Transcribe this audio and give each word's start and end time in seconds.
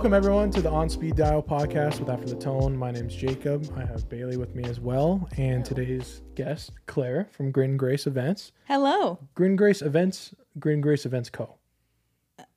Welcome 0.00 0.14
everyone 0.14 0.50
to 0.52 0.62
the 0.62 0.70
On 0.70 0.88
Speed 0.88 1.16
Dial 1.16 1.42
podcast 1.42 2.00
with 2.00 2.08
After 2.08 2.26
the 2.26 2.34
Tone. 2.34 2.74
My 2.74 2.90
name's 2.90 3.14
Jacob. 3.14 3.70
I 3.76 3.80
have 3.84 4.08
Bailey 4.08 4.38
with 4.38 4.54
me 4.54 4.64
as 4.64 4.80
well, 4.80 5.28
and 5.36 5.62
today's 5.62 6.22
guest, 6.36 6.72
Claire 6.86 7.28
from 7.32 7.50
Grin 7.50 7.76
Grace 7.76 8.06
Events. 8.06 8.52
Hello, 8.66 9.18
Grin 9.34 9.56
Grace 9.56 9.82
Events, 9.82 10.34
Grin 10.58 10.80
Grace 10.80 11.04
Events 11.04 11.28
Co. 11.28 11.56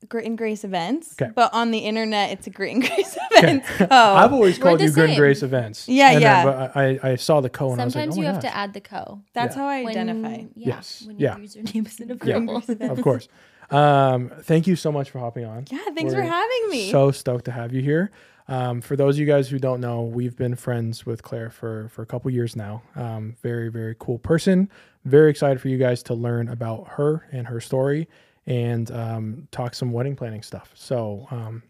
Grit 0.07 0.25
and 0.25 0.37
Grace 0.37 0.63
Events. 0.63 1.15
Okay. 1.21 1.31
But 1.35 1.53
on 1.53 1.71
the 1.71 1.79
internet, 1.79 2.31
it's 2.31 2.47
a 2.47 2.49
Grit 2.49 2.75
and 2.75 2.81
Grace 2.87 3.17
Events. 3.31 3.67
I've 3.81 4.31
Oh, 4.31 4.35
always 4.35 4.57
called 4.57 4.79
the 4.79 4.85
you 4.85 4.91
Grin 4.93 5.09
same. 5.09 5.17
Grace 5.17 5.43
Events. 5.43 5.89
Yeah, 5.89 6.07
And 6.11 6.15
then- 6.15 6.21
yeah. 6.21 6.43
but 6.45 6.77
I, 6.77 6.99
I 7.11 7.15
saw 7.17 7.41
the 7.41 7.49
Co. 7.49 7.73
and 7.73 7.81
I 7.81 7.85
was 7.85 7.93
like, 7.93 8.03
Sometimes 8.03 8.17
oh 8.17 8.21
you 8.21 8.27
my 8.27 8.33
have 8.35 8.41
gosh. 8.41 8.51
to 8.51 8.57
add 8.57 8.73
the 8.73 8.81
co. 8.81 9.21
that's 9.33 9.55
Yeah. 9.57 9.61
how 9.61 9.67
I 9.67 9.83
When- 9.83 9.91
identify. 9.97 10.35
Yeah, 10.55 10.75
Yes. 10.75 11.03
When 11.05 11.19
your 11.19 11.31
Yeah. 11.31 11.37
username 11.37 11.87
isn't 11.87 12.07
Yeah. 12.25 12.35
available. 12.37 12.63
of 12.89 13.01
course. 13.01 13.27
Um, 13.73 14.29
thank 14.43 14.67
you 14.67 14.75
so 14.75 14.91
much 14.91 15.09
for 15.09 15.19
hopping 15.19 15.45
on. 15.45 15.65
Yeah, 15.69 15.79
thanks 15.95 16.13
We're 16.13 16.21
for 16.23 16.29
having 16.29 16.69
me. 16.69 16.91
So 16.91 17.11
stoked 17.11 17.45
to 17.45 17.51
have 17.51 17.73
you 17.73 17.81
here. 17.81 18.11
Um, 18.47 18.81
for 18.81 18.95
those 18.95 19.15
of 19.15 19.19
you 19.19 19.25
guys 19.25 19.47
who 19.49 19.57
don't 19.57 19.79
know, 19.81 20.01
we've 20.03 20.35
been 20.35 20.55
friends 20.55 21.05
with 21.05 21.23
Claire 21.23 21.49
for 21.49 21.87
for 21.89 22.01
a 22.01 22.05
couple 22.05 22.29
years 22.29 22.55
now. 22.55 22.83
Um, 22.95 23.35
very 23.41 23.69
very 23.69 23.95
cool 23.99 24.19
person. 24.19 24.69
Very 25.05 25.29
excited 25.29 25.59
for 25.61 25.69
you 25.69 25.77
guys 25.77 26.03
to 26.03 26.13
learn 26.13 26.49
about 26.49 26.87
her 26.89 27.27
and 27.31 27.47
her 27.47 27.59
story 27.61 28.07
and 28.45 28.91
um, 28.91 29.47
talk 29.51 29.73
some 29.73 29.91
wedding 29.93 30.15
planning 30.15 30.41
stuff. 30.43 30.71
So 30.75 31.27
um, 31.31 31.63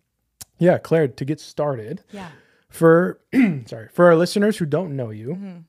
yeah, 0.57 0.77
Claire, 0.79 1.07
to 1.09 1.25
get 1.25 1.39
started, 1.39 2.01
yeah. 2.11 2.29
for 2.69 3.19
sorry 3.65 3.89
for 3.93 4.05
our 4.05 4.15
listeners 4.15 4.57
who 4.57 4.65
don't 4.65 4.95
know 4.95 5.11
you, 5.11 5.29
Mhm. 5.35 5.63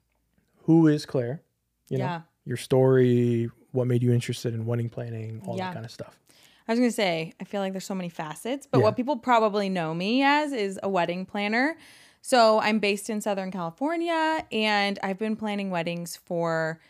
who 0.62 0.86
is 0.88 1.04
Claire? 1.06 1.42
You 1.90 1.98
know 1.98 2.04
Yeah. 2.04 2.20
your 2.46 2.56
story, 2.56 3.50
what 3.72 3.86
made 3.86 4.02
you 4.02 4.12
interested 4.12 4.54
in 4.54 4.64
wedding 4.64 4.88
planning, 4.88 5.42
all 5.46 5.56
Yeah. 5.58 5.66
that 5.66 5.74
kind 5.74 5.84
of 5.84 5.92
stuff. 5.92 6.18
I 6.66 6.72
was 6.72 6.78
gonna 6.78 6.90
say, 6.90 7.34
I 7.40 7.44
feel 7.44 7.60
like 7.60 7.72
there's 7.72 7.84
so 7.84 7.94
many 7.94 8.08
facets, 8.08 8.66
but 8.70 8.78
Yeah. 8.78 8.84
what 8.84 8.96
people 8.96 9.16
probably 9.16 9.68
know 9.68 9.94
me 9.94 10.22
as 10.22 10.52
is 10.52 10.78
a 10.82 10.88
wedding 10.88 11.26
planner. 11.26 11.76
So 12.22 12.58
I'm 12.60 12.78
based 12.78 13.10
in 13.10 13.20
Southern 13.20 13.50
California, 13.50 14.44
and 14.50 14.98
I've 15.02 15.18
been 15.18 15.36
planning 15.36 15.70
weddings 15.70 16.16
for, 16.16 16.80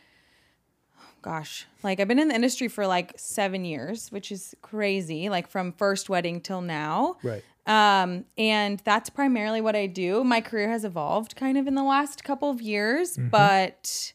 gosh, 1.23 1.67
like 1.83 1.99
I've 2.01 2.07
been 2.09 2.19
in 2.19 2.29
the 2.29 2.35
industry 2.35 2.69
for 2.69 2.87
like 2.87 3.15
seven 3.17 3.65
years, 3.65 4.13
which 4.13 4.31
is 4.31 4.55
crazy. 4.63 5.29
Like 5.29 5.49
from 5.49 5.73
first 5.73 6.09
wedding 6.09 6.41
till 6.41 6.61
now. 6.61 7.17
Right. 7.23 7.43
Um, 7.67 8.27
and 8.37 8.79
that's 8.85 9.09
primarily 9.11 9.61
what 9.63 9.75
I 9.75 9.87
do. 9.87 10.23
My 10.23 10.41
career 10.43 10.69
has 10.69 10.85
evolved 10.85 11.35
kind 11.35 11.57
of 11.57 11.67
in 11.67 11.75
the 11.75 11.83
last 11.83 12.23
couple 12.23 12.51
of 12.51 12.61
years, 12.61 13.17
Mm-hmm. 13.17 13.29
but 13.31 14.13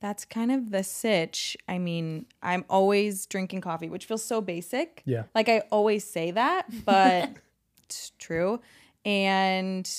that's 0.00 0.24
kind 0.24 0.52
of 0.52 0.70
the 0.70 0.84
sitch. 0.84 1.56
I 1.68 1.78
mean, 1.78 2.26
I'm 2.42 2.64
always 2.70 3.26
drinking 3.26 3.60
coffee, 3.62 3.88
which 3.88 4.06
feels 4.06 4.24
so 4.24 4.40
basic. 4.40 5.02
Yeah. 5.04 5.24
Like 5.34 5.48
I 5.48 5.60
always 5.70 6.04
say 6.04 6.30
that, 6.30 6.66
but 6.84 7.30
it's 7.84 8.12
true. 8.18 8.60
And 9.04 9.90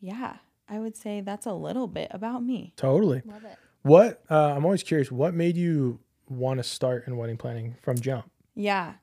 yeah, 0.00 0.36
I 0.68 0.78
would 0.78 0.96
say 0.96 1.20
that's 1.20 1.46
a 1.46 1.52
little 1.52 1.86
bit 1.86 2.08
about 2.10 2.42
me. 2.42 2.72
Totally. 2.76 3.22
Love 3.24 3.44
it. 3.44 3.56
What 3.82 4.22
uh, 4.30 4.54
I'm 4.54 4.64
always 4.64 4.82
curious. 4.82 5.12
What 5.12 5.34
made 5.34 5.56
you 5.56 6.00
want 6.28 6.58
to 6.58 6.64
start 6.64 7.06
in 7.06 7.16
wedding 7.16 7.36
planning 7.36 7.76
from 7.82 7.98
jump? 7.98 8.30
Yeah. 8.54 8.94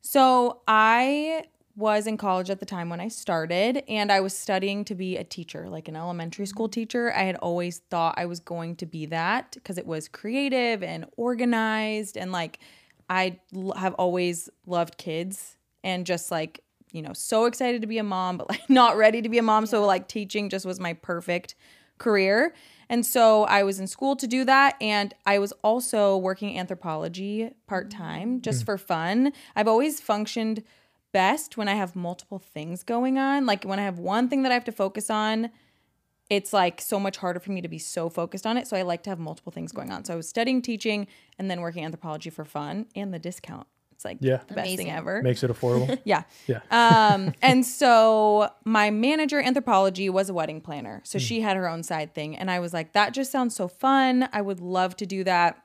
So 0.00 0.60
I 0.68 1.44
was 1.78 2.08
in 2.08 2.16
college 2.16 2.50
at 2.50 2.58
the 2.58 2.66
time 2.66 2.90
when 2.90 3.00
I 3.00 3.06
started, 3.06 3.84
and 3.88 4.10
I 4.10 4.20
was 4.20 4.36
studying 4.36 4.84
to 4.86 4.96
be 4.96 5.16
a 5.16 5.22
teacher, 5.22 5.68
like 5.68 5.86
an 5.86 5.94
elementary 5.94 6.44
school 6.44 6.66
mm-hmm. 6.66 6.80
teacher. 6.80 7.12
I 7.14 7.22
had 7.22 7.36
always 7.36 7.78
thought 7.88 8.16
I 8.18 8.26
was 8.26 8.40
going 8.40 8.74
to 8.76 8.86
be 8.86 9.06
that 9.06 9.52
because 9.52 9.78
it 9.78 9.86
was 9.86 10.08
creative 10.08 10.82
and 10.82 11.06
organized, 11.16 12.16
and 12.16 12.32
like 12.32 12.58
I 13.08 13.38
l- 13.54 13.74
have 13.76 13.94
always 13.94 14.50
loved 14.66 14.98
kids 14.98 15.56
and 15.84 16.04
just 16.04 16.32
like, 16.32 16.64
you 16.90 17.00
know, 17.00 17.12
so 17.12 17.44
excited 17.44 17.80
to 17.82 17.86
be 17.86 17.98
a 17.98 18.02
mom, 18.02 18.38
but 18.38 18.48
like 18.48 18.68
not 18.68 18.96
ready 18.96 19.22
to 19.22 19.28
be 19.28 19.38
a 19.38 19.42
mom. 19.42 19.64
So, 19.66 19.84
like, 19.84 20.08
teaching 20.08 20.50
just 20.50 20.66
was 20.66 20.80
my 20.80 20.94
perfect 20.94 21.54
career. 21.98 22.54
And 22.88 23.06
so 23.06 23.44
I 23.44 23.62
was 23.62 23.78
in 23.78 23.86
school 23.86 24.16
to 24.16 24.26
do 24.26 24.44
that. 24.46 24.74
And 24.80 25.14
I 25.26 25.38
was 25.38 25.52
also 25.62 26.16
working 26.16 26.56
Anthropologie 26.56 27.52
part 27.66 27.90
time 27.90 28.38
mm. 28.38 28.42
just 28.42 28.62
mm. 28.62 28.66
for 28.66 28.78
fun. 28.78 29.32
I've 29.54 29.68
always 29.68 30.00
functioned 30.00 30.64
best 31.12 31.56
when 31.56 31.68
I 31.68 31.74
have 31.74 31.96
multiple 31.96 32.38
things 32.38 32.82
going 32.82 33.18
on. 33.18 33.46
Like 33.46 33.64
when 33.64 33.78
I 33.78 33.84
have 33.84 33.98
one 33.98 34.28
thing 34.28 34.42
that 34.42 34.52
I 34.52 34.54
have 34.54 34.64
to 34.64 34.72
focus 34.72 35.10
on, 35.10 35.50
it's 36.30 36.52
like 36.52 36.80
so 36.80 37.00
much 37.00 37.16
harder 37.16 37.40
for 37.40 37.52
me 37.52 37.60
to 37.62 37.68
be 37.68 37.78
so 37.78 38.08
focused 38.10 38.46
on 38.46 38.56
it. 38.58 38.66
So 38.66 38.76
I 38.76 38.82
like 38.82 39.02
to 39.04 39.10
have 39.10 39.18
multiple 39.18 39.50
things 39.52 39.72
going 39.72 39.90
on. 39.90 40.04
So 40.04 40.12
I 40.12 40.16
was 40.16 40.28
studying 40.28 40.60
teaching 40.60 41.06
and 41.38 41.50
then 41.50 41.60
working 41.60 41.90
Anthropologie 41.90 42.32
for 42.32 42.44
fun 42.44 42.86
and 42.94 43.12
the 43.14 43.18
discount. 43.18 43.66
It's 43.92 44.04
like 44.04 44.18
Yeah. 44.20 44.36
the 44.46 44.54
best 44.54 44.76
thing 44.76 44.90
ever. 44.90 45.22
Makes 45.22 45.42
it 45.42 45.50
affordable. 45.50 45.98
Yeah. 46.04 46.22
Yeah. 46.46 46.60
Um, 46.70 47.32
and 47.42 47.64
so 47.66 48.48
my 48.64 48.90
manager 48.90 49.42
Anthropologie 49.42 50.10
was 50.10 50.28
a 50.28 50.34
wedding 50.34 50.60
planner. 50.60 51.00
So 51.04 51.18
she 51.18 51.40
had 51.40 51.56
her 51.56 51.68
own 51.68 51.82
side 51.82 52.14
thing. 52.14 52.36
And 52.36 52.50
I 52.50 52.60
was 52.60 52.72
like, 52.72 52.92
that 52.92 53.12
just 53.14 53.32
sounds 53.32 53.56
so 53.56 53.66
fun. 53.66 54.28
I 54.32 54.40
would 54.42 54.60
love 54.60 54.94
to 54.98 55.06
do 55.06 55.24
that. 55.24 55.64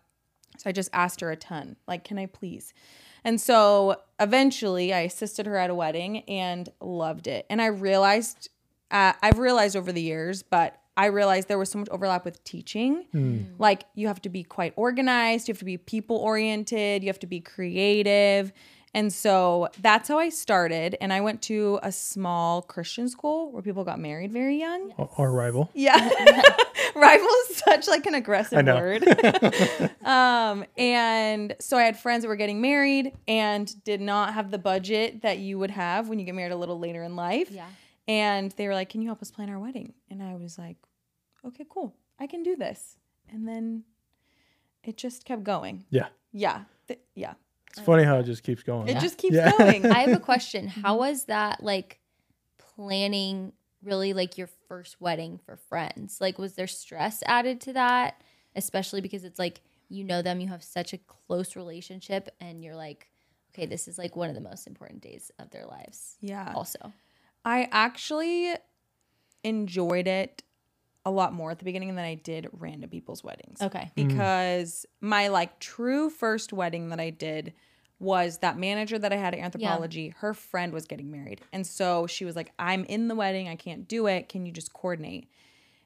So 0.58 0.70
I 0.70 0.74
just 0.74 0.90
asked 0.94 1.20
her 1.22 1.30
a 1.30 1.36
ton. 1.36 1.76
Like, 1.88 2.04
can 2.06 2.18
I 2.18 2.26
please? 2.28 2.74
And 3.24 3.40
so 3.40 3.98
eventually 4.20 4.94
I 4.94 5.02
assisted 5.02 5.46
her 5.46 5.58
at 5.58 5.70
a 5.70 5.76
wedding 5.76 6.20
and 6.30 6.70
loved 6.82 7.28
it. 7.28 7.46
And 7.50 7.62
I 7.62 7.68
realized, 7.68 8.50
uh, 8.92 9.14
I've 9.22 9.40
realized 9.40 9.76
over 9.76 9.92
the 9.92 10.02
years, 10.02 10.44
but 10.44 10.78
I 10.96 11.08
realized 11.08 11.48
there 11.48 11.58
was 11.58 11.72
so 11.72 11.80
much 11.80 11.90
overlap 11.90 12.24
with 12.26 12.44
teaching. 12.44 13.06
Like, 13.58 13.86
you 13.96 14.08
have 14.08 14.22
to 14.24 14.30
be 14.30 14.44
quite 14.44 14.74
organized, 14.76 15.48
you 15.48 15.54
have 15.54 15.60
to 15.60 15.66
be 15.66 15.78
people 15.78 16.18
oriented, 16.18 17.04
you 17.04 17.10
have 17.10 17.20
to 17.20 17.28
be 17.28 17.40
creative. 17.40 18.52
And 18.94 19.12
so 19.12 19.70
that's 19.82 20.08
how 20.08 20.20
I 20.20 20.30
started. 20.30 20.96
And 21.02 21.12
I 21.12 21.22
went 21.22 21.42
to 21.44 21.80
a 21.82 21.92
small 21.92 22.62
Christian 22.62 23.10
school 23.10 23.52
where 23.52 23.62
people 23.64 23.84
got 23.84 24.00
married 24.00 24.32
very 24.32 24.58
young. 24.60 24.94
Our- 24.98 25.10
Our 25.18 25.32
rival. 25.32 25.70
Yeah. 25.74 25.98
Rival 26.96 27.28
is 27.50 27.58
such 27.58 27.88
like 27.88 28.06
an 28.06 28.14
aggressive 28.14 28.64
know. 28.64 28.76
word. 28.76 29.04
um, 30.06 30.64
and 30.78 31.56
so 31.60 31.76
I 31.76 31.84
had 31.84 31.98
friends 31.98 32.22
that 32.22 32.28
were 32.28 32.36
getting 32.36 32.62
married 32.62 33.14
and 33.28 33.84
did 33.84 34.00
not 34.00 34.36
have 34.36 34.52
the 34.52 34.60
budget 34.60 35.24
that 35.24 35.40
you 35.40 35.58
would 35.58 35.72
have 35.72 36.08
when 36.08 36.20
you 36.20 36.26
get 36.26 36.36
married 36.36 36.52
a 36.52 36.56
little 36.56 36.78
later 36.78 37.02
in 37.02 37.16
life. 37.16 37.50
Yeah. 37.50 37.66
And 38.08 38.52
they 38.52 38.68
were 38.68 38.76
like, 38.76 38.90
Can 38.90 39.02
you 39.02 39.08
help 39.08 39.24
us 39.24 39.32
plan 39.32 39.50
our 39.50 39.58
wedding? 39.58 39.94
And 40.12 40.22
I 40.22 40.36
was 40.36 40.60
like, 40.60 40.78
Okay, 41.44 41.66
cool. 41.68 41.96
I 42.20 42.28
can 42.28 42.44
do 42.44 42.56
this. 42.56 42.98
And 43.32 43.48
then 43.48 43.86
it 44.84 44.96
just 44.96 45.26
kept 45.26 45.44
going. 45.44 45.86
Yeah. 45.90 46.08
Yeah. 46.32 46.66
Th- 46.88 47.00
yeah. 47.16 47.34
It's 47.74 47.80
oh. 47.80 47.84
funny 47.86 48.04
how 48.04 48.20
it 48.20 48.24
just 48.24 48.44
keeps 48.44 48.62
going. 48.64 48.88
It 48.88 49.00
just 49.00 49.18
keeps 49.18 49.36
Yeah. 49.36 49.52
going. 49.58 49.86
I 49.88 50.00
have 50.00 50.16
a 50.16 50.20
question. 50.32 50.68
How 50.68 50.98
was 50.98 51.26
that 51.26 51.64
like 51.64 52.00
planning 52.60 53.54
really 53.84 54.14
like 54.14 54.38
your 54.38 54.48
first 54.68 55.02
wedding 55.02 55.40
for 55.44 55.58
friends? 55.58 56.20
Like 56.22 56.38
was 56.38 56.54
there 56.54 56.68
stress 56.68 57.24
added 57.26 57.60
to 57.62 57.74
that? 57.74 58.22
Especially 58.56 59.02
because 59.02 59.24
it's 59.24 59.40
like 59.40 59.62
you 59.90 60.04
know 60.04 60.22
them, 60.22 60.40
you 60.40 60.48
have 60.48 60.64
such 60.64 60.94
a 60.94 60.98
close 61.00 61.56
relationship 61.56 62.30
and 62.40 62.64
you're 62.64 62.76
like, 62.76 63.10
okay, 63.54 63.66
this 63.66 63.88
is 63.88 63.98
like 63.98 64.16
one 64.16 64.30
of 64.30 64.36
the 64.36 64.42
most 64.42 64.66
important 64.68 65.02
days 65.02 65.32
of 65.40 65.50
their 65.52 65.66
lives. 65.66 66.18
yeah. 66.22 66.54
Also. 66.56 66.94
I 67.46 67.68
actually 67.72 68.54
enjoyed 69.44 70.08
it 70.08 70.42
a 71.06 71.12
lot 71.12 71.34
more 71.34 71.52
at 71.52 71.60
the 71.60 71.66
beginning 71.66 71.96
than 71.96 72.06
I 72.06 72.16
did 72.16 72.48
random 72.54 72.90
people's 72.90 73.24
weddings. 73.24 73.62
Okay. 73.62 73.92
Mm. 73.98 74.08
Because 74.08 74.86
my 75.02 75.28
like 75.28 75.60
true 75.60 76.10
first 76.10 76.54
wedding 76.54 76.90
that 76.90 77.00
I 77.00 77.10
did 77.10 77.54
was 78.00 78.40
that 78.40 78.58
manager 78.58 79.00
that 79.00 79.14
I 79.14 79.16
had 79.16 79.34
at 79.34 79.54
Anthropologie, 79.54 80.14
her 80.16 80.34
friend 80.34 80.74
was 80.74 80.86
getting 80.86 81.12
married. 81.12 81.42
And 81.52 81.66
so 81.66 82.08
she 82.08 82.26
was 82.26 82.36
like, 82.36 82.52
I'm 82.60 82.84
in 82.86 83.08
the 83.08 83.16
wedding, 83.16 83.48
I 83.48 83.56
can't 83.56 83.88
do 83.88 84.08
it. 84.08 84.30
Can 84.30 84.46
you 84.46 84.52
just 84.52 84.74
coordinate? 84.74 85.30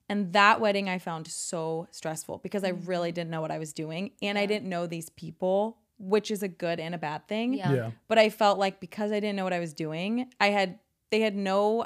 And 0.10 0.34
that 0.34 0.62
wedding 0.62 0.90
I 0.90 1.00
found 1.00 1.28
so 1.28 1.88
stressful 1.92 2.40
because 2.42 2.64
I 2.64 2.72
mm-hmm. 2.72 2.86
really 2.86 3.12
didn't 3.12 3.30
know 3.30 3.42
what 3.42 3.52
I 3.52 3.60
was 3.60 3.74
doing 3.74 4.12
and 4.22 4.38
I 4.38 4.46
didn't 4.46 4.70
know 4.70 4.88
these 4.88 5.10
people, 5.10 5.78
which 6.00 6.32
is 6.32 6.44
a 6.44 6.48
good 6.48 6.80
and 6.80 6.96
a 6.96 6.98
bad 6.98 7.28
thing 7.28 7.54
Yeah. 7.54 7.74
Yeah. 7.74 7.92
but 8.08 8.18
I 8.18 8.30
felt 8.30 8.58
like 8.58 8.80
because 8.80 9.12
I 9.12 9.20
didn't 9.20 9.36
know 9.36 9.44
what 9.44 9.54
I 9.54 9.60
was 9.60 9.74
doing, 9.74 10.32
I 10.40 10.48
had 10.48 10.80
they 11.12 11.22
had 11.22 11.36
no 11.36 11.86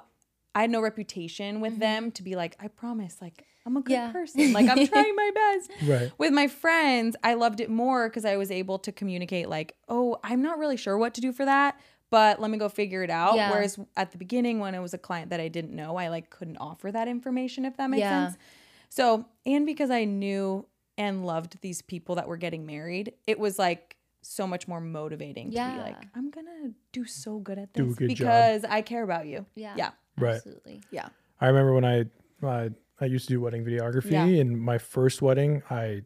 I 0.53 0.62
had 0.62 0.69
no 0.69 0.81
reputation 0.81 1.62
with 1.62 1.74
mm-hmm. 1.74 1.80
them 1.80 2.12
to 2.12 2.24
be 2.24 2.36
like, 2.36 2.56
I 2.59 2.68
promise, 2.68 3.18
like 3.21 3.45
I'm 3.65 3.77
a 3.77 3.81
good 3.81 3.94
Yeah. 3.94 4.12
person. 4.12 4.53
Like 4.53 4.68
I'm 4.68 4.86
trying 4.88 5.15
my 5.15 5.31
best. 5.33 5.71
Right. 5.88 6.12
With 6.18 6.33
my 6.33 6.48
friends, 6.48 7.15
I 7.24 7.36
loved 7.36 7.59
it 7.59 7.69
more 7.69 8.09
because 8.09 8.25
I 8.25 8.38
was 8.38 8.51
able 8.51 8.80
to 8.80 8.92
communicate 8.92 9.50
like, 9.50 9.75
oh, 9.88 10.18
I'm 10.24 10.42
not 10.42 10.57
really 10.57 10.77
sure 10.77 10.98
what 10.98 11.13
to 11.15 11.21
do 11.21 11.31
for 11.31 11.45
that, 11.45 11.80
but 12.09 12.42
let 12.42 12.51
me 12.51 12.57
go 12.57 12.69
figure 12.69 13.03
it 13.03 13.09
out. 13.09 13.36
Yeah. 13.36 13.51
Whereas 13.51 13.80
at 13.95 14.12
the 14.12 14.18
beginning, 14.18 14.59
when 14.59 14.75
it 14.75 14.80
was 14.80 14.94
a 14.94 14.98
client 14.98 15.30
that 15.30 15.39
I 15.39 15.48
didn't 15.48 15.75
know, 15.75 15.95
I 15.95 16.09
like 16.09 16.30
couldn't 16.30 16.57
offer 16.57 16.92
that 16.92 17.07
information 17.07 17.65
if 17.65 17.77
that 17.77 17.89
makes 17.89 18.01
Yeah. 18.01 18.27
sense. 18.27 18.38
So, 18.89 19.25
and 19.45 19.65
because 19.65 19.89
I 19.89 20.03
knew 20.03 20.65
and 20.98 21.25
loved 21.25 21.62
these 21.62 21.81
people 21.81 22.15
that 22.15 22.27
were 22.27 22.38
getting 22.38 22.65
married, 22.65 23.13
it 23.25 23.39
was 23.39 23.57
like 23.57 23.95
so 24.21 24.45
much 24.45 24.68
more 24.68 24.81
motivating 24.81 25.51
yeah. 25.51 25.71
to 25.71 25.77
be 25.77 25.81
like, 25.81 26.07
I'm 26.15 26.30
gonna 26.30 26.74
do 26.92 27.06
so 27.06 27.39
good 27.39 27.57
at 27.57 27.74
Do 27.74 27.83
a 27.83 27.86
this 27.88 27.95
good 27.95 28.09
job. 28.09 28.18
because 28.18 28.65
I 28.65 28.81
care 28.81 29.03
about 29.03 29.27
you. 29.27 29.45
Yeah. 29.56 29.74
Yeah. 29.77 29.92
Right. 30.18 30.36
Absolutely. 30.36 30.81
Yeah. 30.92 31.10
I 31.40 31.48
remember 31.48 31.74
when 31.74 31.86
I 31.86 32.06
I, 32.46 32.69
I 33.00 33.06
used 33.06 33.28
to 33.28 33.34
do 33.34 33.42
wedding 33.42 33.63
videography, 33.66 34.12
Yeah. 34.12 34.25
and 34.25 34.60
my 34.60 34.78
first 34.78 35.22
wedding, 35.22 35.63
I 35.69 36.02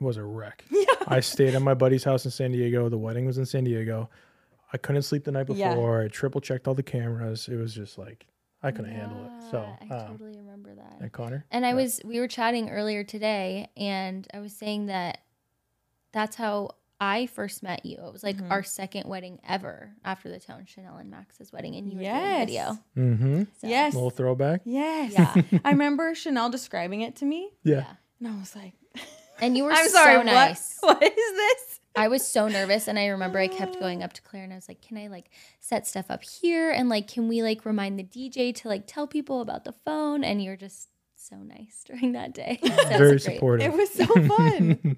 was 0.00 0.16
a 0.16 0.24
wreck. 0.24 0.64
Yeah. 0.70 0.84
I 1.08 1.20
stayed 1.20 1.54
at 1.54 1.62
my 1.62 1.74
buddy's 1.74 2.02
house 2.04 2.24
in 2.24 2.30
San 2.32 2.50
Diego. 2.52 2.88
The 2.88 2.98
wedding 2.98 3.26
was 3.26 3.38
in 3.38 3.46
San 3.46 3.62
Diego. 3.64 4.10
I 4.72 4.76
couldn't 4.76 5.02
sleep 5.02 5.22
the 5.24 5.30
night 5.32 5.46
Yeah. 5.48 5.70
before. 5.70 6.02
I 6.02 6.08
triple 6.08 6.40
checked 6.40 6.66
all 6.66 6.74
the 6.74 6.82
cameras. 6.82 7.48
It 7.48 7.56
was 7.56 7.72
just 7.74 7.96
like 7.96 8.26
I 8.62 8.72
couldn't 8.72 8.90
handle 8.92 9.24
it. 9.24 9.50
So, 9.50 9.58
Yeah, 9.58 9.94
I 9.96 9.98
um, 10.00 10.10
totally 10.18 10.36
remember 10.38 10.74
that. 10.74 10.96
and 11.00 11.12
Connor, 11.12 11.44
And 11.52 11.64
I 11.64 11.68
Yeah. 11.70 11.74
was, 11.76 12.00
we 12.04 12.18
were 12.18 12.26
chatting 12.26 12.68
earlier 12.70 13.04
today, 13.04 13.68
and 13.76 14.26
I 14.34 14.40
was 14.40 14.52
saying 14.52 14.86
that 14.86 15.18
that's 16.12 16.34
how 16.36 16.70
I 17.00 17.26
first 17.26 17.62
met 17.62 17.84
you. 17.84 17.98
It 18.06 18.12
was 18.12 18.22
like 18.22 18.36
Mhm. 18.38 18.50
our 18.50 18.62
second 18.62 19.06
wedding 19.08 19.38
ever 19.46 19.92
After 20.04 20.28
the 20.30 20.40
Tone 20.40 20.64
Chanel 20.66 20.96
and 20.96 21.10
Max's 21.10 21.52
wedding, 21.52 21.74
and 21.76 21.90
you 21.90 21.96
were 21.98 22.02
Yes. 22.02 22.22
doing 22.24 22.46
video. 22.46 22.78
mm-hmm. 22.96 23.42
So, 23.60 23.66
Yes. 23.66 23.94
little 23.94 24.10
throwback. 24.10 24.62
Yes. 24.64 25.12
Yeah. 25.12 25.34
I 25.64 25.70
remember 25.70 26.14
Chanel 26.14 26.48
describing 26.50 27.02
it 27.02 27.16
to 27.16 27.24
me, 27.26 27.50
Yeah. 27.64 27.74
yeah. 27.76 27.94
and 28.20 28.28
I 28.28 28.38
was 28.38 28.56
like, 28.56 28.72
And 29.38 29.54
you 29.54 29.64
were 29.64 29.72
I'm 29.72 29.84
so 29.88 29.92
sorry, 29.92 30.16
what- 30.16 30.26
nice. 30.26 30.78
what 30.80 31.02
is 31.02 31.10
this? 31.14 31.80
I 31.94 32.08
was 32.08 32.26
so 32.26 32.48
nervous, 32.48 32.88
and 32.88 32.98
I 32.98 33.06
remember 33.08 33.38
I 33.38 33.48
kept 33.48 33.78
going 33.80 34.02
up 34.02 34.12
to 34.14 34.22
Claire, 34.22 34.44
and 34.44 34.52
I 34.52 34.56
was 34.56 34.68
like, 34.68 34.80
"Can 34.82 34.98
I 34.98 35.06
like 35.08 35.30
set 35.60 35.86
stuff 35.86 36.06
up 36.10 36.22
here? 36.22 36.70
And 36.70 36.88
like, 36.90 37.06
can 37.08 37.26
we 37.28 37.42
like 37.42 37.64
remind 37.64 37.98
the 37.98 38.02
DJ 38.02 38.52
to 38.56 38.68
like 38.68 38.86
tell 38.86 39.06
people 39.06 39.40
about 39.42 39.64
the 39.64 39.72
phone?" 39.72 40.22
And 40.24 40.42
you 40.42 40.50
were 40.50 40.56
just 40.56 40.88
so 41.28 41.36
nice 41.36 41.82
during 41.86 42.12
that 42.12 42.34
day. 42.34 42.58
So 42.64 42.98
Very 42.98 43.20
supportive. 43.20 43.72
It 43.72 43.76
was 43.76 43.90
so 43.92 44.06
fun. 44.06 44.74
Good 44.82 44.96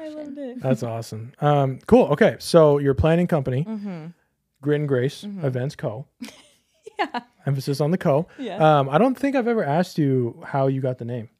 I 0.00 0.08
loved 0.08 0.38
it. 0.38 0.60
That's 0.62 0.82
awesome. 0.82 1.32
Um, 1.40 1.78
cool. 1.86 2.06
Okay, 2.08 2.36
so 2.38 2.78
your 2.78 2.94
planning 2.94 3.26
company, 3.26 3.64
Mm-hmm. 3.64 4.06
Grit 4.62 4.80
and 4.80 4.88
Grace 4.88 5.22
Mhm. 5.24 5.44
Events 5.44 5.74
Co. 5.76 6.06
Yeah. 6.98 7.20
Emphasis 7.46 7.80
on 7.80 7.90
the 7.92 7.98
co. 7.98 8.26
Yeah. 8.38 8.58
Um, 8.80 8.90
I 8.90 8.98
don't 8.98 9.14
think 9.16 9.34
I've 9.34 9.48
ever 9.48 9.64
asked 9.64 9.96
you 9.98 10.42
how 10.46 10.66
you 10.66 10.80
got 10.82 10.98
the 10.98 11.06
name, 11.06 11.30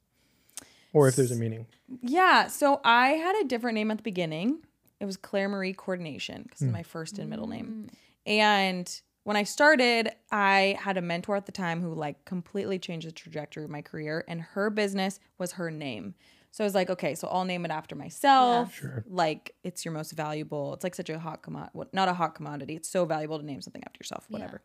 or 0.94 1.06
if 1.08 1.16
there's 1.16 1.30
a 1.32 1.36
meaning. 1.36 1.66
Yeah. 2.00 2.46
So 2.46 2.80
I 2.84 3.08
had 3.10 3.36
a 3.36 3.44
different 3.44 3.74
name 3.74 3.90
at 3.90 3.98
the 3.98 4.02
beginning. 4.02 4.60
It 5.00 5.04
was 5.04 5.16
Claire 5.18 5.48
Marie 5.50 5.74
Coordination 5.74 6.44
because 6.44 6.60
Hmm. 6.60 6.66
it's 6.66 6.72
my 6.72 6.82
first 6.82 7.18
and 7.18 7.28
middle 7.28 7.46
name. 7.46 7.88
Mm. 7.90 8.30
And 8.30 9.00
when 9.24 9.36
I 9.36 9.42
started, 9.42 10.10
I 10.30 10.76
had 10.80 10.96
a 10.96 11.02
mentor 11.02 11.36
at 11.36 11.46
the 11.46 11.52
time 11.52 11.82
who 11.82 11.94
like 11.94 12.24
completely 12.24 12.78
changed 12.78 13.06
the 13.06 13.12
trajectory 13.12 13.64
of 13.64 13.70
my 13.70 13.82
career, 13.82 14.24
and 14.26 14.40
her 14.40 14.70
business 14.70 15.20
was 15.38 15.52
her 15.52 15.70
name. 15.70 16.14
So 16.52 16.64
I 16.64 16.66
was 16.66 16.74
like, 16.74 16.90
okay, 16.90 17.14
so 17.14 17.28
I'll 17.28 17.44
name 17.44 17.64
it 17.64 17.70
after 17.70 17.94
myself. 17.94 18.74
Sure. 18.74 19.04
Like 19.08 19.54
it's 19.62 19.84
your 19.84 19.94
most 19.94 20.12
valuable. 20.12 20.74
It's 20.74 20.82
like 20.82 20.94
such 20.94 21.10
a 21.10 21.18
hot 21.18 21.42
commodity. 21.42 21.78
Not 21.92 22.08
a 22.08 22.14
hot 22.14 22.34
commodity. 22.34 22.74
It's 22.74 22.88
so 22.88 23.04
valuable 23.04 23.38
to 23.38 23.44
name 23.44 23.60
something 23.60 23.82
after 23.84 23.98
yourself. 23.98 24.26
Yeah. 24.28 24.38
Whatever. 24.38 24.62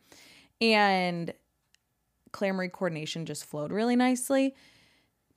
And 0.62 1.34
Claire 2.32 2.54
Marie 2.54 2.70
coordination 2.70 3.26
just 3.26 3.46
flowed 3.46 3.72
really 3.72 3.96
nicely. 3.96 4.56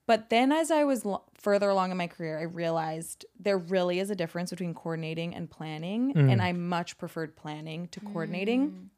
But 0.07 0.31
then 0.31 0.53
as 0.53 0.71
I 0.71 0.85
was 0.85 1.05
lo- 1.05 1.25
further 1.35 1.69
along 1.69 1.91
in 1.91 1.99
my 1.99 2.07
career, 2.07 2.39
I 2.39 2.45
realized 2.45 3.27
there 3.39 3.59
really 3.59 3.99
is 3.99 4.09
a 4.09 4.15
difference 4.15 4.49
between 4.49 4.73
coordinating 4.73 5.35
and 5.35 5.51
planning. 5.51 6.15
Mm. 6.15 6.33
And 6.33 6.41
I 6.41 6.53
much 6.53 6.97
preferred 6.97 7.37
planning 7.37 7.89
to 7.89 8.01
coordinating. 8.01 8.89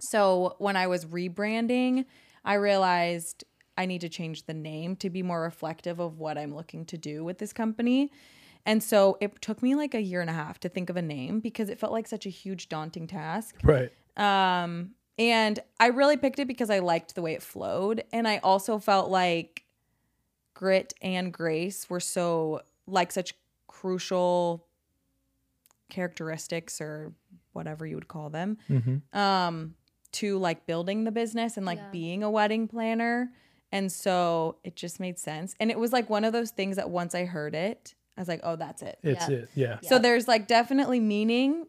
So 0.00 0.54
when 0.58 0.76
I 0.76 0.86
was 0.86 1.04
rebranding, 1.06 2.04
I 2.44 2.54
realized 2.54 3.44
I 3.76 3.86
need 3.86 4.00
to 4.00 4.08
change 4.08 4.46
the 4.46 4.54
name 4.54 4.96
to 4.96 5.10
be 5.10 5.22
more 5.22 5.42
reflective 5.42 6.00
of 6.00 6.18
what 6.18 6.38
I'm 6.38 6.54
looking 6.54 6.84
to 6.86 6.96
do 6.98 7.24
with 7.24 7.38
this 7.38 7.52
company. 7.52 8.10
And 8.66 8.82
so 8.82 9.16
it 9.20 9.40
took 9.40 9.62
me 9.62 9.74
like 9.74 9.94
a 9.94 10.00
year 10.00 10.20
and 10.20 10.28
a 10.28 10.32
half 10.32 10.58
to 10.60 10.68
think 10.68 10.90
of 10.90 10.96
a 10.96 11.02
name 11.02 11.40
because 11.40 11.68
it 11.68 11.78
felt 11.78 11.92
like 11.92 12.06
such 12.06 12.26
a 12.26 12.28
huge 12.30 12.68
daunting 12.68 13.06
task. 13.06 13.56
Right. 13.62 13.92
Um, 14.16 14.90
and 15.18 15.58
I 15.80 15.86
really 15.88 16.16
picked 16.16 16.38
it 16.38 16.46
because 16.46 16.70
I 16.70 16.80
liked 16.80 17.14
the 17.14 17.22
way 17.22 17.34
it 17.34 17.42
flowed. 17.42 18.04
And 18.12 18.26
I 18.28 18.38
also 18.38 18.78
felt 18.78 19.10
like 19.10 19.64
grit 20.54 20.92
and 21.00 21.32
grace 21.32 21.88
were 21.88 22.00
so 22.00 22.62
like 22.86 23.12
such 23.12 23.34
crucial 23.68 24.66
characteristics 25.88 26.80
or 26.80 27.12
whatever 27.52 27.86
you 27.86 27.94
would 27.94 28.08
call 28.08 28.28
them 28.28 28.58
Mm-hmm. 28.68 29.18
um 29.18 29.74
to 30.12 30.38
like 30.38 30.66
building 30.66 31.04
the 31.04 31.10
business 31.12 31.56
and 31.56 31.66
like 31.66 31.78
Yeah. 31.78 31.90
being 31.92 32.22
a 32.22 32.30
wedding 32.30 32.66
planner 32.68 33.30
and 33.70 33.92
so 33.92 34.56
it 34.64 34.74
just 34.76 34.98
made 35.00 35.18
sense 35.18 35.54
and 35.60 35.70
it 35.70 35.78
was 35.78 35.92
like 35.92 36.08
one 36.08 36.24
of 36.24 36.32
those 36.32 36.50
things 36.50 36.76
that 36.76 36.88
once 36.90 37.14
i 37.14 37.24
heard 37.26 37.54
it 37.54 37.94
i 38.16 38.20
was 38.20 38.28
like 38.28 38.40
oh 38.42 38.56
that's 38.56 38.80
it 38.82 38.98
It's 39.02 39.28
Yeah. 39.28 39.34
it. 39.36 39.48
Yeah. 39.54 39.78
so 39.82 39.96
Yeah. 39.96 40.00
there's 40.00 40.26
like 40.26 40.46
definitely 40.46 41.00
meaning 41.00 41.66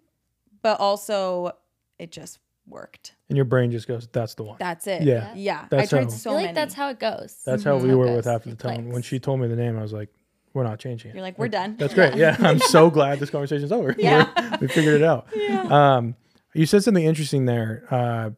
but 0.62 0.80
also 0.80 1.51
it 1.97 2.12
just 2.12 2.39
worked 2.65 3.15
And 3.30 3.36
your 3.36 3.45
brain 3.45 3.71
just 3.71 3.88
goes, 3.88 4.07
"That's 4.12 4.36
the 4.36 4.44
one." 4.44 4.57
that's 4.59 4.86
it 4.88 5.01
Yeah. 5.01 5.33
yeah 5.36 5.65
That's 5.69 5.91
i 5.91 5.97
tried 5.97 6.03
how- 6.06 6.09
so 6.12 6.30
I 6.30 6.33
feel 6.33 6.33
like 6.33 6.44
many 6.45 6.56
that's 6.56 6.74
how 6.75 6.89
it 6.89 7.00
goes. 7.00 7.41
That's 7.45 7.63
how 7.63 7.77
Mhm. 7.80 7.83
we 7.83 7.89
How 7.89 7.95
were 7.97 8.06
goes. 8.06 8.15
with 8.18 8.27
after 8.27 8.50
the 8.50 8.53
It 8.53 8.59
tone. 8.75 8.89
When 8.91 9.01
she 9.01 9.19
told 9.19 9.39
me 9.39 9.47
the 9.47 9.56
name, 9.56 9.77
I 9.77 9.81
was 9.81 9.91
like, 9.91 10.09
"We're 10.53 10.63
not 10.63 10.77
changing 10.80 11.12
it." 11.12 11.15
you're 11.15 11.24
like 11.24 11.38
we're 11.39 11.47
done 11.50 11.75
That's 11.77 11.94
great. 11.95 12.15
Yeah, 12.15 12.36
I'm 12.39 12.59
so 12.59 12.89
glad 12.91 13.19
this 13.19 13.30
conversation's 13.31 13.71
over. 13.71 13.95
Yeah. 13.97 14.57
we 14.62 14.68
figured 14.68 15.01
it 15.01 15.03
out. 15.03 15.27
yeah 15.36 15.63
Um, 15.97 16.15
you 16.54 16.66
said 16.66 16.84
something 16.84 17.04
interesting 17.04 17.46
there. 17.46 17.84
Uh, 17.92 18.31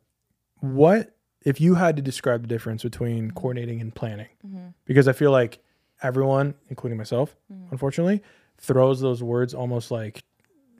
what 0.59 1.15
if 1.43 1.59
you 1.59 1.75
had 1.75 1.95
to 1.95 2.01
describe 2.01 2.41
the 2.41 2.47
difference 2.47 2.83
between 2.83 3.31
coordinating 3.31 3.81
and 3.81 3.93
planning? 3.95 4.27
Mhm. 4.45 4.73
Because 4.85 5.07
I 5.07 5.13
feel 5.13 5.31
like 5.31 5.59
everyone, 6.03 6.53
including 6.69 6.97
myself, 6.97 7.35
Mhm. 7.51 7.71
unfortunately, 7.71 8.21
throws 8.57 8.99
those 9.01 9.23
words 9.23 9.53
almost 9.53 9.89
like 9.91 10.21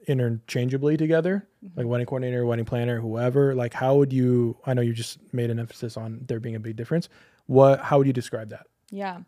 interchangeably 0.08 0.98
together, 0.98 1.48
Mm-hmm. 1.64 1.80
like 1.80 1.88
wedding 1.88 2.06
coordinator, 2.08 2.46
wedding 2.46 2.66
planner, 2.66 3.00
whoever. 3.00 3.54
Like, 3.56 3.74
how 3.74 3.96
would 3.98 4.12
you? 4.12 4.58
I 4.66 4.74
know 4.74 4.82
you 4.82 4.94
just 4.94 5.20
made 5.34 5.50
an 5.50 5.60
emphasis 5.60 5.96
on 5.98 6.26
there 6.28 6.40
being 6.40 6.56
a 6.56 6.60
big 6.60 6.76
difference. 6.76 7.08
What? 7.46 7.80
How 7.82 7.98
would 7.98 8.08
you 8.08 8.14
describe 8.14 8.50
that? 8.50 8.68
yeah 8.94 9.22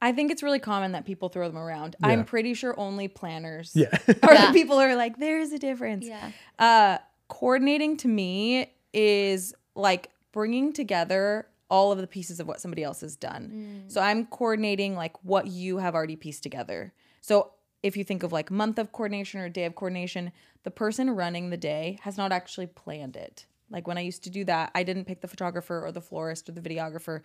i 0.00 0.12
think 0.12 0.32
it's 0.32 0.42
really 0.42 0.58
common 0.58 0.92
that 0.92 1.04
people 1.04 1.28
throw 1.28 1.46
them 1.46 1.58
around 1.58 1.94
Yeah. 2.00 2.06
i'm 2.08 2.24
pretty 2.24 2.54
sure 2.54 2.74
only 2.80 3.06
planners 3.06 3.72
Yeah. 3.74 3.88
are 4.22 4.32
Yeah. 4.32 4.46
the 4.46 4.52
people 4.54 4.76
who 4.76 4.82
are 4.86 4.96
like 4.96 5.18
there's 5.18 5.52
a 5.52 5.58
difference 5.58 6.06
Yeah. 6.06 6.30
uh 6.58 6.96
coordinating 7.30 7.96
to 7.96 8.08
me 8.08 8.74
is 8.92 9.54
like 9.74 10.10
bringing 10.32 10.72
together 10.74 11.46
all 11.70 11.92
of 11.92 11.98
the 11.98 12.06
pieces 12.06 12.40
of 12.40 12.48
what 12.48 12.60
somebody 12.60 12.82
else 12.82 13.00
has 13.00 13.16
done. 13.16 13.84
Mm. 13.86 13.90
so 13.90 14.00
i'm 14.02 14.26
coordinating 14.26 14.94
like 14.96 15.14
what 15.24 15.46
you 15.46 15.78
have 15.78 15.94
already 15.94 16.16
pieced 16.16 16.42
together. 16.42 16.92
So 17.22 17.52
if 17.82 17.96
you 17.96 18.04
think 18.04 18.22
of 18.22 18.32
like 18.32 18.50
month 18.50 18.78
of 18.78 18.92
coordination 18.92 19.40
or 19.40 19.48
day 19.48 19.64
of 19.64 19.74
coordination 19.74 20.32
the 20.64 20.70
person 20.70 21.08
running 21.10 21.48
the 21.48 21.56
day 21.56 21.98
has 22.02 22.18
not 22.18 22.32
actually 22.32 22.66
planned 22.66 23.16
it. 23.16 23.46
Like 23.70 23.86
when 23.86 23.96
i 23.96 24.00
used 24.00 24.24
to 24.24 24.30
do 24.30 24.44
that 24.46 24.72
i 24.74 24.82
didn't 24.82 25.04
pick 25.04 25.20
the 25.20 25.28
photographer 25.28 25.80
or 25.86 25.92
the 25.92 26.00
florist 26.00 26.48
or 26.48 26.52
the 26.52 26.60
videographer. 26.60 27.20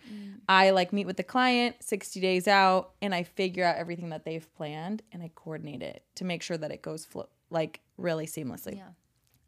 I 0.48 0.70
like 0.70 0.92
meet 0.92 1.06
with 1.06 1.16
the 1.16 1.24
client 1.24 1.76
60 1.80 2.20
days 2.20 2.46
out 2.46 2.92
and 3.02 3.12
i 3.12 3.24
figure 3.24 3.64
out 3.64 3.76
everything 3.76 4.10
that 4.10 4.24
they've 4.24 4.48
planned 4.54 5.02
and 5.12 5.20
i 5.24 5.30
coordinate 5.34 5.82
it 5.82 6.04
to 6.14 6.24
make 6.24 6.42
sure 6.42 6.56
that 6.56 6.70
it 6.70 6.80
goes 6.80 7.04
flow 7.04 7.28
like 7.50 7.80
really 7.96 8.26
seamlessly. 8.26 8.76
Yeah. 8.76 8.90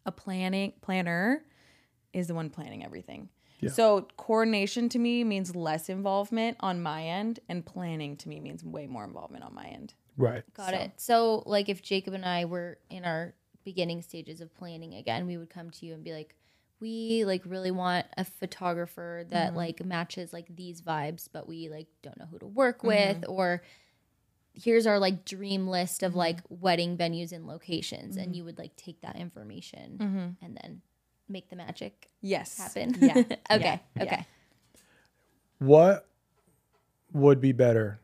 A 0.09 0.13
planning 0.13 0.73
planner 0.81 1.45
is 2.13 2.27
the 2.27 2.35
one 2.35 2.49
planning 2.51 2.83
everything. 2.85 3.29
Yeah. 3.61 3.71
So 3.71 4.09
coordination 4.17 4.89
to 4.91 4.99
me 4.99 5.23
means 5.25 5.55
less 5.55 5.89
involvement 5.89 6.57
on 6.61 6.81
my 6.83 7.05
end, 7.05 7.41
and 7.49 7.65
planning 7.65 8.17
to 8.19 8.29
me 8.29 8.41
means 8.41 8.65
way 8.65 8.87
more 8.87 9.05
involvement 9.05 9.45
on 9.45 9.55
my 9.55 9.67
end. 9.67 9.95
Right. 10.17 10.43
Got 10.55 10.71
So- 10.71 10.77
it. 10.81 10.93
So, 10.97 11.43
like, 11.47 11.69
if 11.69 11.83
Jacob 11.83 12.15
and 12.15 12.25
I 12.25 12.45
were 12.47 12.79
in 12.91 13.05
our 13.05 13.35
beginning 13.65 14.01
stages 14.03 14.41
of 14.41 14.55
planning 14.55 14.95
again, 14.95 15.27
we 15.27 15.37
would 15.37 15.51
come 15.51 15.71
to 15.71 15.87
you 15.87 15.95
and 15.95 16.03
be 16.03 16.13
like, 16.13 16.35
we 16.81 17.25
like 17.25 17.43
really 17.45 17.73
want 17.73 18.07
a 18.17 18.25
photographer 18.25 19.25
that 19.29 19.53
Mhm. 19.53 19.57
like 19.57 19.85
matches 19.85 20.33
like 20.33 20.47
these 20.55 20.81
vibes, 20.81 21.29
but 21.31 21.47
we 21.49 21.69
like 21.69 21.89
don't 22.03 22.17
know 22.19 22.27
who 22.27 22.39
to 22.39 22.47
work 22.47 22.79
Mm-hmm. 22.79 22.87
with, 23.21 23.29
or 23.29 23.63
here's 24.55 24.87
our 24.87 24.99
like 24.99 25.25
dream 25.25 25.69
list 25.69 26.03
of 26.03 26.13
Mhm. 26.13 26.17
like 26.17 26.41
wedding 26.49 26.97
venues 26.97 27.33
and 27.33 27.47
locations, 27.47 28.17
Mhm. 28.17 28.23
and 28.23 28.37
you 28.37 28.45
would 28.45 28.59
like 28.59 28.75
take 28.77 29.01
that 29.03 29.17
information 29.17 29.99
Mm-hmm. 29.99 30.45
and 30.45 30.57
then 30.63 30.83
make 31.29 31.49
the 31.51 31.57
magic 31.57 32.11
Yes. 32.21 32.57
happen. 32.59 32.95
Yeah. 33.01 33.19
okay. 33.51 33.81
Yeah. 33.97 34.03
Okay. 34.03 34.27
What 35.59 36.07
would 37.13 37.41
be 37.41 37.53
better? 37.53 38.01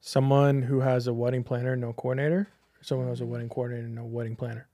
Someone 0.00 0.62
who 0.62 0.80
has 0.80 1.06
a 1.06 1.14
wedding 1.14 1.44
planner, 1.44 1.76
no 1.76 1.92
coordinator, 1.92 2.48
or 2.78 2.82
someone 2.84 3.06
who 3.06 3.10
has 3.10 3.20
a 3.20 3.26
wedding 3.26 3.48
coordinator, 3.48 3.88
no 3.88 4.04
wedding 4.04 4.36
planner. 4.36 4.68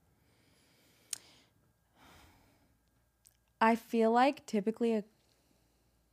I 3.59 3.75
feel 3.75 4.11
like 4.11 4.45
typically 4.45 4.93
a 4.93 5.03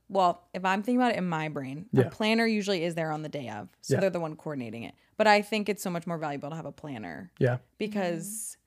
well, 0.09 0.47
if 0.53 0.65
I'm 0.65 0.81
thinking 0.83 0.99
about 0.99 1.11
it 1.13 1.17
in 1.17 1.27
my 1.29 1.49
brain, 1.49 1.85
Yeah. 1.91 2.05
a 2.05 2.09
planner 2.09 2.45
usually 2.45 2.83
is 2.83 2.95
there 2.95 3.11
on 3.11 3.21
the 3.21 3.29
day 3.29 3.47
of. 3.49 3.69
So 3.81 3.93
Yeah. 3.93 3.99
they're 4.01 4.09
the 4.09 4.19
one 4.19 4.35
coordinating 4.35 4.83
it. 4.83 4.95
But 5.17 5.27
I 5.27 5.41
think 5.41 5.69
it's 5.69 5.83
so 5.83 5.89
much 5.89 6.07
more 6.07 6.17
valuable 6.17 6.49
to 6.49 6.55
have 6.55 6.65
a 6.65 6.71
planner 6.71 7.31
Yeah. 7.39 7.57
because 7.77 8.57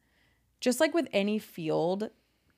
just 0.60 0.78
like 0.80 0.94
with 0.94 1.08
any 1.12 1.38
field, 1.40 2.10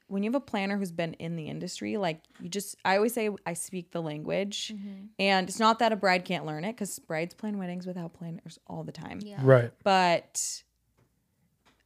when 0.08 0.22
you 0.22 0.30
have 0.30 0.34
a 0.34 0.44
planner 0.44 0.76
who's 0.76 0.92
been 0.92 1.14
in 1.14 1.34
the 1.36 1.46
industry, 1.48 1.96
like 1.96 2.20
you 2.40 2.50
just, 2.50 2.76
I 2.84 2.96
always 2.96 3.14
say 3.14 3.30
I 3.46 3.54
speak 3.54 3.90
the 3.92 4.02
language. 4.02 4.68
Mm-hmm. 4.74 5.06
And 5.18 5.48
it's 5.48 5.58
not 5.58 5.78
that 5.78 5.92
a 5.92 5.96
bride 5.96 6.26
can't 6.26 6.44
learn 6.44 6.64
it 6.64 6.72
because 6.72 6.98
brides 6.98 7.32
plan 7.34 7.56
weddings 7.56 7.86
without 7.86 8.12
planners 8.12 8.58
all 8.66 8.84
the 8.84 8.92
time. 8.92 9.20
Yeah. 9.24 9.40
Right. 9.42 9.70
But 9.82 10.62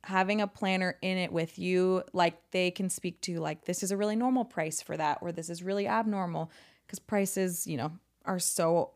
having 0.02 0.40
a 0.40 0.46
planner 0.46 0.96
in 1.02 1.18
it 1.18 1.32
with 1.32 1.58
you, 1.58 2.02
like 2.12 2.50
they 2.50 2.70
can 2.70 2.88
speak 2.90 3.20
to, 3.22 3.38
like, 3.38 3.64
this 3.66 3.82
is 3.82 3.90
a 3.92 3.96
really 3.96 4.16
normal 4.16 4.44
price 4.44 4.80
for 4.80 4.96
that, 4.96 5.18
or 5.20 5.32
this 5.32 5.48
is 5.50 5.62
really 5.62 5.86
abnormal 5.86 6.50
because 6.88 6.98
prices, 6.98 7.66
you 7.66 7.76
know, 7.76 7.92
are 8.24 8.38
so 8.38 8.92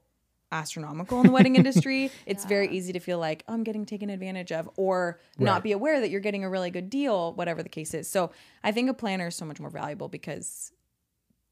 astronomical 0.50 1.20
in 1.20 1.26
the 1.26 1.32
wedding 1.32 1.56
industry. 1.56 2.10
It's 2.26 2.44
very 2.44 2.68
easy 2.68 2.92
to 2.92 3.00
feel 3.00 3.18
like 3.18 3.44
oh, 3.48 3.54
I'm 3.54 3.62
getting 3.62 3.86
taken 3.86 4.10
advantage 4.10 4.50
of 4.52 4.68
or 4.76 5.18
Right. 5.38 5.44
not 5.46 5.62
be 5.62 5.72
aware 5.72 6.00
that 6.00 6.10
you're 6.10 6.20
getting 6.20 6.44
a 6.44 6.50
really 6.50 6.70
good 6.70 6.90
deal, 6.90 7.32
whatever 7.34 7.62
the 7.62 7.68
case 7.70 7.94
is. 7.94 8.08
So 8.08 8.30
I 8.64 8.72
think 8.72 8.90
a 8.90 8.94
planner 8.94 9.28
is 9.28 9.36
so 9.36 9.44
much 9.46 9.60
more 9.60 9.70
valuable 9.70 10.08
because 10.08 10.72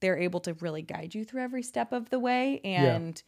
they're 0.01 0.19
able 0.19 0.41
to 0.41 0.55
really 0.55 0.83
guide 0.83 1.15
you 1.15 1.25
through 1.25 1.43
every 1.43 1.63
step 1.63 1.93
of 1.93 2.11
the 2.11 2.19
way. 2.19 2.61
And 2.65 3.23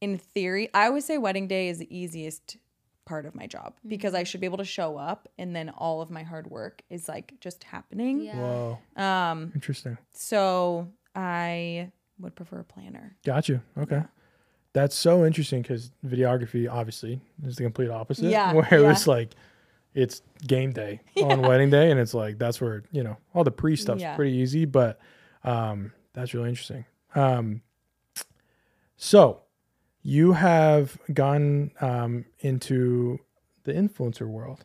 in 0.00 0.18
theory, 0.18 0.68
I 0.74 0.86
always 0.86 1.04
say 1.04 1.18
wedding 1.18 1.48
day 1.48 1.68
is 1.68 1.78
the 1.78 1.96
easiest 1.96 2.56
part 3.04 3.26
of 3.26 3.34
my 3.34 3.46
job 3.46 3.74
because 3.86 4.14
I 4.14 4.22
should 4.22 4.40
be 4.40 4.46
able 4.46 4.58
to 4.58 4.64
show 4.64 4.96
up 4.96 5.28
and 5.38 5.54
then 5.54 5.68
all 5.70 6.00
of 6.02 6.10
my 6.10 6.22
hard 6.22 6.46
work 6.48 6.82
is 6.88 7.08
like 7.08 7.34
just 7.40 7.64
happening. 7.64 8.20
Yeah. 8.20 8.36
Whoa, 8.38 8.78
Um, 8.96 9.50
interesting. 9.54 9.98
so 10.12 10.88
I 11.14 11.90
would 12.20 12.34
prefer 12.34 12.60
a 12.60 12.64
planner. 12.64 13.16
Got 13.24 13.48
you. 13.48 13.60
Okay. 13.78 14.02
That's 14.72 14.96
so 14.96 15.24
interesting 15.24 15.62
because 15.62 15.92
videography 16.06 16.70
obviously 16.70 17.20
is 17.44 17.56
the 17.56 17.62
complete 17.62 17.90
opposite. 17.90 18.24
Yeah, 18.30 18.52
Where 18.54 18.66
yeah. 18.82 18.90
it's 18.90 19.06
like 19.06 19.30
it's 19.94 20.22
game 20.46 20.72
day 20.72 21.00
on 21.22 21.42
wedding 21.42 21.70
day 21.70 21.90
and 21.90 22.00
it's 22.00 22.14
like 22.14 22.38
that's 22.38 22.60
where, 22.60 22.82
you 22.90 23.02
know, 23.04 23.16
all 23.34 23.44
the 23.44 23.50
pre 23.52 23.76
stuff's 23.76 24.00
Yeah. 24.02 24.16
pretty 24.16 24.36
easy, 24.36 24.64
but 24.64 24.98
um 25.44 25.92
that's 26.12 26.34
really 26.34 26.48
interesting. 26.48 26.84
Um 27.14 27.62
so 28.96 29.42
you 30.02 30.32
have 30.32 30.98
gone 31.12 31.70
um 31.80 32.24
into 32.40 33.18
the 33.64 33.72
influencer 33.72 34.26
world. 34.26 34.64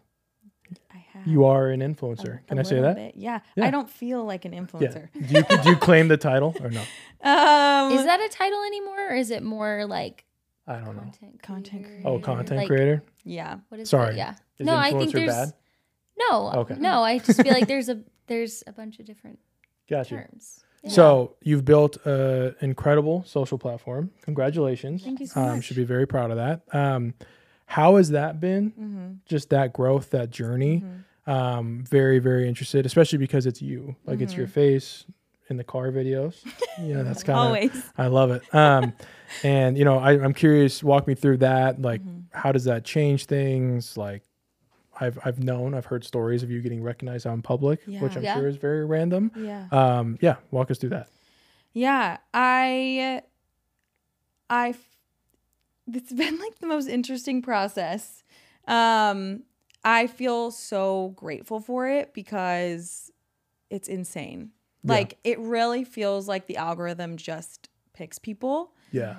I 0.93 1.05
have. 1.13 1.27
You 1.27 1.45
are 1.45 1.69
an 1.69 1.81
influencer. 1.81 2.39
a 2.39 2.47
Can 2.47 2.59
I 2.59 2.63
say 2.63 2.79
that? 2.81 2.95
bit. 2.95 3.15
Yeah. 3.15 3.39
Yeah. 3.55 3.65
I 3.67 3.71
don't 3.71 3.89
feel 3.89 4.25
like 4.25 4.45
an 4.45 4.53
influencer. 4.53 5.09
Do 5.13 5.19
you 5.35 5.43
do 5.63 5.69
you 5.69 5.75
claim 5.75 6.07
the 6.07 6.17
title 6.17 6.55
or 6.61 6.69
no? 6.69 6.81
Um, 7.21 7.91
Is 7.93 8.05
that 8.05 8.21
a 8.21 8.29
title 8.29 8.63
anymore, 8.63 9.09
or 9.11 9.15
is 9.15 9.29
it 9.29 9.43
more 9.43 9.85
like 9.85 10.25
I 10.65 10.75
don't 10.77 10.95
know. 10.95 11.01
content? 11.01 11.41
Content 11.43 11.83
creator? 11.85 12.07
Oh, 12.07 12.19
content 12.19 12.57
Like, 12.59 12.67
creator? 12.67 13.03
yeah. 13.25 13.57
What 13.69 13.79
is 13.81 13.89
Sorry. 13.89 14.13
It? 14.13 14.17
Yeah. 14.17 14.35
Is 14.57 14.65
no, 14.65 14.75
I 14.75 14.91
think 14.91 15.11
there's 15.11 15.29
bad? 15.31 15.53
no. 16.17 16.51
Okay. 16.61 16.75
No, 16.79 17.03
I 17.03 17.19
just 17.19 17.41
feel 17.41 17.53
like 17.53 17.67
there's 17.67 17.89
a 17.89 17.99
there's 18.27 18.63
a 18.67 18.71
bunch 18.71 18.99
of 18.99 19.05
different 19.05 19.39
Got 19.89 20.09
you. 20.11 20.17
terms. 20.17 20.63
Yeah. 20.83 20.91
So 20.91 21.35
you've 21.43 21.65
built 21.65 21.97
an 22.05 22.55
incredible 22.61 23.23
social 23.25 23.57
platform. 23.57 24.11
Congratulations. 24.21 25.03
Thank 25.03 25.19
you 25.19 25.27
so 25.27 25.41
Um, 25.41 25.55
much. 25.57 25.65
should 25.65 25.75
be 25.75 25.83
very 25.83 26.07
proud 26.07 26.31
of 26.31 26.37
that. 26.37 26.61
Um, 26.71 27.13
how 27.69 27.97
has 27.97 28.09
that 28.09 28.39
been? 28.39 28.71
Mm-hmm. 28.71 29.07
Just 29.27 29.51
that 29.51 29.73
growth, 29.73 30.09
that 30.09 30.31
journey. 30.31 30.83
Um, 31.27 31.83
very, 31.87 32.17
very 32.17 32.47
interested, 32.47 32.87
especially 32.87 33.19
because 33.19 33.45
it's 33.45 33.61
you. 33.61 33.95
Like 34.05 34.19
it's 34.21 34.33
your 34.33 34.47
face 34.47 35.05
in 35.49 35.57
the 35.57 35.63
car 35.63 35.91
videos. 35.91 36.35
Know, 36.79 37.03
that's 37.03 37.23
kind 37.23 37.37
of 37.37 37.45
Always. 37.45 37.91
I 37.97 38.07
love 38.07 38.31
it. 38.31 38.41
Um, 38.55 38.93
and 39.43 39.77
you 39.77 39.83
know, 39.83 39.99
I, 39.99 40.11
I'm 40.13 40.33
curious. 40.33 40.81
Walk 40.81 41.07
me 41.07 41.13
through 41.13 41.37
that. 41.37 41.81
Like, 41.81 42.01
Mm-hmm. 42.01 42.19
how 42.31 42.51
does 42.53 42.63
that 42.63 42.85
change 42.85 43.25
things? 43.25 43.97
Like, 43.97 44.23
I've 44.99 45.19
I've 45.25 45.43
known, 45.43 45.73
I've 45.73 45.85
heard 45.85 46.03
stories 46.05 46.41
of 46.41 46.49
you 46.49 46.61
getting 46.61 46.81
recognized 46.81 47.27
out 47.27 47.33
in 47.33 47.41
public, 47.41 47.81
which 47.85 48.15
I'm 48.15 48.23
Yeah. 48.23 48.35
sure 48.35 48.47
is 48.47 48.55
very 48.55 48.85
random. 48.85 49.29
Yeah. 49.35 49.67
Um, 49.71 50.17
yeah, 50.21 50.37
walk 50.51 50.71
us 50.71 50.77
through 50.79 50.91
that. 50.91 51.09
Yeah, 51.73 52.17
I, 52.33 53.21
I, 54.49 54.73
it's 55.95 56.11
been 56.23 56.37
like 56.39 56.59
the 56.59 56.67
most 56.67 56.87
interesting 56.87 57.41
process. 57.41 58.23
Um, 58.67 59.43
I 59.83 60.07
feel 60.07 60.51
so 60.51 61.13
grateful 61.15 61.59
for 61.59 61.87
it 61.87 62.13
because 62.13 63.11
it's 63.69 63.87
insane. 63.87 64.51
Yeah. 64.83 64.93
Like 64.93 65.17
it 65.23 65.39
really 65.39 65.83
feels 65.83 66.27
like 66.27 66.47
the 66.47 66.57
algorithm 66.57 67.17
just 67.17 67.69
picks 67.93 68.19
people. 68.19 68.73
Yeah, 68.91 69.17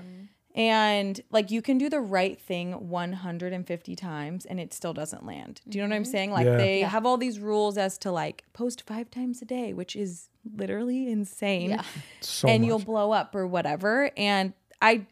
And 0.54 1.20
like 1.30 1.50
you 1.50 1.62
can 1.62 1.78
do 1.78 1.88
the 1.88 2.00
right 2.00 2.38
thing 2.40 2.88
150 2.90 3.96
times 3.96 4.44
and 4.46 4.58
it 4.58 4.74
still 4.74 4.92
doesn't 4.92 5.24
land. 5.24 5.60
Do 5.68 5.78
you 5.78 5.84
know 5.84 5.90
what 5.90 5.96
I'm 5.96 6.04
saying? 6.04 6.32
Like 6.32 6.46
Yeah. 6.46 6.56
they 6.56 6.80
Yeah. 6.80 6.88
have 6.88 7.06
all 7.06 7.16
these 7.16 7.38
rules 7.38 7.78
as 7.78 7.98
to 7.98 8.10
like 8.10 8.44
post 8.52 8.82
five 8.86 9.10
times 9.10 9.40
a 9.42 9.44
day, 9.44 9.72
which 9.72 9.94
is 9.96 10.28
literally 10.56 11.10
insane 11.10 11.70
Yeah. 11.70 11.82
so 12.20 12.48
and 12.48 12.62
much. 12.62 12.68
you'll 12.68 12.78
blow 12.80 13.12
up 13.12 13.34
or 13.34 13.46
whatever. 13.46 14.10
And 14.16 14.52
I, 14.82 15.06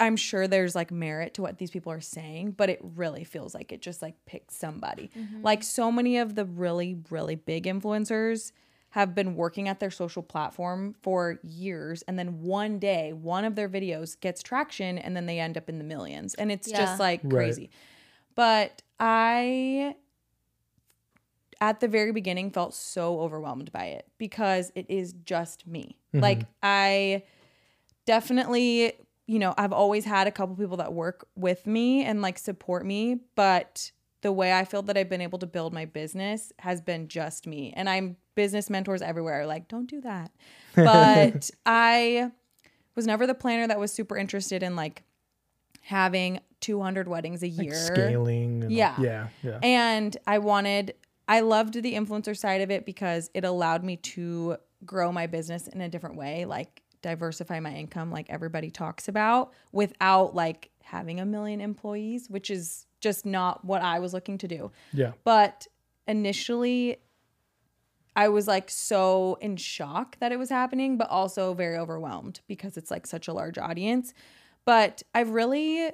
I'm 0.00 0.16
sure 0.16 0.46
there's 0.46 0.74
like 0.74 0.90
merit 0.90 1.34
to 1.34 1.42
what 1.42 1.58
these 1.58 1.70
people 1.70 1.92
are 1.92 2.00
saying, 2.00 2.52
but 2.52 2.68
it 2.70 2.80
really 2.82 3.24
feels 3.24 3.54
like 3.54 3.72
it 3.72 3.80
just 3.82 4.02
like 4.02 4.14
picked 4.26 4.52
somebody. 4.52 5.10
Mm-hmm. 5.16 5.42
Like 5.42 5.62
so 5.62 5.90
many 5.92 6.18
of 6.18 6.34
the 6.34 6.44
really, 6.44 6.98
really 7.10 7.34
big 7.34 7.64
influencers 7.64 8.52
have 8.90 9.14
been 9.14 9.34
working 9.34 9.68
at 9.68 9.80
their 9.80 9.90
social 9.90 10.22
platform 10.22 10.94
for 11.02 11.38
years 11.42 12.02
and 12.08 12.18
then 12.18 12.40
one 12.42 12.78
day 12.78 13.12
one 13.12 13.44
of 13.44 13.54
their 13.54 13.68
videos 13.68 14.18
gets 14.18 14.42
traction 14.42 14.96
and 14.96 15.14
then 15.14 15.26
they 15.26 15.38
end 15.38 15.58
up 15.58 15.68
in 15.68 15.76
the 15.78 15.84
millions 15.84 16.34
and 16.34 16.50
it's 16.50 16.68
Yeah. 16.68 16.78
just 16.78 16.98
like 16.98 17.20
Right. 17.22 17.30
crazy 17.30 17.70
but 18.34 18.80
i 18.98 19.94
at 21.60 21.80
the 21.80 21.88
very 21.88 22.12
beginning 22.12 22.50
felt 22.50 22.74
so 22.74 23.20
overwhelmed 23.20 23.70
by 23.72 23.86
it 23.86 24.06
because 24.18 24.70
it 24.74 24.86
is 24.88 25.12
just 25.24 25.66
me. 25.66 25.98
Mm-hmm. 26.14 26.22
Like 26.22 26.42
I 26.62 27.24
definitely, 28.06 28.92
you 29.28 29.38
know, 29.38 29.54
I've 29.58 29.72
always 29.74 30.04
had 30.06 30.26
a 30.26 30.30
couple 30.32 30.56
people 30.56 30.78
that 30.78 30.92
work 30.94 31.28
with 31.36 31.66
me 31.66 32.02
and 32.02 32.22
like 32.22 32.38
support 32.38 32.84
me, 32.86 33.20
but 33.36 33.92
the 34.22 34.32
way 34.32 34.52
I 34.52 34.64
feel 34.64 34.80
that 34.82 34.96
I've 34.96 35.10
been 35.10 35.20
able 35.20 35.38
to 35.40 35.46
build 35.46 35.72
my 35.74 35.84
business 35.84 36.50
has 36.60 36.80
been 36.80 37.06
just 37.08 37.46
me. 37.46 37.72
And 37.76 37.88
I'm 37.90 38.16
business 38.34 38.70
mentors 38.70 39.02
everywhere 39.02 39.46
like, 39.46 39.68
don't 39.68 39.86
do 39.88 40.00
that. 40.00 40.32
But 40.74 41.50
I 41.66 42.30
was 42.96 43.06
never 43.06 43.26
the 43.26 43.34
planner 43.34 43.66
that 43.68 43.78
was 43.78 43.92
super 43.92 44.16
interested 44.16 44.62
in 44.62 44.74
like 44.74 45.02
having 45.82 46.40
200 46.60 47.06
weddings 47.06 47.42
a 47.42 47.48
like 47.48 47.66
year. 47.66 47.74
scaling. 47.74 48.62
and- 48.64 48.72
Yeah. 48.72 48.94
yeah, 48.98 49.28
yeah. 49.42 49.58
And 49.62 50.16
I 50.26 50.38
wanted, 50.38 50.94
I 51.28 51.40
loved 51.40 51.74
the 51.74 51.94
influencer 51.94 52.36
side 52.36 52.60
of 52.62 52.70
it 52.70 52.86
because 52.86 53.30
it 53.34 53.44
allowed 53.44 53.84
me 53.84 53.96
to 53.96 54.56
grow 54.84 55.12
my 55.12 55.26
business 55.26 55.66
in 55.68 55.80
a 55.80 55.88
different 55.88 56.16
way, 56.16 56.44
like 56.44 56.82
diversify 57.02 57.60
my 57.60 57.74
income, 57.74 58.10
like 58.10 58.30
everybody 58.30 58.70
talks 58.70 59.08
about, 59.08 59.52
without 59.72 60.34
like 60.34 60.70
having 60.82 61.20
a 61.20 61.26
million 61.26 61.60
employees, 61.60 62.28
which 62.28 62.50
is 62.50 62.86
just 63.00 63.26
not 63.26 63.64
what 63.64 63.82
I 63.82 63.98
was 63.98 64.12
looking 64.12 64.38
to 64.38 64.48
do. 64.48 64.70
yeah. 64.92 65.12
But 65.24 65.66
initially, 66.06 66.98
I 68.16 68.28
was 68.28 68.48
like 68.48 68.70
so 68.70 69.38
in 69.40 69.56
shock 69.56 70.18
that 70.18 70.32
it 70.32 70.38
was 70.38 70.50
happening, 70.50 70.96
but 70.96 71.08
also 71.08 71.54
very 71.54 71.76
overwhelmed 71.76 72.40
because 72.48 72.76
it's 72.76 72.90
like 72.90 73.06
such 73.06 73.28
a 73.28 73.32
large 73.32 73.58
audience. 73.58 74.12
But 74.64 75.02
I've 75.14 75.30
really 75.30 75.92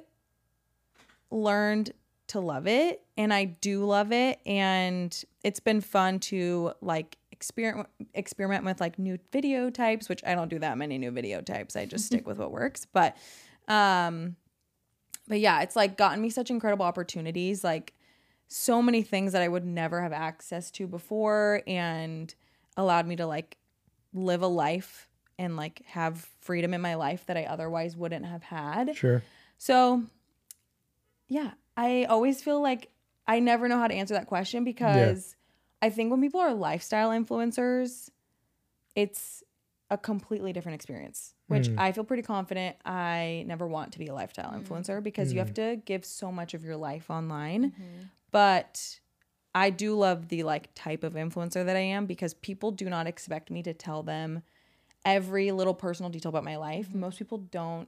learned 1.29 1.91
to 2.27 2.39
love 2.39 2.65
it 2.65 3.03
and 3.17 3.31
I 3.31 3.45
do 3.45 3.85
love 3.85 4.11
it 4.11 4.39
and 4.45 5.23
it's 5.43 5.59
been 5.59 5.81
fun 5.81 6.19
to 6.21 6.73
like 6.81 7.17
experiment 7.35 7.89
experiment 8.13 8.63
with 8.65 8.79
like 8.79 8.97
new 8.97 9.17
video 9.31 9.69
types 9.69 10.07
which 10.09 10.23
I 10.25 10.35
don't 10.35 10.49
do 10.49 10.59
that 10.59 10.77
many 10.77 10.97
new 10.97 11.11
video 11.11 11.41
types 11.41 11.75
I 11.75 11.85
just 11.85 12.05
stick 12.05 12.25
with 12.25 12.37
what 12.37 12.51
works 12.51 12.85
but 12.93 13.17
um 13.67 14.35
but 15.27 15.39
yeah 15.39 15.61
it's 15.61 15.75
like 15.75 15.97
gotten 15.97 16.21
me 16.21 16.29
such 16.29 16.49
incredible 16.49 16.85
opportunities 16.85 17.63
like 17.63 17.93
so 18.47 18.81
many 18.81 19.01
things 19.01 19.33
that 19.33 19.41
I 19.41 19.47
would 19.47 19.65
never 19.65 20.01
have 20.01 20.13
access 20.13 20.71
to 20.71 20.87
before 20.87 21.61
and 21.67 22.33
allowed 22.77 23.07
me 23.07 23.15
to 23.15 23.25
like 23.25 23.57
live 24.13 24.41
a 24.41 24.47
life 24.47 25.09
and 25.37 25.57
like 25.57 25.81
have 25.87 26.29
freedom 26.41 26.73
in 26.73 26.81
my 26.81 26.95
life 26.95 27.25
that 27.25 27.37
I 27.37 27.43
otherwise 27.43 27.95
wouldn't 27.95 28.25
have 28.25 28.43
had. 28.43 28.95
Sure. 28.95 29.23
So, 29.57 30.03
yeah, 31.27 31.51
I 31.75 32.05
always 32.05 32.41
feel 32.41 32.61
like 32.61 32.89
I 33.27 33.39
never 33.39 33.67
know 33.67 33.79
how 33.79 33.87
to 33.87 33.93
answer 33.93 34.13
that 34.13 34.27
question 34.27 34.63
because 34.63 35.35
I 35.85 35.91
think 35.91 36.09
when 36.09 36.19
people 36.19 36.39
are 36.39 36.51
lifestyle 36.51 37.11
influencers, 37.11 38.09
it's 38.95 39.43
a 39.91 39.99
completely 39.99 40.51
different 40.51 40.73
experience, 40.73 41.35
which 41.45 41.67
Mm. 41.67 41.75
I 41.77 41.91
feel 41.91 42.03
pretty 42.03 42.23
confident 42.23 42.75
I 42.83 43.43
never 43.45 43.67
want 43.67 43.93
to 43.93 43.99
be 43.99 44.07
a 44.07 44.13
lifestyle 44.15 44.51
influencer 44.51 45.03
because 45.03 45.31
you 45.31 45.37
have 45.37 45.53
to 45.53 45.79
give 45.85 46.03
so 46.03 46.31
much 46.31 46.55
of 46.55 46.63
your 46.63 46.75
life 46.75 47.11
online. 47.11 47.71
But 48.31 48.99
I 49.53 49.69
do 49.69 49.95
love 49.95 50.29
the 50.29 50.41
like 50.41 50.73
type 50.73 51.03
of 51.03 51.13
influencer 51.13 51.63
that 51.63 51.75
I 51.75 51.81
am 51.81 52.07
because 52.07 52.33
people 52.33 52.71
do 52.71 52.89
not 52.89 53.05
expect 53.05 53.51
me 53.51 53.61
to 53.61 53.73
tell 53.75 54.01
them 54.01 54.41
every 55.05 55.51
little 55.51 55.75
personal 55.75 56.09
detail 56.09 56.29
about 56.29 56.43
my 56.43 56.55
life. 56.55 56.95
Most 56.95 57.19
people 57.19 57.37
don't 57.37 57.87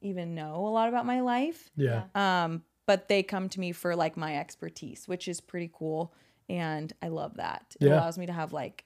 even 0.00 0.36
know 0.36 0.64
a 0.64 0.70
lot 0.70 0.88
about 0.88 1.06
my 1.06 1.22
life. 1.22 1.72
Yeah. 1.74 2.04
Um, 2.14 2.62
but 2.86 3.08
they 3.08 3.24
come 3.24 3.48
to 3.48 3.58
me 3.58 3.72
for 3.72 3.96
like 3.96 4.16
my 4.16 4.36
expertise, 4.38 5.08
which 5.08 5.26
is 5.26 5.40
pretty 5.40 5.70
cool. 5.72 6.14
And 6.48 6.92
I 7.02 7.08
love 7.08 7.36
that. 7.36 7.76
It 7.80 7.86
Yeah. 7.86 7.94
allows 7.94 8.18
me 8.18 8.26
to 8.26 8.32
have 8.32 8.52
like 8.52 8.84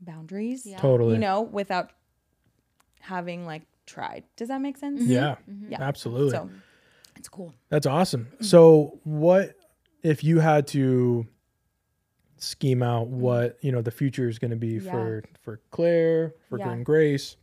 boundaries, 0.00 0.66
Yeah. 0.66 0.78
Totally. 0.78 1.14
you 1.14 1.18
know, 1.20 1.42
without 1.42 1.90
having 3.00 3.46
like 3.46 3.62
tried. 3.86 4.24
Does 4.36 4.48
that 4.48 4.60
make 4.60 4.76
sense? 4.78 5.02
Mm-hmm. 5.02 5.12
Yeah. 5.12 5.36
Mm-hmm. 5.50 5.72
Yeah. 5.72 5.82
Absolutely. 5.82 6.30
So 6.30 6.50
it's 7.16 7.28
cool. 7.28 7.54
That's 7.68 7.86
awesome. 7.86 8.26
Mm-hmm. 8.34 8.44
So, 8.44 8.98
what 9.04 9.56
if 10.02 10.24
you 10.24 10.40
had 10.40 10.66
to 10.68 11.26
scheme 12.38 12.82
out 12.82 13.06
what 13.08 13.56
you 13.62 13.72
know 13.72 13.80
the 13.80 13.90
future 13.90 14.28
is 14.28 14.38
going 14.38 14.50
to 14.50 14.56
be 14.56 14.74
Yeah. 14.78 14.90
for 14.92 15.24
for 15.42 15.60
Claire, 15.70 16.34
for 16.48 16.58
Yeah. 16.58 16.66
Grin 16.68 16.82
Grace? 16.84 17.36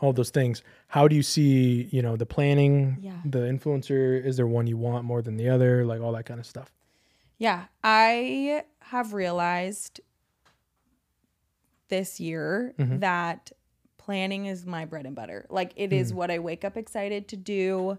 all 0.00 0.12
those 0.12 0.28
things. 0.30 0.62
How 0.88 1.08
do 1.08 1.16
you 1.16 1.22
see, 1.22 1.84
you 1.84 2.02
know, 2.02 2.14
the 2.16 2.26
planning, 2.26 2.98
Yeah. 3.00 3.16
the 3.24 3.38
influencer? 3.38 4.22
Is 4.22 4.36
there 4.36 4.46
one 4.46 4.66
you 4.66 4.76
want 4.76 5.04
more 5.04 5.22
than 5.22 5.36
the 5.38 5.48
other? 5.48 5.86
Like 5.86 6.02
all 6.02 6.12
that 6.12 6.26
kind 6.26 6.38
of 6.38 6.44
stuff. 6.44 6.70
Yeah, 7.38 7.64
I 7.82 8.64
have 8.80 9.12
realized 9.12 10.00
this 11.88 12.18
year 12.20 12.74
Mhm. 12.78 13.00
that 13.00 13.52
planning 13.98 14.46
is 14.46 14.66
my 14.66 14.84
bread 14.84 15.06
and 15.06 15.14
butter. 15.14 15.46
Like 15.50 15.72
it 15.76 15.92
is 15.92 16.12
Mm. 16.12 16.16
what 16.16 16.30
I 16.30 16.38
wake 16.38 16.64
up 16.64 16.76
excited 16.76 17.28
to 17.28 17.36
do 17.36 17.98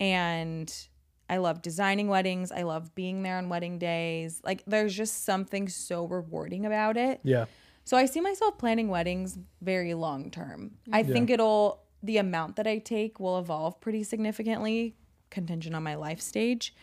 and 0.00 0.88
I 1.28 1.36
love 1.38 1.62
designing 1.62 2.08
weddings. 2.08 2.50
I 2.52 2.62
love 2.62 2.94
being 2.94 3.22
there 3.22 3.38
on 3.38 3.48
wedding 3.48 3.78
days. 3.78 4.40
Like 4.44 4.62
there's 4.66 4.94
just 4.94 5.24
something 5.24 5.68
so 5.68 6.04
rewarding 6.04 6.66
about 6.66 6.96
it. 6.96 7.20
Yeah. 7.22 7.46
So 7.84 7.96
I 7.96 8.04
see 8.06 8.20
myself 8.20 8.58
planning 8.58 8.88
weddings 8.88 9.38
very 9.60 9.94
long 9.94 10.30
term. 10.30 10.78
I 10.92 11.00
Yeah. 11.00 11.12
think 11.12 11.30
it'll 11.30 11.82
the 12.02 12.18
amount 12.18 12.56
that 12.56 12.66
I 12.66 12.78
take 12.78 13.20
will 13.20 13.38
evolve 13.38 13.80
pretty 13.80 14.02
significantly, 14.02 14.96
contingent 15.30 15.74
on 15.74 15.82
my 15.84 15.94
life 15.94 16.20
stage. 16.20 16.74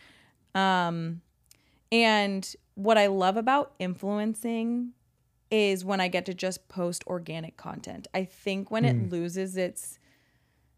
Um, 0.54 1.20
and 1.92 2.54
what 2.74 2.98
I 2.98 3.06
love 3.06 3.36
about 3.36 3.74
influencing 3.78 4.92
is 5.50 5.84
when 5.84 6.00
I 6.00 6.08
get 6.08 6.26
to 6.26 6.34
just 6.34 6.68
post 6.68 7.04
organic 7.06 7.56
content. 7.56 8.06
I 8.14 8.24
think 8.24 8.70
when 8.70 8.84
it 8.84 8.94
hmm. 8.94 9.08
loses 9.08 9.56
its 9.56 9.98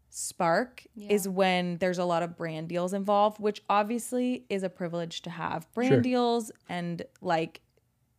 spark 0.09 0.83
is 0.95 1.27
when 1.27 1.77
there's 1.77 1.97
a 1.97 2.05
lot 2.05 2.21
of 2.21 2.37
brand 2.37 2.69
deals 2.69 2.93
involved, 2.93 3.39
which 3.39 3.63
obviously 3.67 4.45
is 4.47 4.61
a 4.61 4.69
privilege 4.69 5.23
to 5.23 5.29
have 5.31 5.71
brand 5.73 5.93
Sure. 5.93 6.01
deals 6.01 6.51
and 6.69 7.03
like 7.21 7.61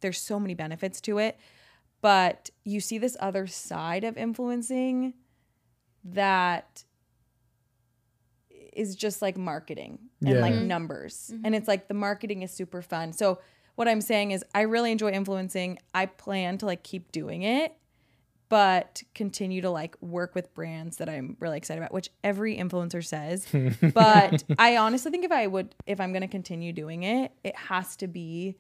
there's 0.01 0.21
so 0.21 0.41
many 0.41 0.55
benefits 0.55 1.01
to 1.03 1.19
it. 1.19 1.39
But 2.01 2.51
you 2.65 2.81
see 2.81 2.99
this 2.99 3.17
other 3.21 3.47
side 3.47 4.05
of 4.05 4.17
influencing 4.17 5.15
that 6.05 6.85
is 8.77 8.95
just 8.97 9.23
like 9.23 9.37
marketing 9.37 9.99
and 10.25 10.35
Yeah. 10.35 10.41
like 10.41 10.55
numbers. 10.55 11.33
And 11.45 11.55
it's 11.55 11.69
like 11.69 11.89
the 11.89 11.95
marketing 11.95 12.43
is 12.43 12.51
super 12.51 12.83
fun. 12.83 13.13
So 13.13 13.41
what 13.77 13.89
I'm 13.89 14.01
saying 14.01 14.31
is 14.31 14.45
I 14.55 14.63
really 14.63 14.93
enjoy 14.93 15.11
influencing. 15.13 15.79
I 15.95 16.07
plan 16.07 16.59
to 16.59 16.67
like 16.67 16.83
keep 16.83 17.11
doing 17.13 17.43
it, 17.43 17.75
but 18.49 19.03
continue 19.15 19.61
to 19.63 19.71
like 19.71 19.97
work 20.01 20.35
with 20.35 20.53
brands 20.55 20.99
that 20.99 21.09
I'm 21.09 21.37
really 21.41 21.57
excited 21.57 21.81
about, 21.81 21.93
which 21.93 22.11
every 22.23 22.57
influencer 22.57 23.05
says. 23.05 23.47
but 23.95 24.45
I 24.59 24.77
honestly 24.77 25.11
think 25.11 25.25
if 25.25 25.33
I 25.33 25.47
would 25.47 25.75
if 25.87 26.01
I'm 26.01 26.13
going 26.13 26.23
to 26.23 26.29
continue 26.29 26.73
doing 26.73 27.03
it, 27.03 27.33
it 27.43 27.57
has 27.57 27.97
to 27.97 28.07
be 28.07 28.57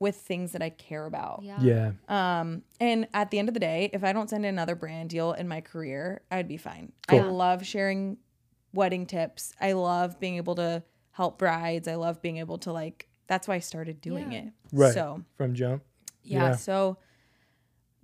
with 0.00 0.14
things 0.16 0.52
that 0.52 0.62
I 0.62 0.70
care 0.70 1.06
about. 1.06 1.40
Yeah. 1.42 1.58
Yeah. 1.60 1.90
Um, 2.40 2.62
and 2.80 3.08
at 3.14 3.30
the 3.32 3.38
end 3.40 3.48
of 3.48 3.54
the 3.54 3.60
day, 3.60 3.90
if 3.92 4.04
I 4.04 4.12
don't 4.12 4.30
send 4.30 4.46
another 4.46 4.76
brand 4.76 5.10
deal 5.10 5.32
in 5.32 5.48
my 5.48 5.60
career, 5.60 6.22
I'd 6.30 6.46
be 6.46 6.56
fine. 6.56 6.92
I 7.08 7.18
love 7.18 7.66
sharing 7.66 8.16
wedding 8.72 9.06
tips. 9.06 9.52
I 9.60 9.72
love 9.72 10.18
being 10.20 10.36
able 10.36 10.54
to 10.56 10.82
help 11.12 11.38
brides. 11.38 11.88
I 11.88 11.94
love 11.96 12.20
being 12.22 12.36
able 12.38 12.58
to 12.58 12.72
like. 12.72 13.08
That's 13.26 13.46
why 13.48 13.54
I 13.56 13.58
started 13.60 14.00
doing 14.00 14.32
Yeah. 14.32 14.38
it. 14.38 14.52
Right. 14.72 14.94
So 14.94 15.22
From 15.36 15.54
jump. 15.54 15.82
yeah, 16.22 16.50
Yeah. 16.50 16.56
So 16.56 16.98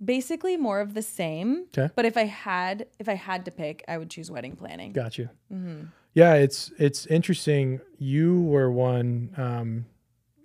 basically 0.03 0.57
more 0.57 0.81
of 0.81 0.93
the 0.93 1.01
same. 1.01 1.67
'Kay. 1.71 1.89
But 1.95 2.05
if 2.05 2.17
I 2.17 2.25
had 2.25 2.87
if 2.99 3.07
I 3.09 3.13
had 3.13 3.45
to 3.45 3.51
pick, 3.51 3.83
I 3.87 3.97
would 3.97 4.09
choose 4.09 4.29
wedding 4.29 4.55
planning. 4.55 4.91
Got 4.91 5.17
you. 5.17 5.29
Mm-hmm. 5.51 5.85
Yeah, 6.13 6.35
it's 6.35 6.71
it's 6.77 7.05
interesting. 7.07 7.81
You 7.97 8.41
were 8.41 8.71
one. 8.71 9.31
Um, 9.37 9.85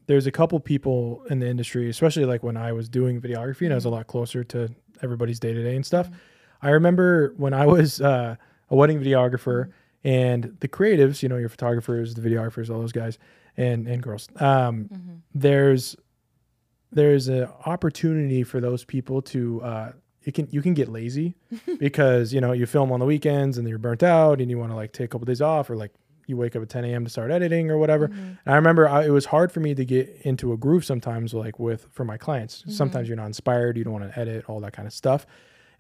there's 0.06 0.26
a 0.26 0.32
couple 0.32 0.58
people 0.58 1.22
in 1.30 1.38
the 1.38 1.46
industry, 1.48 1.88
especially 1.88 2.24
like 2.24 2.42
when 2.42 2.56
I 2.56 2.72
was 2.72 2.88
doing 2.88 3.20
videography, 3.20 3.62
and 3.62 3.72
I 3.72 3.76
was 3.76 3.84
a 3.84 3.90
lot 3.90 4.06
closer 4.08 4.42
to 4.44 4.68
everybody's 5.02 5.38
day 5.38 5.52
to 5.54 5.62
day 5.62 5.76
and 5.76 5.86
stuff. 5.86 6.10
I 6.62 6.70
remember 6.70 7.32
when 7.36 7.54
I 7.54 7.66
was 7.66 8.00
uh, 8.00 8.34
a 8.68 8.76
wedding 8.76 9.00
videographer, 9.00 9.70
and 10.04 10.56
the 10.60 10.68
creatives, 10.68 11.22
you 11.22 11.28
know, 11.28 11.36
your 11.36 11.48
photographers, 11.48 12.14
the 12.14 12.22
videographers, 12.22 12.70
all 12.70 12.80
those 12.80 12.92
guys 12.92 13.18
and 13.56 13.86
and 13.86 14.02
girls. 14.02 14.28
Um, 14.36 14.88
There's 15.34 15.96
there's 16.92 17.28
an 17.28 17.48
opportunity 17.66 18.42
for 18.42 18.60
those 18.60 18.84
people 18.84 19.22
to 19.22 19.62
uh, 19.62 19.92
you 20.22 20.32
can 20.32 20.48
you 20.50 20.60
can 20.62 20.74
get 20.74 20.88
lazy 20.88 21.36
because 21.78 22.32
you 22.32 22.40
know 22.40 22.52
you 22.52 22.66
film 22.66 22.90
on 22.92 23.00
the 23.00 23.06
weekends 23.06 23.58
and 23.58 23.68
you're 23.68 23.78
burnt 23.78 24.02
out 24.02 24.40
and 24.40 24.50
you 24.50 24.58
want 24.58 24.72
to 24.72 24.76
like 24.76 24.92
take 24.92 25.04
a 25.06 25.08
couple 25.08 25.24
days 25.24 25.40
off 25.40 25.70
or 25.70 25.76
like 25.76 25.92
you 26.26 26.36
wake 26.36 26.54
up 26.54 26.62
at 26.62 26.68
10 26.68 26.84
a.m. 26.84 27.02
to 27.04 27.10
start 27.10 27.30
editing 27.32 27.70
or 27.72 27.78
whatever. 27.78 28.04
And 28.04 28.38
I 28.46 28.54
remember 28.54 28.88
I, 28.88 29.06
it 29.06 29.10
was 29.10 29.26
hard 29.26 29.50
for 29.50 29.58
me 29.58 29.74
to 29.74 29.84
get 29.84 30.08
into 30.22 30.52
a 30.52 30.56
groove 30.56 30.84
sometimes, 30.84 31.34
like 31.34 31.58
with 31.58 31.88
for 31.90 32.04
my 32.04 32.16
clients. 32.16 32.62
Sometimes 32.68 33.08
you're 33.08 33.16
not 33.16 33.26
inspired, 33.26 33.76
you 33.76 33.82
don't 33.82 33.92
want 33.92 34.12
to 34.12 34.18
edit, 34.18 34.44
all 34.48 34.60
that 34.60 34.72
kind 34.72 34.86
of 34.86 34.92
stuff. 34.94 35.26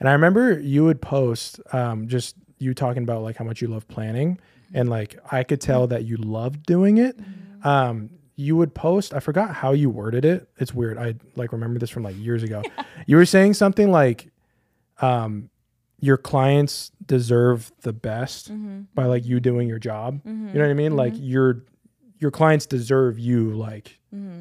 And 0.00 0.08
I 0.08 0.12
remember 0.12 0.58
you 0.58 0.84
would 0.84 1.00
post 1.00 1.60
um, 1.72 2.08
just 2.08 2.34
you 2.60 2.74
talking 2.74 3.02
about 3.02 3.22
like 3.22 3.36
how 3.36 3.44
much 3.44 3.60
you 3.62 3.68
love 3.68 3.88
planning, 3.88 4.36
mm-hmm. 4.36 4.76
and 4.76 4.88
like 4.88 5.18
I 5.30 5.42
could 5.44 5.60
tell 5.60 5.86
that 5.88 6.04
you 6.04 6.16
loved 6.16 6.64
doing 6.64 6.98
it. 6.98 7.18
Mm-hmm. 7.18 7.68
Um, 7.68 8.10
you 8.36 8.56
would 8.56 8.74
post. 8.74 9.12
I 9.12 9.20
forgot 9.20 9.54
how 9.54 9.72
you 9.72 9.90
worded 9.90 10.24
it. 10.24 10.48
It's 10.58 10.72
weird. 10.72 10.96
I 10.96 11.14
like 11.36 11.52
remember 11.52 11.78
this 11.78 11.90
from 11.90 12.02
like 12.04 12.16
years 12.18 12.42
ago. 12.42 12.62
You 13.06 13.16
were 13.16 13.26
saying 13.26 13.54
something 13.54 13.90
like, 13.90 14.30
um, 15.00 15.48
your 16.00 16.18
clients 16.18 16.92
deserve 17.04 17.72
the 17.80 17.94
best 17.94 18.52
mm-hmm. 18.52 18.82
by 18.94 19.06
like 19.06 19.24
you 19.24 19.40
doing 19.40 19.68
your 19.68 19.78
job. 19.78 20.20
You 20.24 20.32
know 20.32 20.60
what 20.60 20.70
I 20.70 20.74
mean? 20.74 20.96
Like 20.96 21.14
your 21.16 21.64
your 22.18 22.30
clients 22.30 22.66
deserve 22.66 23.18
you 23.18 23.54
like 23.54 23.98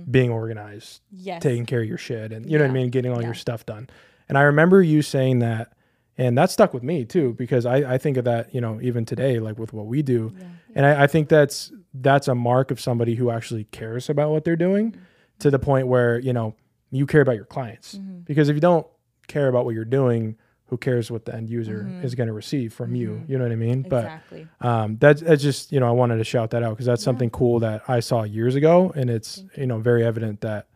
being 0.10 0.32
organized, 0.32 1.02
Yes. 1.12 1.42
taking 1.42 1.66
care 1.66 1.82
of 1.82 1.88
your 1.88 1.98
shit, 1.98 2.32
and 2.32 2.50
you 2.50 2.58
know 2.58 2.64
what 2.66 2.72
I 2.72 2.74
mean, 2.74 2.90
getting 2.90 3.12
all 3.12 3.22
Yeah. 3.22 3.28
your 3.28 3.36
stuff 3.36 3.66
done. 3.66 3.90
And 4.28 4.38
I 4.38 4.42
remember 4.44 4.82
you 4.82 5.02
saying 5.02 5.40
that, 5.40 5.74
and 6.20 6.38
that 6.38 6.52
stuck 6.52 6.74
with 6.74 6.84
me 6.84 7.06
too 7.06 7.34
because 7.34 7.66
I 7.66 7.94
I 7.94 7.98
think 7.98 8.18
of 8.18 8.26
that 8.26 8.54
you 8.54 8.62
know 8.62 8.80
even 8.82 9.06
today 9.06 9.40
like 9.40 9.58
with 9.58 9.74
what 9.74 9.86
we 9.88 10.02
do, 10.02 10.34
and 10.76 10.86
I, 10.86 11.04
I 11.04 11.08
think 11.08 11.30
that's 11.30 11.72
that's 11.94 12.28
a 12.28 12.36
mark 12.36 12.72
of 12.72 12.80
somebody 12.80 13.16
who 13.16 13.30
actually 13.32 13.64
cares 13.66 14.10
about 14.10 14.30
what 14.32 14.44
they're 14.44 14.56
doing 14.56 14.96
to 15.40 15.50
the 15.50 15.60
point 15.60 15.88
where 15.88 16.20
you 16.20 16.34
know 16.34 16.56
you 16.92 17.06
care 17.06 17.22
about 17.22 17.36
your 17.36 17.46
clients. 17.46 17.94
Because 18.26 18.50
if 18.50 18.56
you 18.56 18.62
don't 18.62 18.86
care 19.28 19.48
about 19.48 19.66
what 19.66 19.76
you're 19.76 19.86
doing 19.86 20.38
who 20.70 20.78
cares 20.78 21.10
what 21.10 21.26
the 21.26 21.34
end 21.34 21.50
user 21.50 21.90
is 22.04 22.14
going 22.14 22.28
to 22.28 22.34
receive 22.34 22.74
from 22.74 22.94
you? 22.96 23.24
You 23.28 23.38
know 23.40 23.44
what 23.44 23.52
i 23.52 23.56
mean? 23.56 23.86
Exactly. 23.86 24.48
but 24.60 24.68
um 24.68 24.98
that's, 25.00 25.22
that's 25.22 25.42
just 25.42 25.72
you 25.72 25.80
know 25.80 25.88
i 25.88 25.92
wanted 25.92 26.18
to 26.18 26.24
shout 26.24 26.52
that 26.52 26.62
out 26.62 26.72
because 26.72 26.86
that's 26.86 27.04
something 27.04 27.30
cool 27.32 27.60
that 27.60 27.82
i 27.88 28.00
saw 28.00 28.22
years 28.24 28.54
ago 28.56 28.92
and 28.96 29.10
it's 29.10 29.44
you 29.58 29.66
know 29.66 29.80
very 29.80 30.06
evident 30.06 30.42
that 30.42 30.68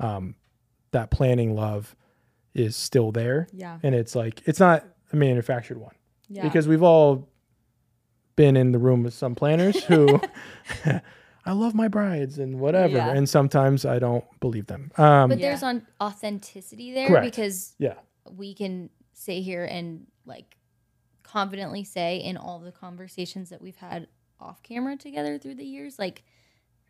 um 0.00 0.34
that 0.90 1.10
planning 1.10 1.54
love 1.54 1.94
is 2.58 2.74
still 2.76 3.12
there 3.12 3.46
yeah. 3.52 3.78
and 3.82 3.94
it's 3.94 4.14
like 4.14 4.42
it's 4.46 4.58
not 4.60 4.84
a 5.12 5.16
manufactured 5.16 5.78
one 5.78 5.94
Yeah. 6.28 6.42
because 6.42 6.66
we've 6.66 6.82
all 6.82 7.28
been 8.36 8.56
in 8.56 8.72
the 8.72 8.78
room 8.78 9.02
with 9.02 9.14
some 9.14 9.34
planners 9.34 9.82
who 9.84 10.20
I 11.48 11.52
love 11.52 11.74
my 11.74 11.86
brides 11.88 12.38
and 12.40 12.58
whatever, 12.58 12.96
Yeah. 12.96 13.10
and 13.12 13.28
sometimes 13.28 13.84
I 13.84 14.00
don't 14.00 14.24
believe 14.40 14.66
them. 14.66 14.90
Um, 14.96 15.28
But 15.28 15.38
Yeah. 15.38 15.50
there's 15.50 15.62
on 15.62 15.86
authenticity 16.00 16.92
there 16.92 17.06
Correct. 17.08 17.24
because 17.24 17.74
yeah, 17.78 17.94
we 18.30 18.52
can 18.54 18.90
sit 19.12 19.42
here 19.42 19.64
and 19.64 20.06
like 20.24 20.56
confidently 21.22 21.84
say 21.84 22.18
in 22.18 22.36
all 22.36 22.58
the 22.58 22.72
conversations 22.72 23.50
that 23.50 23.62
we've 23.62 23.76
had 23.76 24.08
off 24.40 24.62
camera 24.62 24.96
together 24.96 25.38
through 25.38 25.54
the 25.54 25.64
years, 25.64 25.98
like 25.98 26.24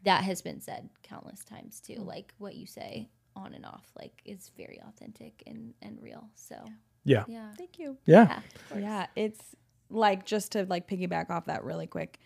that 0.05 0.25
has 0.25 0.41
been 0.43 0.61
said 0.61 0.89
countless 1.03 1.45
times 1.45 1.81
too. 1.81 1.97
Like 1.97 2.33
what 2.39 2.55
you 2.55 2.67
say 2.67 3.09
on 3.37 3.55
and 3.55 3.64
off, 3.64 3.85
like 3.96 4.22
is 4.25 4.51
very 4.57 4.81
authentic 4.88 5.42
and 5.46 5.75
and 5.83 6.01
real. 6.03 6.29
So 6.35 6.57
yeah, 7.05 7.25
yeah, 7.29 7.53
Thank 7.57 7.79
you. 7.79 7.96
yeah, 8.07 8.40
yeah. 8.75 8.79
Yeah, 8.79 9.07
it's 9.14 9.55
like 9.90 10.25
just 10.27 10.53
to 10.53 10.66
like 10.68 10.88
piggyback 10.88 11.31
off 11.31 11.44
that 11.46 11.62
really 11.62 11.87
quick. 11.87 12.18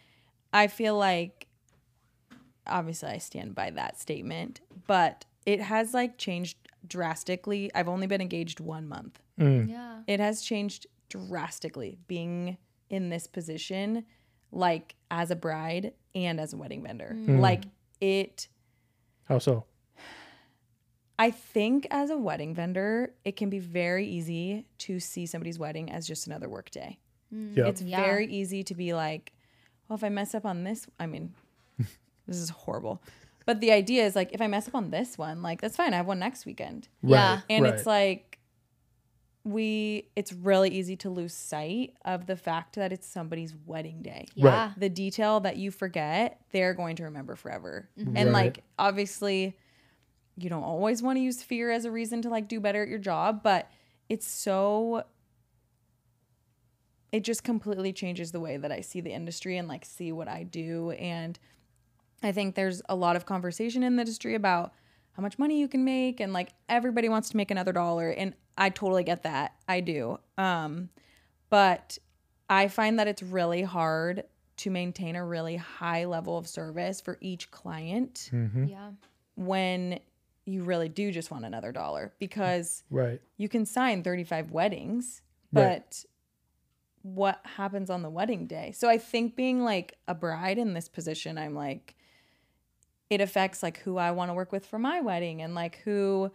I 0.52 0.68
feel 0.68 0.96
like 0.96 1.46
obviously 2.66 3.10
I 3.10 3.18
stand 3.18 3.54
by 3.54 3.70
that 3.70 4.00
statement, 4.00 4.60
but 4.86 5.26
it 5.44 5.60
has 5.60 5.92
like 5.92 6.16
changed 6.16 6.56
drastically. 6.86 7.70
I've 7.74 7.88
only 7.88 8.06
been 8.06 8.20
engaged 8.20 8.60
1 8.60 8.88
month. 8.88 9.20
Mm. 9.38 9.68
yeah. 9.68 10.00
It 10.06 10.20
has 10.20 10.42
changed 10.42 10.86
drastically 11.08 11.98
being 12.06 12.56
in 12.88 13.08
this 13.10 13.26
position 13.26 14.04
like 14.52 14.94
as 15.10 15.30
a 15.30 15.36
bride 15.36 15.92
and 16.14 16.40
as 16.40 16.52
a 16.52 16.56
wedding 16.56 16.82
vendor. 16.82 17.16
Like 17.26 17.64
it 18.00 18.48
How 19.24 19.38
so? 19.38 19.64
I 21.20 21.30
think 21.30 21.86
as 21.90 22.08
a 22.10 22.16
wedding 22.16 22.54
vendor, 22.54 23.12
it 23.24 23.36
can 23.36 23.50
be 23.50 23.58
very 23.58 24.06
easy 24.06 24.64
to 24.78 24.98
see 24.98 25.26
somebody's 25.26 25.58
wedding 25.58 25.90
as 25.92 26.06
just 26.06 26.26
another 26.26 26.48
work 26.48 26.70
day. 26.70 26.98
Mm. 27.34 27.56
Yeah, 27.56 27.66
It's 27.66 27.82
Yeah. 27.82 28.02
very 28.02 28.26
easy 28.26 28.62
to 28.64 28.74
be 28.74 28.94
like, 28.94 29.32
well, 29.88 29.96
if 29.96 30.02
I 30.04 30.08
mess 30.08 30.34
up 30.34 30.46
on 30.46 30.64
this, 30.64 30.86
I 30.98 31.06
mean, 31.06 31.34
this 32.26 32.36
is 32.38 32.48
horrible. 32.50 33.02
But 33.44 33.60
the 33.60 33.70
idea 33.72 34.06
is 34.06 34.16
like, 34.16 34.32
if 34.32 34.40
I 34.40 34.46
mess 34.46 34.66
up 34.68 34.74
on 34.74 34.90
this 34.90 35.18
one, 35.18 35.42
like, 35.42 35.60
that's 35.60 35.76
fine. 35.76 35.92
I 35.92 35.96
have 35.98 36.06
one 36.06 36.18
next 36.20 36.46
weekend. 36.46 36.88
Yeah. 37.02 37.34
Right, 37.34 37.42
And 37.50 37.64
right. 37.64 37.74
it's 37.74 37.84
like, 37.86 38.38
we, 39.44 40.08
it's 40.16 40.32
really 40.32 40.70
easy 40.70 40.96
to 40.96 41.10
lose 41.10 41.32
sight 41.34 41.94
of 42.04 42.26
the 42.26 42.36
fact 42.36 42.76
that 42.76 42.92
it's 42.92 43.06
somebody's 43.06 43.54
wedding 43.66 44.02
day. 44.02 44.26
Yeah. 44.34 44.72
The 44.76 44.88
detail 44.88 45.40
that 45.40 45.56
you 45.56 45.70
forget, 45.70 46.40
they're 46.52 46.74
going 46.74 46.96
to 46.96 47.04
remember 47.04 47.36
forever. 47.36 47.88
Mm-hmm. 47.98 48.16
And 48.16 48.26
Right. 48.32 48.44
like, 48.44 48.64
obviously, 48.78 49.56
you 50.42 50.50
don't 50.50 50.62
always 50.64 51.02
want 51.02 51.16
to 51.16 51.20
use 51.20 51.42
fear 51.42 51.70
as 51.70 51.84
a 51.84 51.90
reason 51.90 52.22
to 52.22 52.28
like 52.28 52.48
do 52.48 52.60
better 52.60 52.82
at 52.82 52.88
your 52.88 52.98
job, 52.98 53.42
but 53.42 53.70
it's 54.08 54.26
so 54.26 55.04
it 57.12 57.24
just 57.24 57.42
completely 57.42 57.92
changes 57.92 58.30
the 58.32 58.40
way 58.40 58.56
that 58.56 58.70
I 58.70 58.80
see 58.82 59.00
the 59.00 59.10
industry 59.12 59.56
and 59.56 59.66
like 59.66 59.84
see 59.84 60.12
what 60.12 60.28
I 60.28 60.44
do. 60.44 60.92
And 60.92 61.38
I 62.22 62.32
think 62.32 62.54
there's 62.54 62.82
a 62.88 62.94
lot 62.94 63.16
of 63.16 63.26
conversation 63.26 63.82
in 63.82 63.96
the 63.96 64.02
industry 64.02 64.34
about 64.34 64.72
how 65.12 65.22
much 65.22 65.38
money 65.38 65.58
you 65.58 65.66
can 65.66 65.84
make 65.84 66.20
and 66.20 66.32
like 66.32 66.50
everybody 66.68 67.08
wants 67.08 67.30
to 67.30 67.36
make 67.36 67.50
another 67.50 67.72
dollar 67.72 68.10
and 68.10 68.34
I 68.56 68.68
totally 68.70 69.02
get 69.02 69.24
that. 69.24 69.54
I 69.68 69.80
do. 69.80 70.18
Um 70.38 70.90
but 71.48 71.98
I 72.48 72.68
find 72.68 72.98
that 73.00 73.08
it's 73.08 73.22
really 73.22 73.62
hard 73.62 74.24
to 74.58 74.70
maintain 74.70 75.16
a 75.16 75.24
really 75.24 75.56
high 75.56 76.04
level 76.04 76.36
of 76.38 76.46
service 76.46 77.00
for 77.00 77.18
each 77.20 77.50
client 77.50 78.30
Mm-hmm. 78.32 78.64
Yeah. 78.66 78.90
when 79.34 79.98
you 80.46 80.62
really 80.64 80.88
do 80.88 81.12
just 81.12 81.30
want 81.30 81.44
another 81.44 81.72
dollar 81.72 82.12
because 82.18 82.82
Right. 82.90 83.20
you 83.36 83.48
can 83.48 83.64
sign 83.66 84.02
35 84.02 84.50
weddings, 84.50 85.22
Right. 85.52 85.82
but 85.82 86.04
what 87.02 87.40
happens 87.44 87.90
on 87.90 88.02
the 88.02 88.10
wedding 88.10 88.46
day? 88.46 88.72
So 88.72 88.88
I 88.88 88.98
think 88.98 89.36
being 89.36 89.62
like 89.62 89.96
a 90.08 90.14
bride 90.14 90.58
in 90.58 90.74
this 90.74 90.88
position, 90.88 91.38
I'm 91.38 91.54
like, 91.54 91.94
it 93.08 93.20
affects 93.20 93.62
like 93.62 93.78
who 93.78 93.96
I 93.96 94.10
want 94.12 94.30
to 94.30 94.34
work 94.34 94.52
with 94.52 94.66
for 94.66 94.78
my 94.78 95.00
wedding 95.00 95.42
and 95.42 95.54
like 95.54 95.76
who 95.78 96.30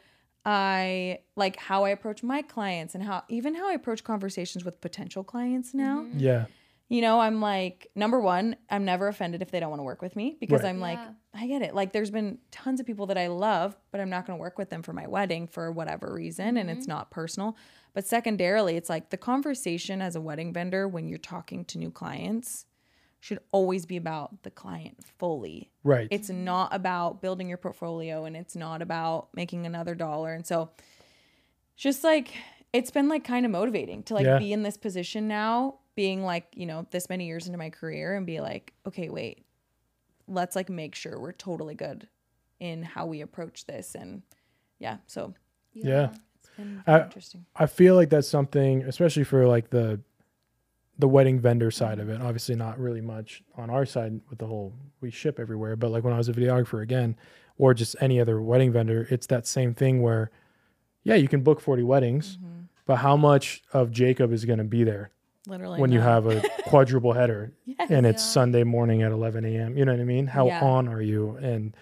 I 0.45 1.19
like 1.35 1.57
how 1.57 1.85
I 1.85 1.89
approach 1.89 2.21
my 2.21 2.41
clients 2.41 2.93
and 2.95 3.03
how 3.03 3.23
even 3.29 3.55
how 3.55 3.69
I 3.69 3.73
approach 3.73 4.03
conversations 4.03 4.63
with 4.65 4.79
potential 4.81 5.23
clients 5.23 5.73
now. 5.73 6.01
Mm-hmm. 6.01 6.19
Yeah. 6.19 6.45
You 6.87 7.01
know, 7.01 7.19
I'm 7.19 7.41
like, 7.41 7.89
number 7.95 8.19
one, 8.19 8.57
I'm 8.69 8.85
never 8.85 9.07
offended 9.07 9.41
if 9.41 9.49
they 9.49 9.59
don't 9.59 9.71
want 9.71 9.79
to 9.79 9.83
work 9.83 10.03
with 10.03 10.15
me 10.15 10.37
because 10.39 10.61
Right. 10.61 10.69
I'm 10.69 10.79
like, 10.79 10.99
Yeah. 10.99 11.13
I 11.33 11.47
get 11.47 11.61
it. 11.63 11.73
Like, 11.73 11.91
there's 11.93 12.11
been 12.11 12.37
tons 12.51 12.79
of 12.79 12.85
people 12.85 13.07
that 13.07 13.17
I 13.17 13.27
love, 13.27 13.75
but 13.91 13.99
I'm 13.99 14.09
not 14.09 14.25
going 14.27 14.37
to 14.37 14.41
work 14.41 14.57
with 14.57 14.69
them 14.69 14.83
for 14.83 14.93
my 14.93 15.07
wedding 15.07 15.47
for 15.47 15.71
whatever 15.71 16.13
reason. 16.13 16.57
And 16.57 16.69
it's 16.69 16.81
mm-hmm. 16.81 16.91
not 16.91 17.11
personal. 17.11 17.57
But 17.93 18.05
secondarily, 18.05 18.77
it's 18.77 18.89
like 18.89 19.09
the 19.09 19.17
conversation 19.17 20.01
as 20.01 20.15
a 20.15 20.21
wedding 20.21 20.53
vendor 20.53 20.87
when 20.87 21.07
you're 21.07 21.17
talking 21.17 21.65
to 21.65 21.77
new 21.79 21.89
clients 21.89 22.65
should 23.19 23.39
always 23.51 23.87
be 23.87 23.97
about 23.97 24.43
the 24.43 24.51
client 24.51 25.03
fully. 25.17 25.71
Right. 25.83 26.07
It's 26.11 26.29
not 26.29 26.75
about 26.75 27.21
building 27.23 27.49
your 27.49 27.57
portfolio 27.57 28.25
and 28.25 28.37
it's 28.37 28.55
not 28.55 28.83
about 28.83 29.29
making 29.33 29.65
another 29.65 29.95
dollar. 29.95 30.33
And 30.33 30.45
so 30.45 30.69
just 31.75 32.03
like 32.03 32.29
it's 32.71 32.91
been 32.91 33.09
like 33.09 33.23
kind 33.23 33.45
of 33.45 33.51
motivating 33.51 34.03
to 34.03 34.13
like 34.13 34.25
Yeah. 34.25 34.37
be 34.37 34.53
in 34.53 34.61
this 34.61 34.77
position 34.77 35.27
now, 35.27 35.79
being 35.95 36.23
like, 36.23 36.47
you 36.55 36.65
know, 36.65 36.85
this 36.91 37.09
many 37.09 37.25
years 37.25 37.45
into 37.47 37.57
my 37.57 37.69
career 37.69 38.15
and 38.15 38.25
be 38.25 38.41
like, 38.41 38.73
okay, 38.85 39.09
wait, 39.09 39.45
let's 40.27 40.55
like 40.55 40.69
make 40.69 40.95
sure 40.95 41.19
we're 41.19 41.31
totally 41.31 41.75
good 41.75 42.07
in 42.59 42.83
how 42.83 43.05
we 43.05 43.21
approach 43.21 43.65
this. 43.65 43.95
And 43.95 44.21
yeah, 44.79 44.97
so 45.07 45.33
Yeah. 45.73 46.09
it's 46.39 46.49
been 46.57 46.83
I- 46.87 47.03
interesting. 47.03 47.45
I 47.55 47.65
feel 47.65 47.95
like 47.95 48.09
that's 48.09 48.27
something, 48.27 48.83
especially 48.83 49.23
for 49.23 49.47
like 49.47 49.69
the 49.69 49.99
the 50.97 51.07
wedding 51.09 51.41
vendor 51.41 51.69
side 51.71 51.99
of 51.99 52.07
it. 52.07 52.21
Obviously, 52.21 52.55
not 52.55 52.79
really 52.79 53.01
much 53.01 53.43
on 53.57 53.69
our 53.69 53.85
side 53.85 54.21
with 54.29 54.39
the 54.39 54.47
whole 54.47 54.71
we 55.01 55.11
ship 55.11 55.41
everywhere. 55.41 55.75
But 55.75 55.91
like 55.91 56.05
when 56.05 56.13
I 56.13 56.17
was 56.17 56.29
a 56.29 56.33
videographer 56.33 56.81
again, 56.81 57.17
or 57.57 57.73
just 57.73 57.97
any 57.99 58.17
other 58.21 58.41
wedding 58.41 58.71
vendor, 58.71 59.05
it's 59.11 59.27
that 59.27 59.45
same 59.45 59.73
thing 59.73 60.01
where, 60.01 60.31
yeah, 61.03 61.15
you 61.15 61.27
can 61.27 61.41
book 61.41 61.59
forty 61.59 61.83
weddings, 61.83 62.37
Mm-hmm. 62.37 62.59
but 62.85 62.95
how 62.97 63.17
much 63.17 63.61
of 63.73 63.91
Jacob 63.91 64.31
is 64.31 64.45
going 64.45 64.59
to 64.59 64.63
be 64.65 64.85
there 64.85 65.11
Literally. 65.47 65.79
when 65.79 65.91
you 65.91 65.99
have 65.99 66.25
a 66.27 66.41
quadruple 66.67 67.13
header 67.13 67.51
Yes. 67.65 67.89
and 67.91 68.05
it's 68.05 68.23
Yeah. 68.23 68.29
Sunday 68.29 68.63
morning 68.63 69.03
at 69.03 69.11
11 69.11 69.45
a.m. 69.45 69.77
You 69.77 69.85
know 69.85 69.91
what 69.93 70.01
I 70.01 70.05
mean? 70.05 70.27
How 70.27 70.47
Yeah. 70.47 70.61
on 70.63 70.87
are 70.87 71.01
you? 71.01 71.37
And 71.41 71.75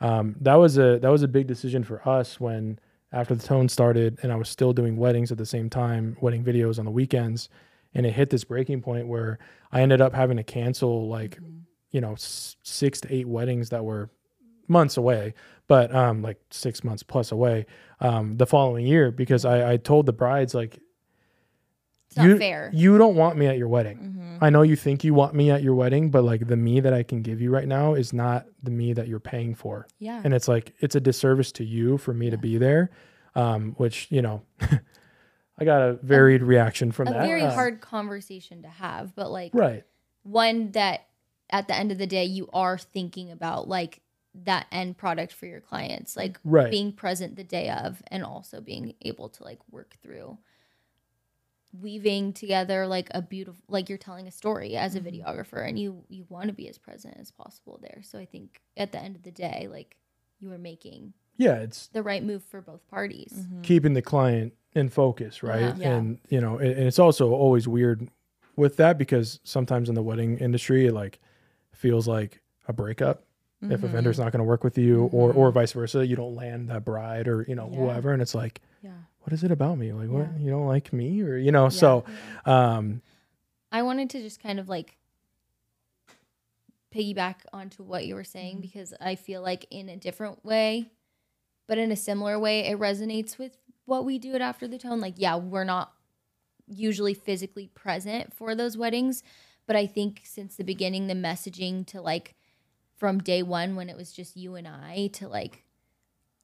um, 0.00 0.36
that 0.40 0.54
was 0.54 0.78
a 0.78 0.98
that 1.00 1.08
was 1.10 1.22
a 1.22 1.28
big 1.28 1.46
decision 1.46 1.84
for 1.84 2.06
us 2.08 2.40
when 2.40 2.78
after 3.12 3.34
the 3.34 3.46
tone 3.46 3.68
started 3.68 4.18
and 4.22 4.32
I 4.32 4.36
was 4.36 4.48
still 4.48 4.72
doing 4.72 4.96
weddings 4.96 5.30
at 5.32 5.38
the 5.38 5.44
same 5.46 5.68
time, 5.68 6.16
wedding 6.20 6.44
videos 6.44 6.78
on 6.78 6.84
the 6.84 6.90
weekends, 6.90 7.48
and 7.94 8.06
it 8.06 8.12
hit 8.12 8.30
this 8.30 8.44
breaking 8.44 8.80
point 8.82 9.08
where 9.08 9.38
I 9.72 9.82
ended 9.82 10.00
up 10.00 10.14
having 10.14 10.36
to 10.38 10.44
cancel 10.44 11.08
like 11.08 11.36
Mm-hmm. 11.36 11.58
you 11.90 12.00
know 12.00 12.12
s- 12.12 12.56
six 12.62 13.00
to 13.02 13.14
eight 13.14 13.26
weddings 13.28 13.68
that 13.70 13.84
were 13.84 14.08
months 14.68 14.96
away, 14.96 15.34
but 15.66 15.92
um, 15.94 16.22
like 16.22 16.38
six 16.50 16.84
months 16.84 17.02
plus 17.02 17.32
away 17.32 17.66
um, 18.00 18.36
the 18.36 18.46
following 18.46 18.86
year 18.86 19.10
because 19.10 19.44
I, 19.44 19.72
I 19.72 19.76
told 19.76 20.06
the 20.06 20.12
brides 20.12 20.54
like 20.54 20.78
It's 22.10 22.16
not 22.16 22.26
you 22.26 22.38
fair. 22.38 22.70
you 22.74 22.98
don't 22.98 23.14
want 23.14 23.36
me 23.38 23.46
at 23.46 23.56
your 23.56 23.68
wedding. 23.68 23.98
Mm-hmm. 23.98 24.44
I 24.44 24.50
know 24.50 24.62
you 24.62 24.74
think 24.74 25.04
you 25.04 25.14
want 25.14 25.34
me 25.34 25.50
at 25.50 25.62
your 25.62 25.74
wedding, 25.76 26.10
but 26.10 26.24
like 26.24 26.46
the 26.48 26.56
me 26.56 26.80
that 26.80 26.92
I 26.92 27.02
can 27.04 27.22
give 27.22 27.40
you 27.40 27.50
right 27.50 27.68
now 27.68 27.94
is 27.94 28.12
not 28.12 28.46
the 28.62 28.70
me 28.72 28.92
that 28.94 29.06
you're 29.06 29.20
paying 29.20 29.54
for. 29.54 29.86
Yeah. 30.00 30.20
And 30.24 30.34
it's 30.34 30.48
like 30.48 30.74
it's 30.80 30.94
a 30.96 31.00
disservice 31.00 31.52
to 31.52 31.64
you 31.64 31.98
for 31.98 32.12
me 32.12 32.30
to 32.30 32.36
be 32.38 32.58
there. 32.58 32.90
Um, 33.36 33.74
which, 33.76 34.08
you 34.10 34.22
know, 34.22 34.42
I 35.58 35.64
got 35.64 35.82
a 35.82 35.92
varied 36.02 36.42
reaction 36.42 36.90
from 36.90 37.06
a 37.08 37.12
that. 37.12 37.22
very 37.26 37.42
Uh, 37.42 37.52
hard 37.52 37.80
conversation 37.80 38.62
to 38.62 38.68
have, 38.68 39.14
but 39.14 39.30
like 39.30 39.52
Right. 39.54 39.84
one 40.24 40.72
that 40.72 41.06
at 41.50 41.68
the 41.68 41.76
end 41.76 41.92
of 41.92 41.98
the 41.98 42.06
day 42.08 42.24
you 42.24 42.48
are 42.52 42.76
thinking 42.78 43.30
about 43.30 43.68
like 43.68 44.00
that 44.34 44.66
end 44.72 44.96
product 44.96 45.32
for 45.32 45.46
your 45.46 45.60
clients, 45.60 46.16
like 46.16 46.38
Right. 46.44 46.70
being 46.70 46.92
present 46.92 47.36
the 47.36 47.44
day 47.44 47.70
of 47.70 48.02
and 48.08 48.24
also 48.24 48.60
being 48.60 48.94
able 49.02 49.28
to 49.28 49.44
like 49.44 49.58
work 49.70 49.96
through 50.02 50.38
weaving 51.72 52.32
together 52.32 52.86
like 52.86 53.08
a 53.12 53.22
beautiful 53.22 53.62
like 53.68 53.88
you're 53.88 53.98
telling 53.98 54.26
a 54.26 54.30
story 54.32 54.76
as 54.76 54.96
a 54.96 55.00
videographer 55.00 55.66
and 55.68 55.78
you 55.78 56.02
you 56.08 56.26
want 56.28 56.46
to 56.48 56.52
be 56.52 56.68
as 56.68 56.78
present 56.78 57.16
as 57.20 57.30
possible 57.30 57.78
there. 57.80 58.00
So 58.02 58.18
I 58.18 58.24
think 58.26 58.60
at 58.76 58.92
the 58.92 58.98
end 59.00 59.14
of 59.16 59.22
the 59.22 59.30
day 59.30 59.68
like 59.70 59.96
you 60.40 60.50
are 60.52 60.58
making 60.58 61.12
Yeah, 61.36 61.56
it's 61.56 61.86
the 61.88 62.02
right 62.02 62.24
move 62.24 62.42
for 62.44 62.60
both 62.60 62.86
parties. 62.88 63.32
Mm-hmm. 63.36 63.62
keeping 63.62 63.94
the 63.94 64.02
client 64.02 64.52
in 64.74 64.88
focus, 64.88 65.42
right? 65.42 65.60
Yeah. 65.60 65.74
Yeah. 65.76 65.96
And 65.96 66.18
you 66.28 66.40
know, 66.40 66.58
and, 66.58 66.72
and 66.72 66.86
it's 66.88 66.98
also 66.98 67.30
always 67.32 67.68
weird 67.68 68.08
with 68.56 68.76
that 68.78 68.98
because 68.98 69.38
sometimes 69.44 69.88
in 69.88 69.94
the 69.94 70.02
wedding 70.02 70.38
industry 70.38 70.86
it 70.86 70.92
like 70.92 71.20
feels 71.72 72.08
like 72.08 72.40
a 72.66 72.72
breakup 72.72 73.24
if 73.62 73.70
a 73.70 73.76
Mm-hmm. 73.76 73.86
vendor's 73.88 74.18
not 74.18 74.32
going 74.32 74.38
to 74.40 74.44
work 74.44 74.64
with 74.64 74.76
you 74.78 75.04
or 75.12 75.32
or 75.32 75.50
vice 75.52 75.72
versa 75.72 76.04
you 76.06 76.16
don't 76.16 76.34
land 76.34 76.68
that 76.70 76.84
bride 76.84 77.28
or 77.28 77.44
you 77.46 77.54
know 77.54 77.68
Yeah. 77.70 77.78
whoever 77.78 78.12
and 78.12 78.20
it's 78.22 78.34
like 78.34 78.60
Yeah. 78.82 78.90
What 79.20 79.32
is 79.32 79.44
it 79.44 79.50
about 79.50 79.76
me 79.78 79.92
like 79.92 80.08
what 80.08 80.28
Yeah. 80.32 80.38
you 80.44 80.50
don't 80.50 80.66
like 80.66 80.92
me 80.92 81.22
or 81.22 81.36
you 81.36 81.52
know 81.52 81.68
so 81.68 82.04
um 82.46 83.02
I 83.72 83.82
wanted 83.82 84.10
to 84.10 84.20
just 84.20 84.42
kind 84.42 84.58
of 84.58 84.68
like 84.68 84.96
piggyback 86.94 87.36
onto 87.52 87.82
what 87.82 88.04
you 88.06 88.14
were 88.14 88.24
saying 88.24 88.54
Mm-hmm. 88.56 88.62
because 88.62 88.94
I 89.00 89.14
feel 89.14 89.42
like 89.42 89.66
in 89.70 89.88
a 89.88 89.96
different 89.96 90.44
way, 90.44 90.90
but 91.68 91.78
in 91.78 91.92
a 91.92 91.96
similar 91.96 92.36
way, 92.38 92.66
it 92.66 92.78
resonates 92.78 93.38
with 93.38 93.56
what 93.84 94.04
we 94.04 94.18
do 94.18 94.34
at 94.34 94.40
After 94.40 94.66
the 94.66 94.78
Tone. 94.78 95.00
Like, 95.00 95.14
yeah, 95.18 95.36
we're 95.36 95.62
not 95.64 95.92
usually 96.66 97.14
physically 97.14 97.68
present 97.68 98.34
for 98.34 98.54
those 98.56 98.76
weddings, 98.76 99.22
but 99.66 99.76
I 99.76 99.86
think 99.86 100.22
since 100.24 100.56
the 100.56 100.64
beginning, 100.64 101.06
the 101.06 101.14
messaging 101.14 101.86
to 101.88 102.00
like 102.00 102.34
from 102.96 103.18
day 103.20 103.42
one 103.44 103.76
when 103.76 103.88
it 103.88 103.96
was 103.96 104.10
just 104.12 104.36
you 104.36 104.56
and 104.56 104.66
I 104.66 105.10
to 105.14 105.28
like 105.28 105.64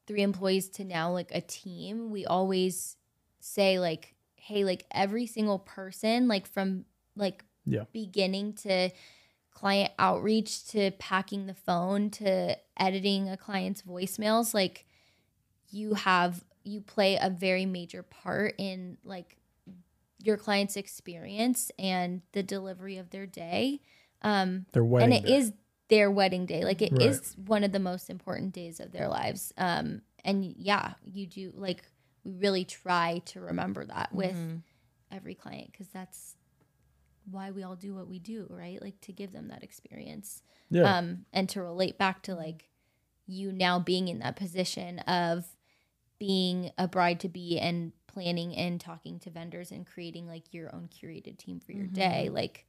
three 0.07 0.21
employees 0.21 0.69
to 0.69 0.83
now 0.83 1.11
like 1.11 1.31
a 1.33 1.41
team, 1.41 2.09
we 2.09 2.25
always 2.25 2.95
say 3.39 3.79
like, 3.79 4.15
hey, 4.35 4.63
like 4.63 4.85
every 4.91 5.27
single 5.27 5.59
person, 5.59 6.27
like 6.27 6.47
from 6.47 6.85
like 7.15 7.43
Yeah. 7.65 7.83
beginning 7.91 8.53
to 8.53 8.89
client 9.51 9.91
outreach 9.99 10.67
to 10.67 10.91
packing 10.91 11.47
the 11.47 11.53
phone 11.53 12.09
to 12.11 12.55
editing 12.79 13.27
a 13.29 13.37
client's 13.37 13.81
voicemails, 13.81 14.53
like 14.53 14.85
you 15.69 15.93
have 15.95 16.43
you 16.63 16.81
play 16.81 17.17
a 17.21 17.29
very 17.29 17.65
major 17.65 18.03
part 18.03 18.53
in 18.57 18.97
like 19.03 19.37
your 20.23 20.37
client's 20.37 20.75
experience 20.75 21.71
and 21.79 22.21
the 22.33 22.43
delivery 22.43 22.97
of 22.97 23.09
their 23.09 23.25
day. 23.25 23.81
Um, 24.21 24.65
wedding 24.73 25.13
and 25.13 25.25
it 25.25 25.29
is 25.29 25.53
their 25.89 26.11
wedding 26.11 26.45
day 26.45 26.63
like 26.63 26.81
it 26.81 26.93
is 27.01 27.35
Right. 27.37 27.47
one 27.47 27.63
of 27.63 27.71
the 27.71 27.79
most 27.79 28.09
important 28.09 28.53
days 28.53 28.79
of 28.79 28.91
their 28.91 29.07
lives 29.07 29.53
um 29.57 30.01
and 30.25 30.43
yeah 30.57 30.93
you 31.05 31.25
do 31.25 31.51
like 31.55 31.83
we 32.23 32.33
really 32.33 32.65
try 32.65 33.21
to 33.25 33.39
remember 33.39 33.85
that 33.85 34.13
with 34.13 34.31
Mm-hmm. 34.35 34.55
every 35.15 35.33
client 35.35 35.71
because 35.71 35.87
that's 35.87 36.35
why 37.29 37.51
we 37.51 37.63
all 37.63 37.75
do 37.75 37.93
what 37.95 38.07
we 38.07 38.19
do 38.19 38.45
right 38.49 38.81
like 38.81 38.99
to 39.01 39.11
give 39.11 39.31
them 39.31 39.47
that 39.49 39.63
experience 39.63 40.41
yeah 40.69 40.97
um 40.97 41.25
and 41.33 41.47
to 41.49 41.61
relate 41.61 41.97
back 41.97 42.21
to 42.23 42.35
like 42.35 42.69
you 43.25 43.51
now 43.51 43.79
being 43.79 44.07
in 44.07 44.19
that 44.19 44.35
position 44.35 44.99
of 44.99 45.45
being 46.19 46.71
a 46.77 46.87
bride 46.87 47.19
to 47.19 47.29
be 47.29 47.59
and 47.59 47.91
planning 48.07 48.55
and 48.55 48.79
talking 48.81 49.19
to 49.19 49.29
vendors 49.29 49.71
and 49.71 49.85
creating 49.85 50.25
like 50.27 50.53
your 50.53 50.73
own 50.73 50.87
curated 50.89 51.37
team 51.37 51.59
for 51.59 51.71
your 51.73 51.85
Mm-hmm. 51.85 51.95
day 51.95 52.29
like 52.31 52.65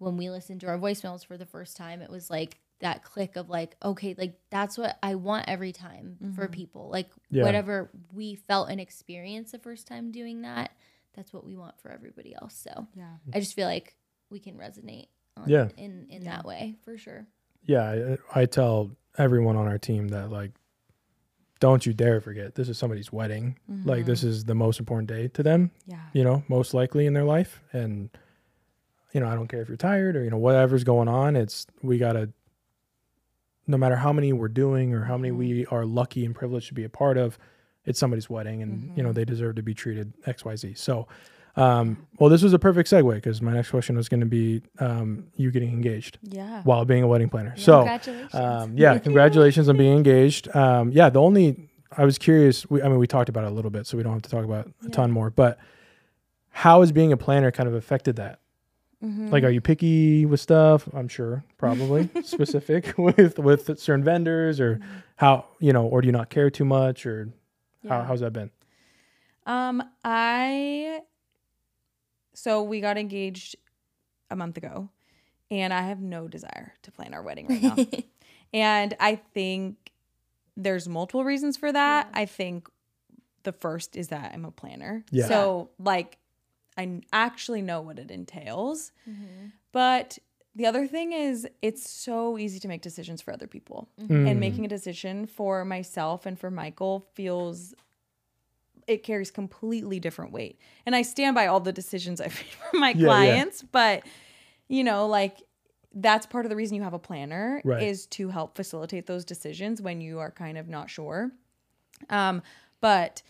when 0.00 0.16
we 0.16 0.28
listened 0.30 0.60
to 0.62 0.66
our 0.66 0.78
voicemails 0.78 1.24
for 1.24 1.36
the 1.36 1.46
first 1.46 1.76
time 1.76 2.02
it 2.02 2.10
was 2.10 2.28
like 2.30 2.58
that 2.80 3.04
click 3.04 3.36
of 3.36 3.48
like 3.50 3.76
okay 3.84 4.14
like 4.18 4.34
that's 4.50 4.76
what 4.78 4.98
i 5.02 5.14
want 5.14 5.44
every 5.48 5.72
time 5.72 6.16
for 6.34 6.48
people 6.48 6.88
like 6.90 7.08
Mm-hmm. 7.10 7.36
Yeah. 7.36 7.44
whatever 7.44 7.90
we 8.12 8.34
felt 8.34 8.70
and 8.70 8.80
experienced 8.80 9.52
the 9.52 9.58
first 9.58 9.86
time 9.86 10.10
doing 10.10 10.42
that 10.42 10.72
that's 11.14 11.32
what 11.32 11.44
we 11.46 11.56
want 11.56 11.78
for 11.80 11.90
everybody 11.92 12.34
else 12.34 12.54
so 12.56 12.86
Yeah. 12.96 13.14
i 13.34 13.38
just 13.40 13.54
feel 13.54 13.68
like 13.68 13.94
we 14.30 14.40
can 14.40 14.54
resonate 14.56 15.08
on, 15.36 15.48
Yeah. 15.48 15.68
in 15.76 16.06
in 16.10 16.24
that 16.24 16.44
way 16.44 16.76
for 16.84 16.96
sure 16.98 17.26
yeah 17.64 18.16
I, 18.34 18.40
I 18.42 18.46
tell 18.46 18.90
everyone 19.18 19.56
on 19.56 19.66
our 19.68 19.78
team 19.78 20.08
that 20.08 20.30
like 20.30 20.52
don't 21.60 21.84
you 21.84 21.92
dare 21.92 22.20
forget 22.22 22.54
this 22.54 22.68
is 22.70 22.78
somebody's 22.78 23.12
wedding 23.12 23.58
like 23.84 24.06
this 24.06 24.24
is 24.24 24.44
the 24.46 24.54
most 24.54 24.78
important 24.80 25.08
day 25.08 25.28
to 25.28 25.42
them 25.42 25.70
Yeah. 25.86 25.98
you 26.14 26.24
know 26.24 26.42
most 26.48 26.72
likely 26.72 27.04
in 27.06 27.12
their 27.12 27.24
life 27.24 27.60
and 27.72 28.08
you 29.12 29.20
know, 29.20 29.28
I 29.28 29.34
don't 29.34 29.48
care 29.48 29.60
if 29.62 29.68
you're 29.68 29.76
tired 29.76 30.16
or 30.16 30.24
you 30.24 30.30
know 30.30 30.38
whatever's 30.38 30.84
going 30.84 31.08
on. 31.08 31.36
It's 31.36 31.66
we 31.82 31.98
gotta, 31.98 32.30
no 33.66 33.76
matter 33.76 33.96
how 33.96 34.12
many 34.12 34.32
we're 34.32 34.48
doing 34.48 34.94
or 34.94 35.04
how 35.04 35.16
many 35.16 35.30
we 35.30 35.66
are 35.66 35.84
lucky 35.84 36.24
and 36.24 36.34
privileged 36.34 36.68
to 36.68 36.74
be 36.74 36.84
a 36.84 36.88
part 36.88 37.16
of, 37.16 37.38
it's 37.84 37.98
somebody's 37.98 38.28
wedding, 38.28 38.62
and 38.62 38.92
you 38.96 39.02
know 39.02 39.12
they 39.12 39.24
deserve 39.24 39.56
to 39.56 39.62
be 39.62 39.74
treated 39.74 40.12
X 40.26 40.44
Y 40.44 40.56
Z. 40.56 40.74
So. 40.74 41.06
Um, 41.56 42.06
well, 42.20 42.30
this 42.30 42.44
was 42.44 42.52
a 42.52 42.60
perfect 42.60 42.88
segue 42.88 43.12
because 43.16 43.42
my 43.42 43.52
next 43.52 43.70
question 43.70 43.96
was 43.96 44.08
going 44.08 44.20
to 44.20 44.26
be 44.26 44.62
um, 44.78 45.26
you 45.34 45.50
getting 45.50 45.70
engaged 45.70 46.16
Yeah. 46.22 46.62
while 46.62 46.84
being 46.84 47.02
a 47.02 47.08
wedding 47.08 47.28
planner. 47.28 47.54
So, 47.56 47.78
Congratulations. 47.78 48.34
um, 48.36 48.78
yeah, 48.78 48.96
congratulations 48.98 49.68
on 49.68 49.76
being 49.76 49.96
engaged. 49.96 50.54
Um, 50.54 50.92
yeah, 50.92 51.10
the 51.10 51.20
only 51.20 51.68
I 51.96 52.04
was 52.04 52.18
curious. 52.18 52.70
We, 52.70 52.80
I 52.82 52.88
mean, 52.88 52.98
we 52.98 53.08
talked 53.08 53.28
about 53.28 53.42
it 53.44 53.48
a 53.50 53.54
little 53.54 53.72
bit, 53.72 53.88
so 53.88 53.96
we 53.96 54.04
don't 54.04 54.12
have 54.12 54.22
to 54.22 54.30
talk 54.30 54.44
about 54.44 54.70
a 54.86 54.90
ton 54.90 55.10
more. 55.10 55.28
But 55.28 55.58
how 56.50 56.80
has 56.82 56.92
being 56.92 57.12
a 57.12 57.16
planner 57.16 57.50
kind 57.50 57.68
of 57.68 57.74
affected 57.74 58.14
that? 58.16 58.38
Mm-hmm. 59.04 59.30
Like, 59.30 59.44
are 59.44 59.50
you 59.50 59.60
picky 59.62 60.26
with 60.26 60.40
stuff? 60.40 60.88
I'm 60.92 61.08
sure, 61.08 61.42
probably 61.56 62.10
specific 62.22 62.94
with 62.98 63.38
with 63.38 63.78
certain 63.78 64.04
vendors, 64.04 64.60
or 64.60 64.80
how 65.16 65.46
you 65.58 65.72
know, 65.72 65.86
or 65.86 66.02
do 66.02 66.06
you 66.06 66.12
not 66.12 66.28
care 66.28 66.50
too 66.50 66.66
much, 66.66 67.06
or 67.06 67.30
how, 67.88 68.02
how's 68.02 68.20
that 68.20 68.32
been? 68.32 68.50
Um, 69.46 69.82
I 70.04 71.00
so 72.34 72.62
we 72.62 72.80
got 72.80 72.98
engaged 72.98 73.56
a 74.30 74.36
month 74.36 74.56
ago, 74.56 74.90
and 75.50 75.72
I 75.72 75.82
have 75.82 76.00
no 76.00 76.28
desire 76.28 76.74
to 76.82 76.92
plan 76.92 77.14
our 77.14 77.22
wedding 77.22 77.46
right 77.48 77.62
now. 77.62 77.76
and 78.52 78.94
I 79.00 79.16
think 79.16 79.92
there's 80.56 80.88
multiple 80.88 81.24
reasons 81.24 81.56
for 81.56 81.72
that. 81.72 82.10
I 82.12 82.26
think 82.26 82.68
the 83.42 83.52
first 83.52 83.96
is 83.96 84.08
that 84.08 84.32
I'm 84.34 84.44
a 84.44 84.50
planner. 84.50 85.04
Yeah. 85.10 85.26
So 85.28 85.70
like 85.78 86.18
I 86.80 87.00
actually 87.12 87.62
know 87.62 87.80
what 87.80 87.98
it 87.98 88.10
entails. 88.10 88.92
Mm-hmm. 89.08 89.46
But 89.72 90.18
the 90.54 90.66
other 90.66 90.86
thing 90.86 91.12
is 91.12 91.46
it's 91.62 91.88
so 91.88 92.38
easy 92.38 92.58
to 92.60 92.68
make 92.68 92.82
decisions 92.82 93.20
for 93.22 93.32
other 93.32 93.46
people. 93.46 93.88
Mm. 94.00 94.28
And 94.28 94.40
making 94.40 94.64
a 94.64 94.68
decision 94.68 95.26
for 95.26 95.64
myself 95.64 96.26
and 96.26 96.38
for 96.38 96.50
Michael 96.50 97.06
feels 97.14 97.74
it 98.86 99.04
carries 99.04 99.30
completely 99.30 100.00
different 100.00 100.32
weight. 100.32 100.58
And 100.84 100.96
I 100.96 101.02
stand 101.02 101.34
by 101.34 101.46
all 101.46 101.60
the 101.60 101.72
decisions 101.72 102.20
I've 102.20 102.34
made 102.42 102.50
for 102.70 102.78
my 102.78 102.90
Yeah, 102.90 102.96
yeah. 102.96 103.04
clients, 103.06 103.62
but 103.62 104.02
you 104.68 104.82
know, 104.84 105.06
like 105.06 105.36
that's 105.92 106.26
part 106.26 106.44
of 106.44 106.50
the 106.50 106.56
reason 106.56 106.76
you 106.76 106.82
have 106.82 106.94
a 106.94 106.98
planner 106.98 107.60
Right. 107.64 107.82
is 107.82 108.06
to 108.06 108.28
help 108.28 108.56
facilitate 108.56 109.06
those 109.06 109.24
decisions 109.24 109.82
when 109.82 110.00
you 110.00 110.18
are 110.20 110.30
kind 110.30 110.56
of 110.56 110.68
not 110.68 110.88
sure. 110.88 111.32
Um, 112.08 112.42
but 112.80 113.22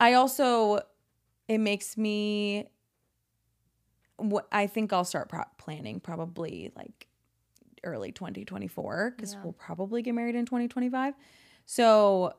I 0.00 0.14
also 0.14 0.80
it 1.48 1.58
makes 1.58 1.96
me 1.98 2.66
what 4.16 4.46
I 4.52 4.66
think 4.66 4.92
I'll 4.92 5.04
start 5.04 5.28
pro- 5.28 5.42
planning 5.58 6.00
probably 6.00 6.72
like 6.76 7.06
early 7.82 8.12
2024 8.12 9.14
because 9.16 9.34
Yeah. 9.34 9.42
we'll 9.42 9.52
probably 9.52 10.02
get 10.02 10.14
married 10.14 10.34
in 10.34 10.46
2025. 10.46 11.14
So 11.66 12.34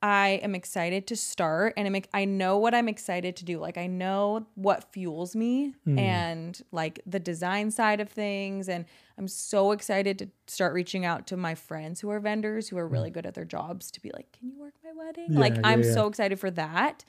I 0.00 0.38
am 0.44 0.54
excited 0.54 1.08
to 1.08 1.16
start 1.16 1.74
and 1.76 1.88
I'm, 1.88 2.02
I 2.14 2.24
know 2.24 2.58
what 2.58 2.72
I'm 2.72 2.88
excited 2.88 3.34
to 3.36 3.44
do. 3.44 3.58
Like 3.58 3.76
I 3.76 3.88
know 3.88 4.46
what 4.54 4.92
fuels 4.92 5.34
me 5.34 5.74
and 5.98 6.62
like 6.70 7.00
the 7.04 7.18
design 7.18 7.72
side 7.72 7.98
of 8.00 8.08
things 8.08 8.68
and 8.68 8.84
I'm 9.16 9.26
so 9.26 9.72
excited 9.72 10.16
to 10.20 10.28
start 10.46 10.72
reaching 10.72 11.04
out 11.04 11.26
to 11.28 11.36
my 11.36 11.56
friends 11.56 12.00
who 12.00 12.10
are 12.10 12.20
vendors 12.20 12.68
who 12.68 12.78
are 12.78 12.86
really 12.86 13.10
good 13.10 13.26
at 13.26 13.34
their 13.34 13.44
jobs 13.44 13.90
to 13.90 14.00
be 14.00 14.12
like, 14.14 14.30
"Can 14.30 14.48
you 14.50 14.56
work 14.60 14.74
my 14.84 14.92
wedding?" 14.92 15.32
Yeah, 15.32 15.40
like 15.40 15.54
yeah, 15.56 15.62
I'm 15.64 15.82
so 15.82 16.06
excited 16.06 16.38
for 16.38 16.52
that. 16.52 17.04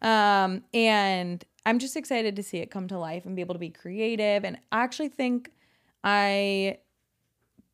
Um 0.00 0.64
and 0.72 1.44
I'm 1.64 1.78
just 1.78 1.96
excited 1.96 2.36
to 2.36 2.42
see 2.42 2.58
it 2.58 2.70
come 2.70 2.88
to 2.88 2.98
life 2.98 3.24
and 3.24 3.36
be 3.36 3.42
able 3.42 3.54
to 3.54 3.58
be 3.60 3.70
creative 3.70 4.44
and 4.44 4.58
I 4.72 4.82
actually 4.82 5.08
think 5.08 5.50
I 6.04 6.78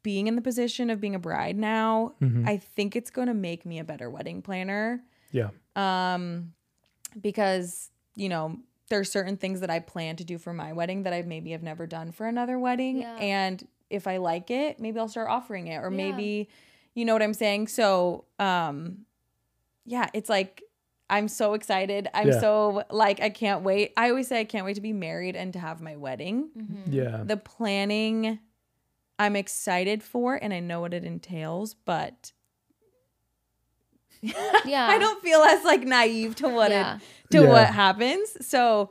being 0.02 0.26
in 0.26 0.36
the 0.36 0.42
position 0.42 0.90
of 0.90 1.00
being 1.00 1.14
a 1.14 1.18
bride 1.18 1.56
now, 1.56 2.14
Mm-hmm. 2.22 2.48
I 2.48 2.56
think 2.58 2.96
it's 2.96 3.10
going 3.10 3.28
to 3.28 3.34
make 3.34 3.66
me 3.66 3.78
a 3.78 3.84
better 3.84 4.08
wedding 4.10 4.42
planner 4.42 5.02
Yeah, 5.32 5.50
um 5.76 6.52
because 7.20 7.90
you 8.14 8.28
know 8.28 8.58
there's 8.90 9.10
certain 9.10 9.36
things 9.36 9.60
that 9.60 9.70
I 9.70 9.80
plan 9.80 10.16
to 10.16 10.24
do 10.24 10.38
for 10.38 10.52
my 10.54 10.72
wedding 10.72 11.02
that 11.02 11.12
I 11.12 11.22
maybe 11.22 11.50
have 11.50 11.62
never 11.62 11.86
done 11.86 12.10
for 12.12 12.26
another 12.26 12.58
wedding 12.58 12.98
Yeah. 13.02 13.16
and 13.16 13.66
if 13.90 14.06
I 14.06 14.18
like 14.18 14.50
it 14.50 14.78
maybe 14.80 14.98
I'll 14.98 15.08
start 15.08 15.28
offering 15.30 15.66
it 15.68 15.76
or 15.78 15.90
Yeah. 15.90 15.96
maybe 15.96 16.48
you 16.94 17.04
know 17.04 17.12
what 17.14 17.22
I'm 17.22 17.34
saying 17.34 17.68
so 17.68 18.24
um 18.38 19.04
yeah 19.84 20.08
it's 20.14 20.28
like 20.28 20.62
I'm 21.10 21.28
so 21.28 21.54
excited 21.54 22.08
I'm 22.12 22.28
Yeah. 22.28 22.40
so 22.40 22.84
like 22.90 23.20
I 23.20 23.30
can't 23.30 23.62
wait 23.62 23.92
I 23.96 24.10
always 24.10 24.28
say 24.28 24.40
I 24.40 24.44
can't 24.44 24.64
wait 24.66 24.74
to 24.74 24.80
be 24.80 24.92
married 24.92 25.36
and 25.36 25.52
to 25.54 25.58
have 25.58 25.80
my 25.80 25.96
wedding 25.96 26.50
Mm-hmm. 26.56 26.92
yeah, 26.92 27.22
the 27.24 27.36
planning 27.36 28.38
I'm 29.18 29.34
excited 29.36 30.02
for 30.02 30.34
and 30.36 30.52
I 30.54 30.60
know 30.60 30.80
what 30.80 30.92
it 30.94 31.04
entails 31.04 31.74
but 31.74 32.32
Yeah. 34.22 34.86
I 34.88 34.98
don't 34.98 35.22
feel 35.22 35.40
as 35.40 35.64
like 35.64 35.82
naive 35.82 36.34
to 36.36 36.48
what 36.48 36.70
Yeah. 36.70 36.96
it 36.96 37.30
to 37.30 37.42
Yeah. 37.42 37.48
what 37.48 37.66
happens. 37.68 38.46
So, 38.46 38.90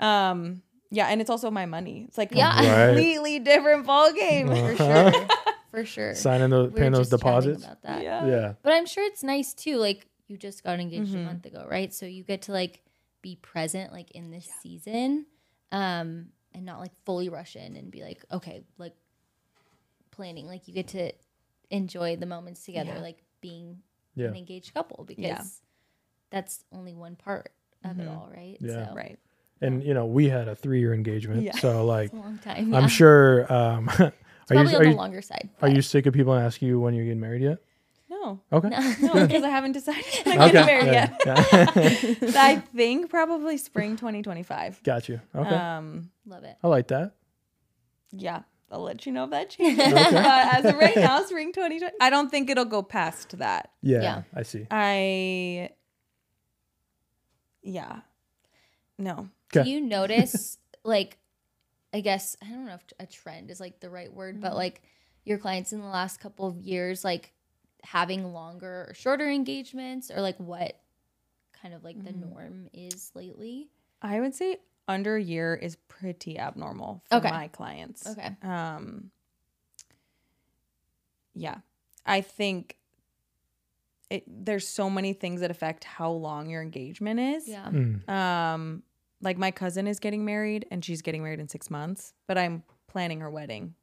um, 0.00 0.62
yeah, 0.90 1.06
and 1.08 1.20
it's 1.20 1.30
also 1.30 1.50
my 1.50 1.66
money. 1.66 2.04
It's 2.08 2.18
like 2.18 2.30
Yeah. 2.32 2.48
Right. 2.56 2.86
completely 2.88 3.38
different 3.38 3.86
ball 3.86 4.12
game. 4.12 4.48
For 4.48 4.54
Uh-huh. 4.82 5.10
sure. 5.12 5.26
For 5.70 5.84
sure. 5.84 6.14
signing 6.14 6.48
those, 6.50 6.72
We 6.72 6.80
paying 6.80 6.92
those 6.92 7.10
deposits. 7.10 7.62
About 7.62 7.82
that. 7.82 8.02
Yeah. 8.02 8.26
Yeah, 8.26 8.52
But 8.62 8.72
I'm 8.72 8.86
sure 8.86 9.04
it's 9.04 9.22
nice 9.22 9.52
too. 9.54 9.76
Like 9.76 10.06
you 10.28 10.36
just 10.36 10.62
got 10.62 10.78
engaged 10.78 11.12
Mhm. 11.12 11.22
a 11.22 11.24
month 11.24 11.46
ago, 11.46 11.66
right? 11.68 11.92
So 11.92 12.06
you 12.06 12.22
get 12.22 12.42
to 12.42 12.52
like 12.52 12.82
be 13.22 13.36
present 13.36 13.92
like 13.92 14.10
in 14.12 14.30
this 14.30 14.48
season, 14.62 15.26
um, 15.72 16.28
and 16.54 16.64
not 16.64 16.78
like 16.80 16.92
fully 17.04 17.28
rush 17.28 17.56
in 17.56 17.74
and 17.76 17.90
be 17.90 18.02
like, 18.02 18.24
okay, 18.30 18.62
like 18.78 18.94
planning. 20.10 20.46
Like 20.46 20.68
you 20.68 20.74
get 20.74 20.88
to 20.88 21.12
enjoy 21.70 22.16
the 22.16 22.26
moments 22.26 22.64
together, 22.64 22.92
Yeah. 22.94 23.00
like 23.00 23.22
being 23.40 23.82
yeah, 24.14 24.28
an 24.28 24.36
engaged 24.36 24.74
couple 24.74 25.04
because 25.04 25.24
Yeah. 25.24 25.42
that's 26.30 26.64
only 26.72 26.94
one 26.94 27.16
part 27.16 27.52
of 27.84 27.98
it 28.00 28.06
Mhm. 28.06 28.16
all, 28.16 28.30
right? 28.34 28.56
Yeah. 28.60 28.88
So 28.88 28.94
Right. 28.94 29.18
and 29.60 29.82
you 29.82 29.94
know 29.94 30.06
we 30.06 30.28
had 30.28 30.48
a 30.48 30.54
three 30.56 30.80
year 30.80 30.92
engagement, 30.94 31.42
Yeah. 31.42 31.52
so 31.56 31.84
like 31.86 32.06
it's 32.06 32.14
a 32.14 32.16
long 32.16 32.38
time. 32.38 32.74
I'm 32.74 32.88
sure. 32.88 33.50
Um, 33.52 33.88
are 33.98 34.12
probably 34.46 34.72
you 34.72 34.76
on 34.76 34.80
are 34.82 34.84
the 34.84 34.90
you, 34.90 34.96
longer 34.96 35.22
side. 35.22 35.48
are 35.62 35.68
but- 35.68 35.74
you 35.76 35.82
sick 35.82 36.06
of 36.06 36.14
people 36.14 36.34
asking 36.34 36.68
you 36.68 36.80
when 36.80 36.94
you're 36.94 37.04
getting 37.04 37.20
married 37.20 37.42
yet? 37.42 37.58
No, 38.50 38.58
Okay. 38.58 38.68
no, 39.00 39.26
because 39.26 39.42
I 39.42 39.48
haven't 39.48 39.72
decided 39.72 40.04
I'm 40.26 40.50
getting 40.52 40.66
married 40.66 40.86
Yeah, 40.86 41.16
yet. 41.24 41.26
yeah. 41.26 42.14
I 42.40 42.56
think 42.76 43.08
probably 43.10 43.56
spring 43.58 43.96
2025. 43.96 44.82
Got 44.82 45.08
you. 45.08 45.20
Okay. 45.34 45.54
Um, 45.54 46.10
Love 46.26 46.44
it. 46.44 46.56
I 46.62 46.68
like 46.68 46.88
that. 46.88 47.12
yeah, 48.12 48.42
I'll 48.70 48.82
let 48.82 49.06
you 49.06 49.12
know 49.12 49.24
if 49.24 49.30
that 49.30 49.50
changes. 49.50 49.80
Okay. 49.80 49.92
but 50.12 50.54
as 50.56 50.64
of 50.66 50.76
right 50.76 50.96
now, 50.96 51.22
spring 51.24 51.52
2020. 51.52 51.94
I 52.00 52.10
don't 52.10 52.30
think 52.30 52.50
it'll 52.50 52.64
go 52.66 52.82
past 52.82 53.38
that. 53.38 53.70
Yeah, 53.82 54.02
Yeah. 54.02 54.22
I 54.34 54.42
see. 54.42 54.66
I, 54.70 55.70
yeah, 57.62 58.00
no. 58.98 59.28
Do 59.52 59.62
you 59.68 59.80
notice 59.80 60.58
like 60.84 61.18
I 61.92 62.00
guess 62.00 62.36
I 62.42 62.48
don't 62.50 62.66
know 62.66 62.74
if 62.74 62.84
a 63.00 63.06
trend 63.06 63.50
is 63.50 63.60
like 63.60 63.80
the 63.80 63.90
right 63.90 64.12
word, 64.12 64.34
Mm-hmm. 64.36 64.42
but 64.42 64.54
like 64.56 64.82
your 65.24 65.38
clients 65.38 65.72
in 65.72 65.80
the 65.80 65.86
last 65.86 66.20
couple 66.20 66.46
of 66.46 66.58
years 66.60 67.04
like 67.04 67.32
having 67.82 68.32
longer 68.32 68.86
or 68.88 68.94
shorter 68.94 69.28
engagements 69.30 70.10
or 70.10 70.20
like 70.20 70.36
what 70.38 70.80
kind 71.52 71.74
of 71.74 71.84
like 71.84 72.02
the 72.02 72.10
Mm-hmm. 72.10 72.28
norm 72.30 72.68
is 72.72 73.10
lately? 73.14 73.68
I 74.02 74.20
would 74.20 74.34
say 74.34 74.58
under 74.86 75.16
a 75.16 75.22
year 75.22 75.54
is 75.54 75.76
pretty 75.88 76.38
abnormal 76.38 77.02
for 77.08 77.16
Okay. 77.16 77.30
my 77.30 77.48
clients. 77.48 78.06
Okay. 78.06 78.36
Um 78.42 79.10
yeah. 81.34 81.56
I 82.06 82.20
think 82.20 82.76
it, 84.10 84.24
there's 84.26 84.66
so 84.66 84.88
many 84.88 85.12
things 85.12 85.42
that 85.42 85.50
affect 85.50 85.84
how 85.84 86.10
long 86.10 86.48
your 86.48 86.62
engagement 86.62 87.20
is. 87.20 87.46
Yeah. 87.48 87.68
Mm. 87.70 88.08
Um 88.08 88.82
like 89.20 89.36
my 89.36 89.50
cousin 89.50 89.86
is 89.88 89.98
getting 89.98 90.24
married 90.24 90.64
and 90.70 90.84
she's 90.84 91.02
getting 91.02 91.22
married 91.22 91.40
in 91.40 91.48
6 91.48 91.70
months, 91.70 92.12
but 92.28 92.38
I'm 92.38 92.62
planning 92.86 93.20
her 93.20 93.30
wedding 93.30 93.74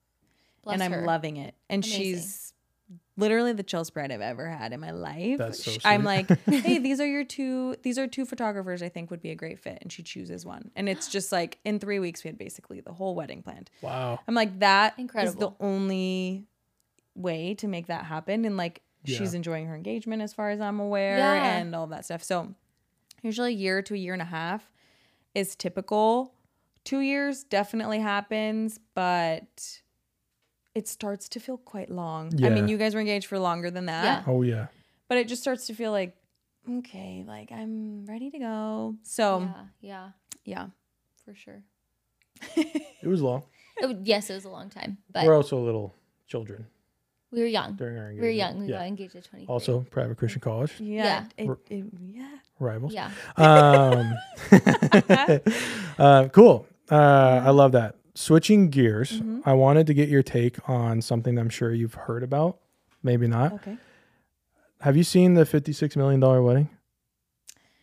Bless 0.63 0.73
and 0.75 0.83
I'm 0.83 0.91
her. 0.93 1.05
loving 1.05 1.37
it. 1.37 1.55
And 1.69 1.83
Amazing. 1.83 2.03
she's 2.03 2.53
literally 3.17 3.53
the 3.53 3.63
chill 3.63 3.85
spread 3.85 4.11
I've 4.11 4.21
ever 4.21 4.49
had 4.49 4.73
in 4.73 4.79
my 4.79 4.91
life. 4.91 5.37
That's 5.37 5.63
so 5.63 5.71
Sh- 5.71 5.77
I'm 5.85 6.03
like, 6.03 6.27
hey, 6.45 6.77
these 6.79 6.99
are 6.99 7.05
your 7.07 7.23
two. 7.23 7.75
These 7.83 7.97
are 7.97 8.07
two 8.07 8.25
photographers 8.25 8.81
I 8.83 8.89
think 8.89 9.09
would 9.11 9.21
be 9.21 9.31
a 9.31 9.35
great 9.35 9.59
fit, 9.59 9.77
and 9.81 9.91
she 9.91 10.03
chooses 10.03 10.45
one. 10.45 10.71
And 10.75 10.89
it's 10.89 11.07
just 11.07 11.31
like 11.31 11.59
in 11.63 11.79
three 11.79 11.99
weeks 11.99 12.23
we 12.23 12.27
had 12.29 12.37
basically 12.37 12.81
the 12.81 12.93
whole 12.93 13.15
wedding 13.15 13.41
planned. 13.41 13.69
Wow. 13.81 14.19
I'm 14.27 14.35
like, 14.35 14.59
that 14.59 14.93
is 14.93 14.99
Incredible. 15.01 15.55
the 15.59 15.65
only 15.65 16.45
way 17.15 17.53
to 17.55 17.67
make 17.67 17.87
that 17.87 18.05
happen. 18.05 18.43
And 18.45 18.57
like, 18.57 18.81
Yeah. 19.05 19.17
she's 19.19 19.33
enjoying 19.33 19.67
her 19.67 19.75
engagement 19.75 20.21
as 20.21 20.33
far 20.33 20.49
as 20.49 20.59
I'm 20.59 20.79
aware, 20.79 21.17
Yeah. 21.17 21.57
and 21.57 21.73
all 21.75 21.87
that 21.87 22.03
stuff. 22.05 22.23
So 22.23 22.53
usually 23.23 23.53
a 23.53 23.57
year 23.57 23.81
to 23.83 23.93
a 23.93 23.97
year 23.97 24.13
and 24.13 24.21
a 24.21 24.25
half 24.25 24.69
is 25.33 25.55
typical. 25.55 26.33
Two 26.83 26.99
years 26.99 27.43
definitely 27.43 27.99
happens, 27.99 28.79
but 28.93 29.79
it 30.75 30.87
starts 30.87 31.29
to 31.29 31.39
feel 31.39 31.57
quite 31.57 31.89
long. 31.89 32.31
I 32.43 32.49
mean, 32.49 32.67
you 32.67 32.77
guys 32.77 32.93
were 32.93 32.99
engaged 32.99 33.27
for 33.27 33.39
longer 33.39 33.71
than 33.71 33.85
that, 33.87 34.03
Yeah. 34.03 34.23
Oh 34.27 34.41
yeah. 34.43 34.67
but 35.07 35.17
it 35.17 35.27
just 35.27 35.41
starts 35.41 35.67
to 35.67 35.73
feel 35.73 35.91
like, 35.91 36.15
okay, 36.69 37.23
like 37.25 37.51
I'm 37.51 38.05
ready 38.05 38.29
to 38.29 38.37
go. 38.39 38.95
So 39.03 39.39
Yeah, 39.39 39.63
yeah, 39.81 40.09
yeah, 40.43 40.67
for 41.23 41.33
sure. 41.33 41.63
It 43.01 43.07
was 43.07 43.21
long. 43.21 43.43
It 43.77 43.97
yes, 44.03 44.29
it 44.29 44.35
was 44.35 44.45
a 44.45 44.49
long 44.49 44.69
time, 44.69 44.97
but 45.11 45.25
We're 45.25 45.35
also 45.35 45.63
little 45.63 45.93
children 46.27 46.65
we 47.31 47.41
were 47.41 47.47
young. 47.47 47.73
during 47.75 47.97
our 47.97 48.09
engagement. 48.09 48.21
We 48.21 48.27
were 48.27 48.33
young. 48.33 48.59
We 48.59 48.67
yeah. 48.67 48.77
got 48.77 48.87
engaged 48.87 49.15
at 49.15 49.25
23. 49.25 49.53
Also, 49.53 49.85
private 49.91 50.17
Christian 50.17 50.41
college 50.41 50.73
Yeah. 50.79 51.25
Yeah. 51.37 51.45
It, 51.45 51.57
it, 51.69 51.85
yeah. 52.01 52.37
rivals. 52.59 52.93
yeah. 52.93 53.11
Um, 53.37 54.13
uh, 55.99 56.27
cool. 56.29 56.65
Uh, 56.89 57.41
I 57.45 57.49
love 57.51 57.73
that. 57.73 57.95
Switching 58.15 58.69
gears, 58.69 59.11
Mm-hmm. 59.19 59.41
I 59.47 59.53
wanted 59.53 59.87
to 59.87 59.93
get 59.93 60.07
your 60.09 60.23
take 60.23 60.57
on 60.69 61.01
something 61.01 61.37
I'm 61.37 61.49
sure 61.49 61.73
you've 61.73 61.93
heard 61.95 62.23
about, 62.23 62.57
maybe 63.03 63.27
not. 63.27 63.53
Okay. 63.53 63.77
Have 64.81 64.95
you 64.95 65.03
seen 65.03 65.33
the 65.33 65.43
$56 65.43 65.95
million 65.97 66.19
wedding 66.43 66.69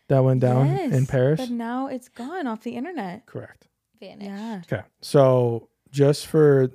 that 0.09 0.21
went 0.21 0.40
down 0.40 0.68
in 0.68 1.07
Paris? 1.07 1.40
But 1.40 1.51
now 1.51 1.87
it's 1.88 2.09
gone 2.09 2.47
off 2.47 2.62
the 2.62 2.77
internet. 2.77 3.27
Correct. 3.27 3.68
Vanished. 4.01 4.23
Yeah. 4.31 4.61
Okay. 4.79 4.87
So 5.01 5.68
just 5.90 6.27
for, 6.27 6.71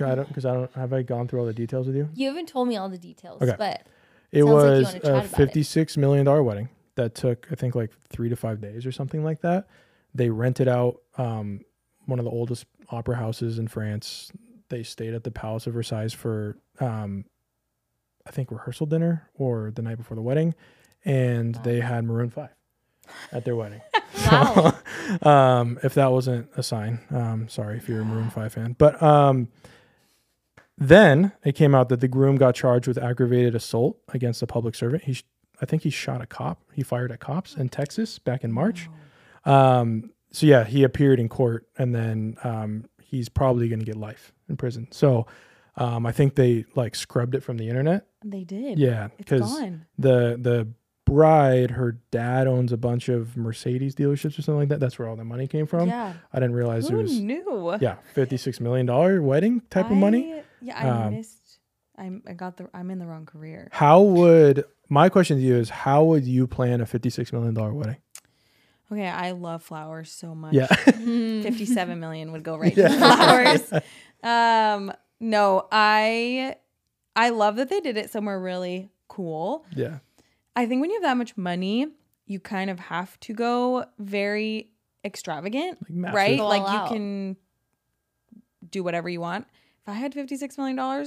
I 0.00 0.14
don't, 0.14 0.28
because 0.28 0.44
I 0.44 0.52
don't, 0.54 0.72
have 0.74 0.92
I 0.92 1.02
gone 1.02 1.28
through 1.28 1.40
all 1.40 1.46
the 1.46 1.52
details 1.54 1.86
with 1.86 1.96
you? 1.96 2.08
You 2.14 2.28
haven't 2.28 2.48
told 2.48 2.68
me 2.68 2.76
all 2.76 2.88
the 2.88 2.98
details, 2.98 3.40
Okay. 3.42 3.54
but 3.58 3.86
It 4.32 4.40
Sounds 4.44 4.50
like 4.52 4.54
was 4.64 4.88
a 4.88 4.92
chat 5.00 5.04
about 5.04 5.24
it. 5.24 5.28
fifty-six 5.28 5.96
million 5.96 6.26
dollar 6.26 6.42
wedding 6.42 6.68
that 6.96 7.14
took, 7.14 7.46
I 7.50 7.54
think, 7.54 7.74
like 7.74 7.90
three 8.10 8.28
to 8.28 8.36
five 8.36 8.60
days 8.60 8.84
or 8.84 8.92
something 8.92 9.24
like 9.24 9.40
that. 9.42 9.66
They 10.14 10.28
rented 10.30 10.68
out 10.68 11.00
um, 11.16 11.60
one 12.08 12.18
of 12.18 12.24
the 12.24 12.30
oldest 12.30 12.64
opera 12.90 13.16
houses 13.16 13.58
in 13.58 13.68
France. 13.68 14.32
They 14.70 14.82
stayed 14.82 15.14
at 15.14 15.24
the 15.24 15.30
Palace 15.30 15.66
of 15.66 15.74
Versailles 15.74 16.14
for, 16.14 16.56
um, 16.80 17.26
I 18.26 18.30
think, 18.30 18.50
rehearsal 18.50 18.86
dinner 18.86 19.28
or 19.34 19.70
the 19.70 19.82
night 19.82 19.98
before 19.98 20.14
the 20.14 20.22
wedding, 20.22 20.54
and 21.04 21.54
they 21.56 21.80
had 21.80 22.04
Maroon 22.04 22.30
Five 22.30 22.50
at 23.30 23.44
their 23.44 23.54
wedding. 23.56 23.80
Wow. 24.30 24.74
So, 25.22 25.28
um, 25.30 25.78
if 25.82 25.94
that 25.94 26.10
wasn't 26.10 26.48
a 26.56 26.62
sign, 26.62 27.00
um, 27.10 27.48
sorry 27.48 27.76
if 27.76 27.88
you're 27.88 28.00
a 28.00 28.04
Maroon 28.04 28.30
Five 28.30 28.52
fan, 28.52 28.74
but 28.76 29.00
um, 29.02 29.48
then 30.76 31.32
it 31.44 31.54
came 31.54 31.74
out 31.74 31.88
that 31.88 32.00
the 32.00 32.08
groom 32.08 32.36
got 32.36 32.54
charged 32.54 32.86
with 32.88 32.98
aggravated 32.98 33.54
assault 33.54 33.98
against 34.12 34.42
a 34.42 34.46
public 34.46 34.74
servant. 34.74 35.04
He, 35.04 35.14
sh- 35.14 35.24
I 35.62 35.66
think 35.66 35.82
he 35.82 35.90
shot 35.90 36.20
a 36.20 36.26
cop. 36.26 36.62
He 36.74 36.82
fired 36.82 37.10
at 37.12 37.20
cops 37.20 37.54
in 37.54 37.68
Texas 37.68 38.18
back 38.18 38.44
in 38.44 38.52
March. 38.52 38.88
Um, 39.44 40.10
so 40.30 40.46
yeah, 40.46 40.64
he 40.64 40.84
appeared 40.84 41.18
in 41.20 41.28
court, 41.28 41.66
and 41.78 41.94
then 41.94 42.36
um, 42.44 42.84
he's 43.00 43.28
probably 43.28 43.68
going 43.68 43.80
to 43.80 43.86
get 43.86 43.96
life 43.96 44.32
in 44.48 44.56
prison. 44.56 44.88
So 44.90 45.26
um, 45.76 46.04
I 46.06 46.12
think 46.12 46.34
they 46.34 46.64
like 46.74 46.94
scrubbed 46.94 47.34
it 47.34 47.40
from 47.42 47.56
the 47.58 47.68
internet. 47.68 48.06
They 48.24 48.44
did. 48.44 48.78
Yeah, 48.78 49.08
because 49.16 49.60
the 49.98 50.36
the 50.40 50.68
bride, 51.06 51.70
her 51.72 51.92
dad 52.10 52.46
owns 52.46 52.70
a 52.72 52.76
bunch 52.76 53.08
of 53.08 53.36
Mercedes 53.36 53.94
dealerships 53.94 54.38
or 54.38 54.42
something 54.42 54.58
like 54.58 54.68
that. 54.68 54.80
That's 54.80 54.98
where 54.98 55.08
all 55.08 55.16
the 55.16 55.24
money 55.24 55.46
came 55.46 55.66
from. 55.66 55.88
yeah. 55.88 56.12
I 56.32 56.40
didn't 56.40 56.54
realize 56.56 56.88
Who 56.88 56.98
it 56.98 57.02
was 57.02 57.18
knew? 57.20 57.78
yeah 57.80 57.96
fifty 58.14 58.36
six 58.36 58.60
million 58.60 58.86
dollar 58.86 59.22
wedding 59.22 59.62
type 59.70 59.90
of 59.90 59.96
money. 59.96 60.42
Yeah, 60.60 60.78
I 60.78 60.88
Um, 61.06 61.14
missed. 61.14 61.58
I'm. 61.96 62.22
I 62.28 62.32
got 62.32 62.56
the. 62.56 62.68
I'm 62.74 62.90
in 62.90 62.98
the 62.98 63.06
wrong 63.06 63.24
career. 63.26 63.68
How 63.72 64.00
would 64.02 64.64
my 64.88 65.08
question 65.08 65.36
to 65.38 65.42
you 65.42 65.56
is 65.56 65.70
how 65.70 66.04
would 66.04 66.24
you 66.24 66.46
plan 66.46 66.80
a 66.80 66.86
fifty 66.86 67.10
six 67.10 67.32
million 67.32 67.54
dollar 67.54 67.72
wedding? 67.72 67.96
Okay, 68.90 69.06
I 69.06 69.32
love 69.32 69.62
flowers 69.62 70.10
so 70.10 70.34
much. 70.34 70.54
Yeah, 70.54 70.66
Fifty-seven 71.42 72.00
million 72.00 72.32
would 72.32 72.42
go 72.42 72.56
right 72.56 72.74
to 72.74 72.88
flowers. 72.88 73.72
Um, 74.22 74.92
no, 75.20 75.66
I, 75.70 76.56
I 77.14 77.30
love 77.30 77.56
that 77.56 77.68
they 77.68 77.80
did 77.80 77.96
it 77.96 78.10
somewhere 78.10 78.40
really 78.40 78.88
cool. 79.08 79.64
yeah, 79.76 79.98
I 80.56 80.66
think 80.66 80.80
when 80.80 80.90
you 80.90 80.96
have 80.96 81.02
that 81.10 81.16
much 81.16 81.36
money, 81.36 81.88
you 82.26 82.40
kind 82.40 82.70
of 82.70 82.78
have 82.78 83.18
to 83.20 83.34
go 83.34 83.84
very 83.98 84.70
extravagant, 85.04 85.78
Like 85.90 86.14
right? 86.14 86.36
Go 86.38 86.44
all 86.44 86.48
Like 86.48 86.62
out. 86.62 86.90
you 86.90 86.96
can 86.96 87.36
do 88.70 88.82
whatever 88.82 89.08
you 89.08 89.20
want. 89.20 89.46
If 89.82 89.88
I 89.88 89.92
had 89.94 90.12
$56 90.12 90.58
million, 90.58 91.06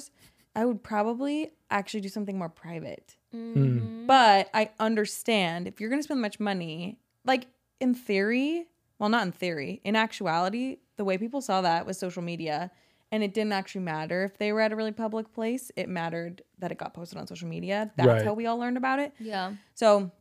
I 0.55 0.65
would 0.65 0.83
probably 0.83 1.51
actually 1.69 2.01
do 2.01 2.09
something 2.09 2.37
more 2.37 2.49
private. 2.49 3.15
Mhm. 3.35 4.07
But 4.07 4.49
I 4.53 4.71
understand 4.79 5.67
if 5.67 5.79
you're 5.79 5.89
going 5.89 5.99
to 5.99 6.03
spend 6.03 6.21
much 6.21 6.39
money, 6.39 6.97
like 7.25 7.47
in 7.81 7.93
theory, 7.93 8.67
well, 8.99 9.09
not 9.09 9.25
in 9.25 9.31
theory, 9.31 9.81
in 9.83 9.95
actuality, 9.95 10.77
the 10.97 11.03
way 11.03 11.17
people 11.17 11.41
saw 11.41 11.61
that 11.61 11.85
was 11.85 11.97
social 11.99 12.21
media. 12.21 12.71
And 13.13 13.23
it 13.23 13.33
didn't 13.33 13.51
actually 13.51 13.81
matter 13.81 14.23
if 14.23 14.37
they 14.37 14.53
were 14.53 14.61
at 14.61 14.71
a 14.71 14.75
really 14.75 14.93
public 14.93 15.33
place. 15.33 15.69
It 15.75 15.89
mattered 15.89 16.43
that 16.59 16.71
it 16.71 16.77
got 16.77 16.93
posted 16.93 17.17
on 17.17 17.27
social 17.27 17.49
media. 17.49 17.91
That's 17.97 18.07
Right. 18.07 18.23
how 18.25 18.33
we 18.33 18.45
all 18.45 18.57
learned 18.57 18.77
about 18.77 18.99
it. 18.99 19.11
Yeah. 19.19 19.53
So, 19.73 20.11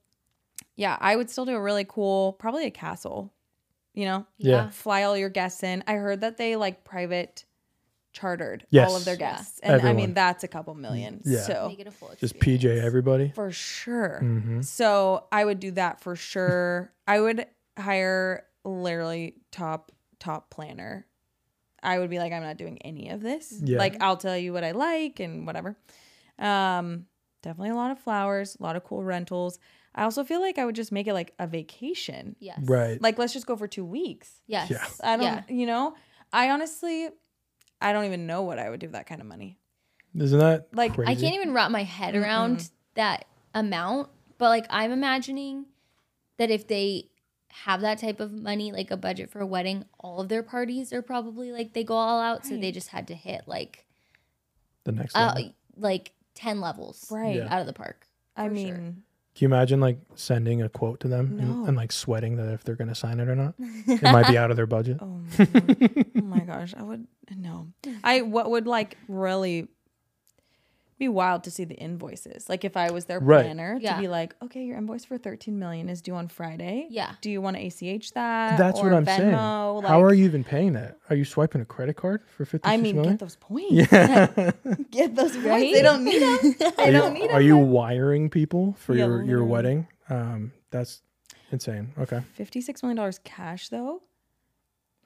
yeah, 0.74 0.96
I 1.00 1.14
would 1.14 1.30
still 1.30 1.44
do 1.44 1.54
a 1.54 1.60
really 1.60 1.84
cool, 1.88 2.32
probably 2.32 2.66
a 2.66 2.70
castle. 2.70 3.32
You 3.94 4.06
know, 4.06 4.26
Yeah. 4.38 4.70
fly 4.70 5.04
all 5.04 5.16
your 5.16 5.28
guests 5.28 5.62
in. 5.62 5.84
I 5.86 5.94
heard 5.94 6.20
that 6.22 6.36
they 6.36 6.56
like 6.56 6.82
private 6.82 7.44
chartered 8.12 8.66
all 8.74 8.96
of 8.96 9.04
their 9.04 9.14
Yeah. 9.14 9.36
guests, 9.36 9.60
and 9.62 9.80
I 9.82 9.92
mean 9.92 10.14
that's 10.14 10.42
a 10.44 10.48
couple 10.48 10.74
million. 10.74 11.22
Yeah. 11.24 11.40
So 11.42 11.68
Make 11.68 11.80
it 11.80 11.86
a 11.86 11.90
full 11.92 12.12
just 12.18 12.38
PJ 12.38 12.64
everybody. 12.82 13.32
for 13.34 13.50
sure. 13.52 14.18
hmm 14.20 14.62
So 14.62 15.26
I 15.30 15.44
would 15.44 15.60
do 15.60 15.70
that 15.72 16.00
for 16.00 16.16
sure. 16.16 16.92
I 17.06 17.20
would 17.20 17.46
hire 17.78 18.44
literally 18.64 19.36
top 19.52 19.92
top 20.18 20.50
planner. 20.50 21.06
I 21.82 21.98
would 21.98 22.10
be 22.10 22.18
like, 22.18 22.32
I'm 22.32 22.42
not 22.42 22.58
doing 22.58 22.78
any 22.82 23.08
of 23.10 23.22
this. 23.22 23.54
Yeah. 23.64 23.78
Like 23.78 24.02
I'll 24.02 24.16
tell 24.18 24.36
you 24.36 24.52
what 24.52 24.64
I 24.64 24.72
like 24.72 25.18
and 25.20 25.46
whatever. 25.46 25.76
Um, 26.38 27.06
definitely 27.42 27.70
a 27.70 27.74
lot 27.74 27.90
of 27.90 27.98
flowers, 27.98 28.56
a 28.58 28.62
lot 28.62 28.76
of 28.76 28.84
cool 28.84 29.02
rentals. 29.02 29.58
I 29.94 30.04
also 30.04 30.22
feel 30.24 30.40
like 30.40 30.58
I 30.58 30.64
would 30.64 30.76
just 30.76 30.92
make 30.92 31.06
it 31.06 31.14
like 31.14 31.32
a 31.38 31.46
vacation. 31.46 32.36
Yes. 32.38 32.58
Right. 32.62 33.00
Like 33.00 33.18
let's 33.18 33.32
just 33.32 33.46
go 33.46 33.56
for 33.56 33.66
two 33.66 33.84
weeks. 33.84 34.40
Yes. 34.46 34.70
Yeah. 34.70 34.86
I 35.02 35.16
don't, 35.16 35.24
Yeah. 35.24 35.42
you 35.48 35.66
know, 35.66 35.94
I 36.32 36.50
honestly, 36.50 37.08
I 37.80 37.92
don't 37.92 38.04
even 38.04 38.26
know 38.26 38.42
what 38.42 38.58
I 38.58 38.68
would 38.68 38.80
do 38.80 38.86
with 38.86 38.92
that 38.92 39.06
kind 39.06 39.20
of 39.20 39.26
money. 39.26 39.58
Isn't 40.14 40.38
that 40.38 40.68
Like, 40.72 40.92
I 40.92 40.94
crazy? 40.96 41.10
I 41.12 41.14
can't 41.14 41.34
even 41.34 41.52
wrap 41.54 41.70
my 41.70 41.84
head 41.84 42.14
around 42.16 42.70
that 42.94 43.26
amount, 43.54 44.10
but 44.38 44.48
like 44.48 44.66
I'm 44.70 44.90
imagining 44.90 45.66
that 46.36 46.50
if 46.50 46.66
they 46.66 47.10
have 47.48 47.80
that 47.80 47.98
type 47.98 48.20
of 48.20 48.32
money, 48.32 48.72
like 48.72 48.90
a 48.90 48.96
budget 48.96 49.30
for 49.30 49.40
a 49.40 49.46
wedding, 49.46 49.84
all 49.98 50.20
of 50.20 50.28
their 50.28 50.42
parties 50.42 50.92
are 50.92 51.02
probably 51.02 51.52
like 51.52 51.72
they 51.72 51.84
go 51.84 51.94
all 51.94 52.20
out, 52.20 52.44
so 52.46 52.56
they 52.56 52.72
just 52.72 52.88
had 52.88 53.08
to 53.08 53.14
hit 53.14 53.42
like 53.46 53.86
the 54.84 54.92
next 54.92 55.14
uh, 55.14 55.32
level. 55.36 55.54
like 55.76 56.12
ten 56.34 56.60
levels 56.60 57.06
Right. 57.10 57.36
Yeah. 57.36 57.52
out 57.52 57.60
of 57.60 57.66
the 57.66 57.72
park. 57.72 58.06
I 58.36 58.48
mean, 58.48 58.74
sure. 58.74 58.94
Can 59.34 59.48
you 59.48 59.54
imagine 59.54 59.80
like 59.80 59.98
sending 60.16 60.60
a 60.60 60.68
quote 60.68 61.00
to 61.00 61.08
them 61.08 61.36
No. 61.36 61.42
and, 61.42 61.68
and 61.68 61.76
like 61.76 61.92
sweating 61.92 62.36
that 62.36 62.52
if 62.52 62.64
they're 62.64 62.74
going 62.74 62.88
to 62.88 62.94
sign 62.94 63.20
it 63.20 63.28
or 63.28 63.36
not? 63.36 63.54
it 63.58 64.02
might 64.02 64.26
be 64.28 64.36
out 64.36 64.50
of 64.50 64.56
their 64.56 64.66
budget. 64.66 64.98
Oh 65.00 65.06
my, 65.06 65.46
Lord. 65.54 66.06
oh 66.16 66.22
my 66.22 66.40
gosh, 66.40 66.74
I 66.76 66.82
would 66.82 67.06
no. 67.36 67.68
I 68.02 68.22
what 68.22 68.50
would 68.50 68.66
like 68.66 68.96
really 69.08 69.68
be 71.00 71.08
wild 71.08 71.42
to 71.44 71.50
see 71.50 71.64
the 71.64 71.74
invoices. 71.74 72.48
Like 72.48 72.64
if 72.64 72.76
I 72.76 72.92
was 72.92 73.06
their 73.06 73.18
Right. 73.18 73.42
planner 73.44 73.76
Yeah. 73.80 73.96
to 73.96 74.00
be 74.00 74.06
like, 74.06 74.36
okay, 74.42 74.62
your 74.62 74.76
invoice 74.78 75.04
for 75.04 75.18
13 75.18 75.58
million 75.58 75.88
is 75.88 76.00
due 76.02 76.14
on 76.14 76.28
Friday. 76.28 76.86
Yeah. 76.90 77.14
Do 77.22 77.30
you 77.30 77.40
want 77.40 77.56
to 77.56 77.62
ACH 77.66 78.12
that? 78.12 78.56
That's 78.58 78.80
what 78.80 78.92
I'm 78.92 79.04
saying. 79.06 79.32
Venmo? 79.32 79.84
How 79.84 80.00
are 80.02 80.14
you 80.14 80.24
even 80.26 80.44
paying 80.44 80.74
that? 80.74 80.98
Are 81.08 81.16
you 81.16 81.24
swiping 81.24 81.60
a 81.60 81.64
credit 81.64 81.96
card 81.96 82.22
for 82.36 82.44
fifty 82.44 82.68
I 82.68 82.76
mean, 82.76 82.94
million? 82.96 83.14
get 83.16 83.20
those 83.20 83.36
points. 83.36 83.72
yeah. 83.72 84.50
Get 84.90 85.16
those 85.16 85.32
points. 85.32 85.46
Right? 85.46 85.72
They 85.74 85.82
don't 85.82 86.04
need 86.04 86.22
them. 86.22 86.54
They 86.76 86.88
are 86.90 86.92
don't 86.92 87.16
you, 87.16 87.22
need 87.22 87.30
are 87.30 87.38
them. 87.38 87.42
you 87.48 87.56
wiring 87.58 88.30
people 88.30 88.74
for 88.78 88.94
Yeah, 88.94 89.06
your 89.06 89.22
your 89.24 89.44
wedding? 89.44 89.88
Um, 90.08 90.52
that's 90.70 91.02
insane. 91.50 91.92
Okay. 91.98 92.20
56 92.34 92.82
million 92.82 92.96
dollars 92.96 93.18
cash 93.24 93.68
though? 93.70 94.02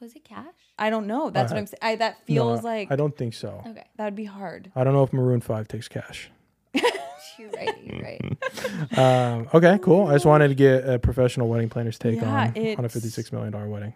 Was 0.01 0.15
it 0.15 0.25
cash? 0.25 0.47
I 0.79 0.91
don't 0.91 1.07
know. 1.07 1.31
That's 1.31 1.51
Uh, 1.53 1.55
what 1.55 1.61
I'm 1.61 1.67
saying. 1.67 1.79
I 1.83 1.97
that 1.97 2.17
No, 2.29 2.35
feels 2.35 2.63
like 2.65 2.91
I 2.91 2.97
don't 2.97 3.17
think 3.17 3.35
so. 3.35 3.63
Okay. 3.67 3.85
that 3.97 4.05
would 4.05 4.15
be 4.17 4.25
hard. 4.25 4.71
I 4.77 4.85
don't 4.85 4.93
know 4.93 5.03
if 5.05 5.13
Maroon 5.13 5.41
Five 5.41 5.69
takes 5.69 5.89
cash. 5.89 6.31
You're 7.39 7.51
right. 7.51 7.75
You're 7.83 8.01
right. 8.03 8.99
Um, 8.99 9.49
okay, 9.55 9.79
cool. 9.83 10.07
I 10.09 10.13
just 10.15 10.25
wanted 10.27 10.49
to 10.49 10.55
get 10.55 10.89
a 10.89 10.99
professional 10.99 11.49
wedding 11.49 11.69
planner's 11.69 11.99
take 11.99 12.17
Yeah, 12.17 12.29
on 12.29 12.35
on 12.49 12.57
a 12.57 12.61
it's- 12.61 12.93
fifty 12.93 13.09
six 13.09 13.33
million 13.33 13.53
dollar 13.53 13.69
wedding. 13.69 13.95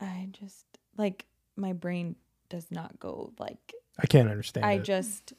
I 0.00 0.28
just 0.32 0.64
like 0.96 1.24
my 1.56 1.72
brain 1.72 2.16
does 2.48 2.70
not 2.70 2.98
go 2.98 3.32
like 3.38 3.58
I 3.98 4.06
can't 4.06 4.28
understand. 4.28 4.66
I 4.66 4.72
it. 4.74 4.82
just, 4.84 5.32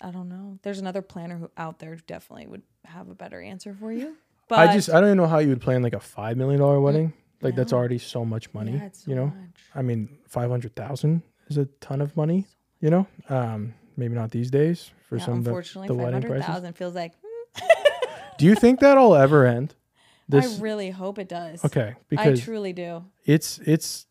I 0.00 0.10
don't 0.10 0.28
know. 0.28 0.58
There's 0.62 0.78
another 0.78 1.00
planner 1.02 1.38
who 1.38 1.50
out 1.56 1.78
there 1.78 1.96
definitely 2.06 2.46
would 2.46 2.62
have 2.84 3.08
a 3.08 3.14
better 3.14 3.40
answer 3.40 3.74
for 3.74 3.90
you. 3.92 4.14
But 4.48 4.58
I 4.58 4.72
just 4.74 4.90
I 4.90 4.94
don't 5.00 5.04
even 5.10 5.16
know 5.18 5.26
how 5.26 5.38
you 5.38 5.48
would 5.48 5.60
plan 5.62 5.82
like 5.82 5.94
a 5.94 6.00
five 6.00 6.36
million 6.36 6.60
dollar 6.60 6.80
wedding. 6.80 7.12
Like 7.40 7.54
that's 7.56 7.72
No. 7.72 7.78
already 7.78 7.98
so 7.98 8.24
much 8.24 8.52
money. 8.52 8.72
yeah, 8.72 8.84
it's 8.86 9.04
so 9.04 9.10
you 9.10 9.16
know, 9.16 9.26
much. 9.26 9.60
I 9.74 9.82
mean, 9.82 10.18
five 10.26 10.50
hundred 10.50 10.74
thousand 10.74 11.22
is 11.48 11.56
a 11.58 11.66
ton 11.80 12.00
of 12.00 12.16
money. 12.16 12.46
You 12.80 12.90
know, 12.90 13.06
um, 13.28 13.74
maybe 13.96 14.14
not 14.14 14.30
these 14.30 14.50
days 14.50 14.90
for 15.08 15.16
Yeah, 15.16 15.24
some 15.24 15.38
of 15.38 15.44
the, 15.44 15.50
unfortunately, 15.50 15.88
the 15.88 15.94
five 15.94 16.02
wedding 16.04 16.22
hundred 16.22 16.28
prices. 16.30 16.46
thousand 16.46 16.72
feels 16.76 16.94
like. 16.94 17.12
hmm, 17.22 17.64
Do 18.38 18.46
you 18.46 18.54
think 18.54 18.80
that'll 18.80 19.14
ever 19.14 19.46
end? 19.46 19.74
This 20.30 20.58
I 20.58 20.62
really 20.62 20.90
hope 20.90 21.18
it 21.18 21.26
does. 21.28 21.64
okay 21.64 21.94
because 22.10 22.38
I 22.40 22.44
truly 22.44 22.74
do. 22.74 23.02
it's 23.24 23.58
it's 23.60 24.04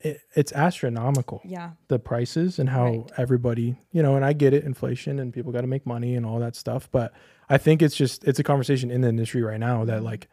it, 0.00 0.20
it's 0.36 0.52
astronomical 0.52 1.42
Yeah, 1.44 1.70
the 1.88 1.98
prices 1.98 2.60
and 2.60 2.68
how 2.68 2.84
Right. 2.84 3.10
everybody 3.16 3.74
you 3.90 4.02
know 4.04 4.14
and 4.14 4.24
i 4.24 4.32
get 4.32 4.54
it 4.54 4.62
inflation 4.62 5.18
and 5.18 5.32
people 5.32 5.50
got 5.50 5.62
to 5.62 5.66
make 5.66 5.84
money 5.84 6.14
and 6.14 6.24
all 6.24 6.38
that 6.38 6.54
stuff 6.54 6.88
but 6.92 7.12
i 7.48 7.58
think 7.58 7.82
it's 7.82 7.96
just 7.96 8.22
it's 8.22 8.38
a 8.38 8.44
conversation 8.44 8.88
in 8.92 9.00
the 9.00 9.08
industry 9.08 9.42
right 9.42 9.58
now 9.58 9.78
Mm-hmm. 9.78 9.86
that 9.86 10.04
like 10.04 10.28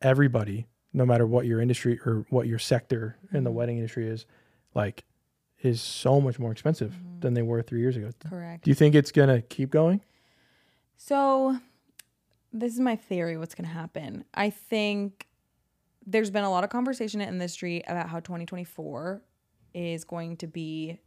everybody 0.00 0.68
no 0.98 1.06
matter 1.06 1.26
what 1.26 1.46
your 1.46 1.60
industry 1.62 1.98
or 2.04 2.26
what 2.28 2.46
your 2.46 2.58
sector 2.58 3.16
in 3.22 3.28
Mm-hmm. 3.38 3.44
the 3.44 3.50
wedding 3.52 3.76
industry 3.78 4.06
is, 4.08 4.26
like, 4.74 5.04
is 5.62 5.80
so 5.80 6.20
much 6.20 6.38
more 6.38 6.52
expensive 6.52 6.90
Mm-hmm. 6.92 7.20
than 7.20 7.34
they 7.34 7.42
were 7.42 7.62
three 7.62 7.80
years 7.80 7.96
ago. 7.96 8.10
Correct. 8.28 8.64
Do 8.64 8.70
you 8.70 8.74
think 8.74 8.94
it's 8.94 9.12
gonna 9.12 9.40
keep 9.40 9.70
going? 9.70 10.00
So, 10.96 11.58
this 12.52 12.72
is 12.74 12.80
my 12.80 12.96
theory 12.96 13.36
what's 13.38 13.54
going 13.54 13.68
to 13.68 13.74
happen. 13.74 14.24
I 14.34 14.48
think 14.50 15.26
there's 16.06 16.30
been 16.30 16.44
a 16.44 16.50
lot 16.50 16.64
of 16.64 16.70
conversation 16.70 17.20
in 17.20 17.26
the 17.28 17.32
industry 17.34 17.82
about 17.86 18.08
how 18.08 18.20
2024 18.20 19.22
is 19.74 20.04
going 20.04 20.38
to 20.38 20.46
be 20.46 20.98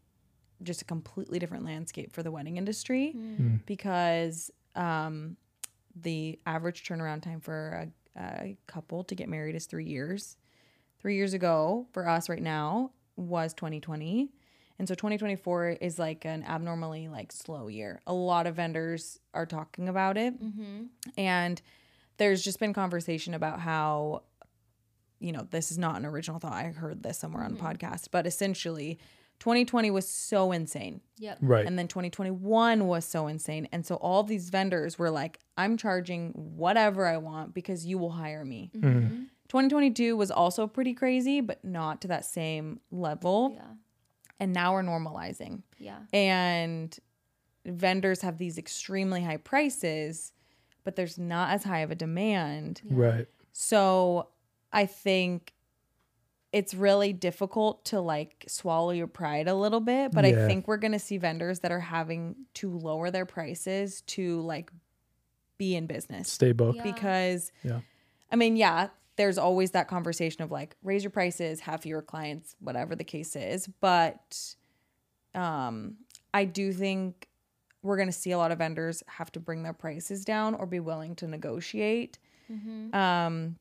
just 0.63 0.83
a 0.83 0.85
completely 0.85 1.39
different 1.39 1.65
landscape 1.65 2.13
for 2.13 2.21
the 2.21 2.29
wedding 2.31 2.57
industry 2.57 3.15
because 3.65 4.51
um, 4.75 5.35
the 5.95 6.39
average 6.45 6.83
turnaround 6.87 7.23
time 7.23 7.41
for 7.41 7.69
a, 7.71 7.87
a 8.17 8.57
couple 8.67 9.03
to 9.05 9.15
get 9.15 9.29
married 9.29 9.55
is 9.55 9.65
three 9.65 9.85
years. 9.85 10.37
Three 10.99 11.15
years 11.15 11.33
ago, 11.33 11.87
for 11.93 12.07
us 12.07 12.29
right 12.29 12.41
now, 12.41 12.91
was 13.15 13.53
2020. 13.53 14.31
And 14.79 14.87
so 14.87 14.95
2024 14.95 15.69
is 15.81 15.99
like 15.99 16.25
an 16.25 16.43
abnormally 16.43 17.07
like 17.07 17.31
slow 17.31 17.67
year. 17.67 18.01
A 18.07 18.13
lot 18.13 18.47
of 18.47 18.55
vendors 18.55 19.19
are 19.33 19.45
talking 19.45 19.89
about 19.89 20.17
it. 20.17 20.41
Mm-hmm. 20.41 20.85
And 21.17 21.61
there's 22.17 22.43
just 22.43 22.59
been 22.59 22.73
conversation 22.73 23.33
about 23.33 23.59
how 23.59 24.23
you 25.21 25.31
know, 25.31 25.47
this 25.51 25.71
is 25.71 25.77
not 25.77 25.97
an 25.97 26.05
original 26.05 26.39
thought. 26.39 26.53
I 26.53 26.63
heard 26.71 27.03
this 27.03 27.19
somewhere 27.19 27.43
on 27.43 27.53
the 27.53 27.59
mm-hmm. 27.59 27.67
podcast, 27.67 28.07
but 28.11 28.25
essentially 28.25 28.97
2020 29.41 29.89
was 29.89 30.07
so 30.07 30.51
insane. 30.51 31.01
Yep. 31.17 31.39
Right. 31.41 31.65
And 31.65 31.77
then 31.77 31.87
2021 31.87 32.85
was 32.85 33.03
so 33.05 33.25
insane. 33.25 33.67
And 33.71 33.83
so 33.83 33.95
all 33.95 34.21
these 34.21 34.51
vendors 34.51 34.99
were 34.99 35.09
like, 35.09 35.39
I'm 35.57 35.77
charging 35.77 36.29
whatever 36.33 37.07
I 37.07 37.17
want 37.17 37.55
because 37.55 37.83
you 37.83 37.97
will 37.97 38.11
hire 38.11 38.45
me. 38.45 38.69
Mm-hmm. 38.75 39.23
2022 39.49 40.15
was 40.15 40.29
also 40.29 40.67
pretty 40.67 40.93
crazy, 40.93 41.41
but 41.41 41.65
not 41.65 42.01
to 42.01 42.07
that 42.09 42.23
same 42.23 42.81
level. 42.91 43.53
Yeah. 43.55 43.63
And 44.39 44.53
now 44.53 44.73
we're 44.73 44.83
normalizing. 44.83 45.63
Yeah. 45.79 45.97
And 46.13 46.95
vendors 47.65 48.21
have 48.21 48.37
these 48.37 48.59
extremely 48.59 49.23
high 49.23 49.37
prices, 49.37 50.33
but 50.83 50.95
there's 50.95 51.17
not 51.17 51.49
as 51.49 51.63
high 51.63 51.79
of 51.79 51.89
a 51.89 51.95
demand. 51.95 52.81
right. 52.91 53.27
So 53.53 54.27
I 54.71 54.85
think 54.85 55.51
it's 56.53 56.73
really 56.73 57.13
difficult 57.13 57.85
to 57.85 58.01
like 58.01 58.45
swallow 58.47 58.91
your 58.91 59.07
pride 59.07 59.47
a 59.47 59.55
little 59.55 59.79
bit, 59.79 60.11
but 60.11 60.25
I 60.25 60.33
think 60.47 60.67
we're 60.67 60.77
going 60.77 60.91
to 60.91 60.99
see 60.99 61.17
vendors 61.17 61.59
that 61.59 61.71
are 61.71 61.79
having 61.79 62.35
to 62.55 62.69
lower 62.77 63.09
their 63.09 63.25
prices 63.25 64.01
to 64.07 64.41
like 64.41 64.69
be 65.57 65.75
in 65.75 65.85
business 65.85 66.29
Stay 66.29 66.51
booked. 66.51 66.77
Yeah. 66.77 66.83
because 66.83 67.51
Yeah. 67.63 67.79
I 68.31 68.35
mean, 68.35 68.57
yeah, 68.57 68.89
there's 69.15 69.37
always 69.37 69.71
that 69.71 69.87
conversation 69.87 70.41
of 70.41 70.51
like 70.51 70.75
raise 70.83 71.03
your 71.03 71.11
prices, 71.11 71.61
have 71.61 71.81
fewer 71.81 72.01
clients, 72.01 72.55
whatever 72.59 72.95
the 72.95 73.03
case 73.03 73.35
is, 73.35 73.67
but 73.79 74.55
um 75.33 75.95
I 76.33 76.45
do 76.45 76.73
think 76.73 77.27
we're 77.83 77.97
going 77.97 78.09
to 78.09 78.13
see 78.13 78.31
a 78.31 78.37
lot 78.37 78.51
of 78.51 78.59
vendors 78.59 79.03
have 79.07 79.31
to 79.33 79.39
bring 79.39 79.63
their 79.63 79.73
prices 79.73 80.23
down 80.23 80.53
or 80.53 80.65
be 80.65 80.79
willing 80.79 81.15
to 81.15 81.27
negotiate. 81.27 82.19
Um 82.93 83.55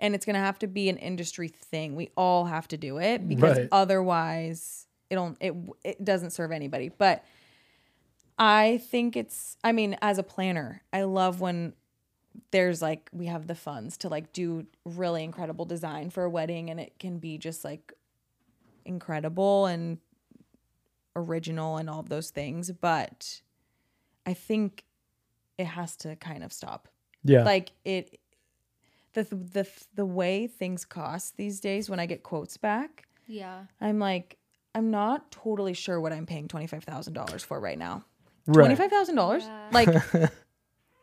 and 0.00 0.14
it's 0.14 0.26
going 0.26 0.34
to 0.34 0.40
have 0.40 0.58
to 0.60 0.66
be 0.66 0.88
an 0.88 0.96
industry 0.96 1.48
thing. 1.48 1.94
We 1.94 2.10
all 2.16 2.46
have 2.46 2.66
to 2.68 2.76
do 2.76 2.98
it 2.98 3.28
because 3.28 3.58
Right. 3.58 3.68
otherwise 3.70 4.86
it'll 5.10 5.36
it 5.40 5.54
it 5.84 6.04
doesn't 6.04 6.30
serve 6.30 6.50
anybody. 6.52 6.88
But 6.88 7.24
I 8.38 8.78
think 8.90 9.16
it's 9.16 9.56
I 9.62 9.72
mean 9.72 9.96
as 10.02 10.18
a 10.18 10.22
planner, 10.22 10.82
I 10.92 11.02
love 11.02 11.40
when 11.40 11.74
there's 12.52 12.80
like 12.80 13.10
we 13.12 13.26
have 13.26 13.46
the 13.46 13.54
funds 13.54 13.96
to 13.98 14.08
like 14.08 14.32
do 14.32 14.66
really 14.84 15.22
incredible 15.24 15.64
design 15.64 16.10
for 16.10 16.24
a 16.24 16.30
wedding 16.30 16.70
and 16.70 16.78
it 16.80 16.98
can 16.98 17.18
be 17.18 17.38
just 17.38 17.64
like 17.64 17.92
incredible 18.84 19.66
and 19.66 19.98
original 21.16 21.76
and 21.76 21.90
all 21.90 22.00
of 22.00 22.08
those 22.08 22.30
things, 22.30 22.70
but 22.70 23.42
I 24.24 24.32
think 24.32 24.84
it 25.58 25.66
has 25.66 25.96
to 25.96 26.14
kind 26.16 26.44
of 26.44 26.52
stop 26.52 26.88
Yeah. 27.24 27.42
like 27.42 27.72
it 27.84 28.19
the 29.14 29.24
the 29.24 29.66
the 29.94 30.06
way 30.06 30.46
things 30.46 30.84
cost 30.84 31.36
these 31.36 31.60
days 31.60 31.90
when 31.90 31.98
i 32.00 32.06
get 32.06 32.22
quotes 32.22 32.56
back 32.56 33.06
Yeah. 33.26 33.64
i'm 33.80 33.98
like 33.98 34.36
i'm 34.74 34.90
not 34.90 35.30
totally 35.30 35.74
sure 35.74 36.00
what 36.00 36.12
i'm 36.12 36.26
paying 36.26 36.46
$25000 36.48 37.40
for 37.44 37.58
right 37.60 37.78
now 37.78 38.04
right. 38.46 38.70
$25000 38.76 39.40
Yeah. 39.40 39.68
like 39.72 39.88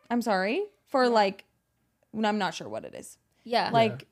i'm 0.10 0.22
sorry 0.22 0.64
for 0.88 1.10
like 1.10 1.43
i'm 2.24 2.38
not 2.38 2.53
sure 2.53 2.70
what 2.70 2.86
it 2.86 2.95
is 2.95 3.18
Yeah. 3.43 3.70
like 3.74 4.05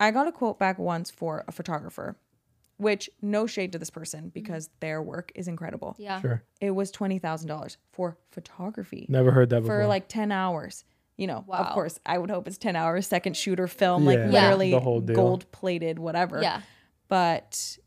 i 0.00 0.10
got 0.10 0.26
a 0.28 0.32
quote 0.32 0.58
back 0.58 0.78
once 0.78 1.10
for 1.10 1.44
a 1.48 1.52
photographer 1.52 2.16
which 2.78 3.08
no 3.22 3.46
shade 3.46 3.72
to 3.72 3.78
this 3.78 3.88
person 3.88 4.20
mm-hmm. 4.20 4.28
because 4.30 4.68
their 4.80 5.00
work 5.00 5.32
is 5.34 5.48
incredible 5.48 5.96
yeah. 5.98 6.20
Sure. 6.20 6.42
it 6.60 6.72
was 6.72 6.92
$20000 6.92 7.76
for 7.92 8.18
photography 8.32 9.06
Never 9.08 9.30
heard 9.30 9.48
that 9.50 9.60
before. 9.62 9.80
for 9.82 9.86
like 9.86 10.08
10 10.08 10.30
hours. 10.30 10.84
You 11.16 11.26
know, 11.26 11.44
of 11.48 11.72
course, 11.72 11.98
I 12.04 12.18
would 12.18 12.30
hope 12.30 12.46
it's 12.46 12.58
10 12.58 12.76
hours, 12.76 13.06
second 13.06 13.36
shooter 13.36 13.66
film, 13.66 14.04
like 14.04 14.18
Yeah. 14.18 14.26
Yeah. 14.30 14.42
literally 14.42 14.70
The 14.72 14.80
whole 14.80 15.00
deal. 15.00 15.16
gold 15.16 15.50
plated, 15.50 15.98
whatever. 15.98 16.42
Yeah. 16.42 16.60
But 17.08 17.78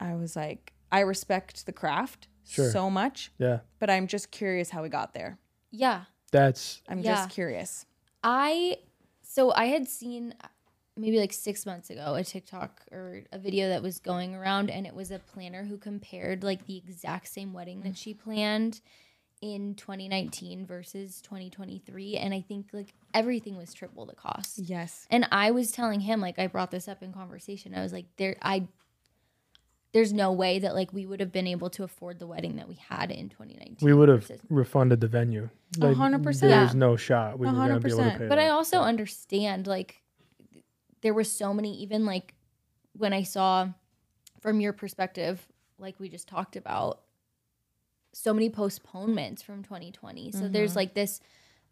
I 0.00 0.14
was 0.14 0.36
like, 0.36 0.72
I 0.90 1.00
respect 1.00 1.66
the 1.66 1.72
craft 1.72 2.28
Sure. 2.48 2.70
so 2.70 2.88
much, 2.88 3.32
yeah. 3.38 3.60
but 3.78 3.90
I'm 3.90 4.06
just 4.06 4.30
curious 4.30 4.70
how 4.70 4.82
we 4.82 4.88
got 4.88 5.12
there. 5.14 5.38
Yeah. 5.70 6.04
That's 6.32 6.80
I'm 6.88 7.00
Yeah. 7.00 7.16
just 7.16 7.30
curious. 7.30 7.84
I 8.22 8.78
so 9.22 9.52
I 9.52 9.66
had 9.66 9.86
seen 9.88 10.34
maybe 10.96 11.18
like 11.20 11.32
six 11.32 11.66
months 11.66 11.90
ago 11.90 12.14
a 12.14 12.24
TikTok 12.24 12.80
or 12.90 13.22
a 13.32 13.38
video 13.38 13.68
that 13.68 13.82
was 13.82 13.98
going 13.98 14.34
around, 14.34 14.70
and 14.70 14.86
it 14.86 14.94
was 14.94 15.10
a 15.10 15.18
planner 15.18 15.64
who 15.64 15.76
compared 15.76 16.42
like 16.42 16.66
the 16.66 16.76
exact 16.78 17.28
same 17.28 17.52
wedding 17.52 17.82
that 17.82 17.96
she 17.98 18.14
planned 18.14 18.80
in 19.42 19.74
2019 19.74 20.64
versus 20.66 21.20
2023, 21.22 22.16
and 22.16 22.32
I 22.32 22.40
think 22.40 22.68
like 22.72 22.94
everything 23.12 23.56
was 23.56 23.74
triple 23.74 24.06
the 24.06 24.14
cost. 24.14 24.58
Yes. 24.58 25.06
And 25.10 25.26
I 25.30 25.50
was 25.50 25.70
telling 25.72 26.00
him, 26.00 26.20
like, 26.20 26.38
I 26.38 26.46
brought 26.46 26.70
this 26.70 26.88
up 26.88 27.02
in 27.02 27.12
conversation. 27.12 27.74
I 27.74 27.82
was 27.82 27.92
like, 27.92 28.06
there, 28.16 28.36
I, 28.40 28.66
there's 29.92 30.12
no 30.12 30.32
way 30.32 30.58
that 30.58 30.74
like 30.74 30.92
we 30.92 31.06
would 31.06 31.20
have 31.20 31.32
been 31.32 31.46
able 31.46 31.70
to 31.70 31.84
afford 31.84 32.18
the 32.18 32.26
wedding 32.26 32.56
that 32.56 32.68
we 32.68 32.76
had 32.88 33.10
in 33.10 33.28
2019. 33.28 33.78
we 33.86 33.92
would 33.94 34.08
have 34.08 34.22
versus- 34.26 34.40
refunded 34.48 35.00
the 35.00 35.06
venue. 35.08 35.48
A 35.80 35.92
hundred 35.94 36.22
percent. 36.22 36.50
There's 36.50 36.72
Yeah. 36.74 36.78
no 36.78 36.96
shot 36.96 37.38
we 37.38 37.46
A 37.46 37.50
were 37.50 37.56
hundred 37.56 37.80
going 37.80 37.82
to 37.82 37.86
be 37.88 37.92
able 37.92 37.98
to 37.98 38.04
percent. 38.04 38.18
pay 38.22 38.28
But 38.28 38.36
that. 38.36 38.44
I 38.44 38.48
also 38.48 38.78
understand 38.80 39.66
like 39.66 40.02
there 41.02 41.12
were 41.14 41.24
so 41.24 41.52
many, 41.52 41.76
even 41.82 42.04
like 42.06 42.34
when 42.96 43.12
I 43.12 43.22
saw 43.22 43.68
from 44.40 44.60
your 44.60 44.72
perspective, 44.72 45.46
like 45.78 45.98
we 46.00 46.08
just 46.08 46.26
talked 46.28 46.56
about, 46.56 47.00
so 48.16 48.32
many 48.32 48.48
postponements 48.48 49.42
from 49.42 49.62
2020. 49.62 50.32
So 50.32 50.48
there's 50.48 50.70
mm-hmm. 50.70 50.78
like 50.78 50.94
this 50.94 51.20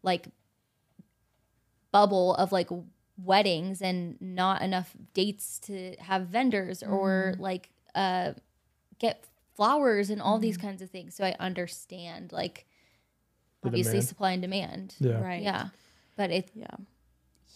like 0.03 0.27
bubble 1.91 2.35
of 2.35 2.51
like 2.51 2.69
weddings 3.17 3.81
and 3.81 4.15
not 4.21 4.61
enough 4.61 4.95
dates 5.15 5.57
to 5.59 5.95
have 5.95 6.27
vendors 6.27 6.83
or 6.83 7.31
mm-hmm. 7.33 7.41
like 7.41 7.69
uh 7.95 8.33
get 8.99 9.25
flowers 9.55 10.11
and 10.11 10.21
all 10.21 10.37
these 10.37 10.57
mm-hmm. 10.57 10.67
kinds 10.67 10.81
of 10.83 10.91
things. 10.91 11.15
So 11.15 11.25
I 11.25 11.35
understand 11.39 12.31
like 12.31 12.67
The 13.63 13.69
obviously 13.69 13.93
demand. 13.93 14.07
supply 14.07 14.31
and 14.33 14.41
demand. 14.43 14.95
yeah. 14.99 15.21
Right. 15.21 15.41
Yeah. 15.41 15.69
But 16.15 16.29
it 16.29 16.51
Yeah. 16.53 16.67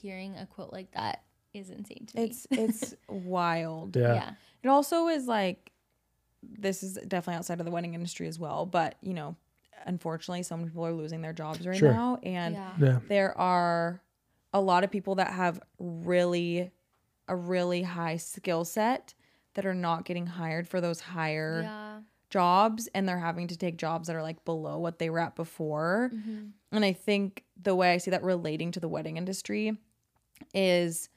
hearing 0.01 0.35
a 0.35 0.47
quote 0.47 0.73
like 0.73 0.91
that 0.93 1.21
is 1.53 1.69
insane 1.69 2.07
to 2.07 2.17
me. 2.17 2.23
It's 2.23 2.47
it's 2.49 2.95
wild. 3.07 3.95
Yeah. 3.95 4.13
yeah. 4.15 4.31
It 4.63 4.67
also 4.67 5.09
is 5.09 5.27
like 5.27 5.71
this 6.41 6.83
is 6.83 6.93
definitely 7.07 7.35
outside 7.37 7.59
of 7.59 7.65
the 7.65 7.71
wedding 7.71 7.93
industry 7.93 8.27
as 8.27 8.39
well, 8.39 8.65
but 8.65 8.95
you 9.01 9.13
know, 9.13 9.35
unfortunately 9.85 10.43
some 10.43 10.65
people 10.65 10.85
are 10.85 10.91
losing 10.93 11.21
their 11.21 11.33
jobs 11.33 11.65
right 11.65 11.77
Sure. 11.77 11.91
now 11.93 12.17
and 12.23 12.55
Yeah. 12.55 12.71
Yeah. 12.79 12.99
there 13.07 13.37
are 13.37 14.01
a 14.53 14.59
lot 14.59 14.83
of 14.83 14.91
people 14.91 15.15
that 15.15 15.31
have 15.31 15.61
really 15.79 16.71
a 17.27 17.35
really 17.35 17.83
high 17.83 18.17
skill 18.17 18.65
set 18.65 19.13
that 19.53 19.65
are 19.65 19.73
not 19.75 20.03
getting 20.05 20.25
hired 20.25 20.67
for 20.67 20.81
those 20.81 20.99
higher 20.99 21.61
Yeah. 21.63 21.99
jobs 22.29 22.87
and 22.93 23.07
they're 23.07 23.19
having 23.19 23.47
to 23.47 23.57
take 23.57 23.77
jobs 23.77 24.07
that 24.07 24.15
are 24.15 24.21
like 24.23 24.43
below 24.45 24.77
what 24.79 24.99
they 24.99 25.09
were 25.09 25.19
at 25.19 25.35
before. 25.35 26.11
Mm-hmm. 26.13 26.47
And 26.71 26.85
I 26.85 26.93
think 26.93 27.43
the 27.61 27.75
way 27.75 27.93
I 27.93 27.97
see 27.97 28.11
that 28.11 28.23
relating 28.23 28.71
to 28.71 28.79
the 28.79 28.87
wedding 28.89 29.17
industry 29.17 29.77
is 30.53 31.09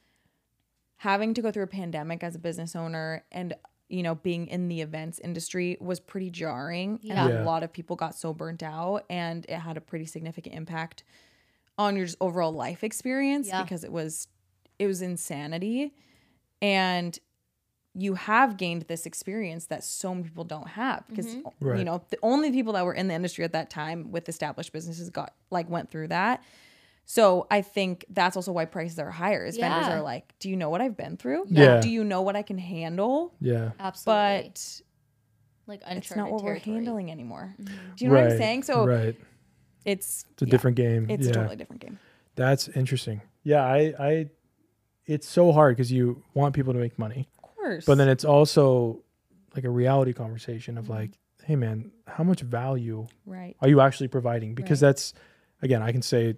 having 0.97 1.33
to 1.33 1.41
go 1.41 1.51
through 1.51 1.63
a 1.63 1.67
pandemic 1.67 2.23
as 2.23 2.35
a 2.35 2.39
business 2.39 2.75
owner 2.75 3.23
and 3.31 3.53
you 3.89 4.01
know 4.03 4.15
being 4.15 4.47
in 4.47 4.67
the 4.69 4.81
events 4.81 5.19
industry 5.19 5.77
was 5.79 5.99
pretty 5.99 6.29
jarring 6.29 6.99
Yeah. 7.01 7.25
and 7.25 7.33
Yeah. 7.33 7.43
a 7.43 7.45
lot 7.45 7.63
of 7.63 7.71
people 7.71 7.95
got 7.95 8.15
so 8.15 8.33
burnt 8.33 8.63
out 8.63 9.05
and 9.09 9.45
it 9.47 9.57
had 9.59 9.77
a 9.77 9.81
pretty 9.81 10.05
significant 10.05 10.55
impact 10.55 11.03
on 11.77 11.95
your 11.95 12.05
just 12.05 12.17
overall 12.21 12.51
life 12.53 12.83
experience 12.83 13.47
Yeah. 13.47 13.61
because 13.63 13.83
it 13.83 13.91
was 13.91 14.27
it 14.79 14.87
was 14.87 15.01
insanity 15.01 15.93
and 16.61 17.17
you 17.95 18.15
have 18.15 18.57
gained 18.57 18.83
this 18.83 19.05
experience 19.05 19.67
that 19.67 19.83
so 19.83 20.15
many 20.15 20.23
people 20.27 20.43
don't 20.43 20.69
have 20.69 21.07
because 21.07 21.27
mm-hmm. 21.27 21.47
you 21.61 21.71
Right. 21.71 21.85
know 21.85 22.01
the 22.09 22.17
only 22.23 22.51
people 22.51 22.73
that 22.73 22.85
were 22.85 22.93
in 22.93 23.07
the 23.07 23.13
industry 23.13 23.43
at 23.43 23.51
that 23.51 23.69
time 23.69 24.11
with 24.11 24.27
established 24.29 24.71
businesses 24.73 25.09
got 25.09 25.35
like 25.51 25.69
went 25.69 25.91
through 25.91 26.07
that 26.07 26.41
So 27.05 27.47
I 27.51 27.61
think 27.61 28.05
that's 28.09 28.35
also 28.35 28.51
why 28.51 28.65
prices 28.65 28.97
are 28.99 29.11
higher. 29.11 29.45
Is 29.45 29.57
vendors 29.57 29.87
are 29.87 30.01
like, 30.01 30.33
do 30.39 30.49
you 30.49 30.55
know 30.55 30.69
what 30.69 30.81
I've 30.81 30.95
been 30.95 31.17
through? 31.17 31.45
Yeah. 31.49 31.81
Do 31.81 31.89
you 31.89 32.03
know 32.03 32.21
what 32.21 32.35
I 32.35 32.41
can 32.43 32.57
handle? 32.57 33.33
Yeah. 33.41 33.71
Absolutely. 33.79 34.49
But 34.49 34.81
like 35.67 35.81
it's 35.87 36.15
not 36.15 36.31
what 36.31 36.41
territory. 36.41 36.61
we're 36.65 36.73
handling 36.75 37.11
anymore. 37.11 37.55
Mhm. 37.61 37.95
Do 37.97 38.05
you 38.05 38.09
know 38.11 38.15
what 38.21 38.31
I'm 38.31 38.37
saying? 38.37 38.63
So 38.63 38.85
right. 38.87 39.15
it's 39.85 40.25
It's 40.31 40.41
a 40.41 40.45
yeah, 40.45 40.51
different 40.51 40.77
game. 40.77 41.07
It's 41.09 41.25
yeah. 41.25 41.31
a 41.31 41.33
totally 41.35 41.55
different 41.57 41.81
game. 41.81 41.99
That's 42.35 42.67
interesting. 42.69 43.21
Yeah, 43.43 43.63
I, 43.65 43.93
I, 43.99 44.29
it's 45.05 45.27
so 45.27 45.51
hard 45.51 45.75
because 45.75 45.91
you 45.91 46.23
want 46.33 46.55
people 46.55 46.73
to 46.73 46.79
make 46.79 46.97
money, 46.97 47.27
Of 47.43 47.55
course. 47.55 47.85
but 47.85 47.95
then 47.97 48.07
it's 48.09 48.23
also 48.25 49.03
like 49.55 49.65
a 49.65 49.69
reality 49.69 50.13
conversation 50.13 50.77
of 50.77 50.85
Mhm. 50.85 50.89
like, 50.89 51.11
hey 51.43 51.55
man, 51.57 51.91
how 52.07 52.23
much 52.23 52.41
value 52.41 53.05
right. 53.25 53.55
are 53.61 53.67
you 53.67 53.81
actually 53.81 54.07
providing? 54.07 54.55
Because 54.55 54.81
Right. 54.81 54.87
that's, 54.87 55.13
again, 55.61 55.81
I 55.81 55.91
can 55.91 56.01
say, 56.01 56.35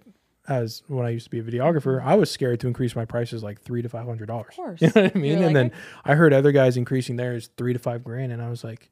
as 0.48 0.82
when 0.88 1.04
I 1.06 1.10
used 1.10 1.24
to 1.24 1.30
be 1.30 1.38
a 1.38 1.42
videographer, 1.42 2.02
I 2.02 2.14
was 2.14 2.30
scared 2.30 2.60
to 2.60 2.66
increase 2.66 2.94
my 2.94 3.04
prices 3.04 3.42
like 3.42 3.60
three 3.60 3.82
to 3.82 3.88
five 3.88 4.06
hundred 4.06 4.26
dollars. 4.26 4.50
Of 4.50 4.56
course. 4.56 4.80
You 4.82 4.88
know 4.94 5.02
what 5.02 5.16
I 5.16 5.18
mean? 5.18 5.24
You're 5.38 5.46
and 5.48 5.54
like, 5.54 5.54
then 5.54 5.72
I 6.04 6.14
heard 6.14 6.32
other 6.32 6.52
guys 6.52 6.76
increasing 6.76 7.16
theirs 7.16 7.50
three 7.56 7.72
to 7.72 7.78
five 7.78 8.04
grand, 8.04 8.32
and 8.32 8.40
I 8.42 8.48
was 8.50 8.62
like, 8.64 8.90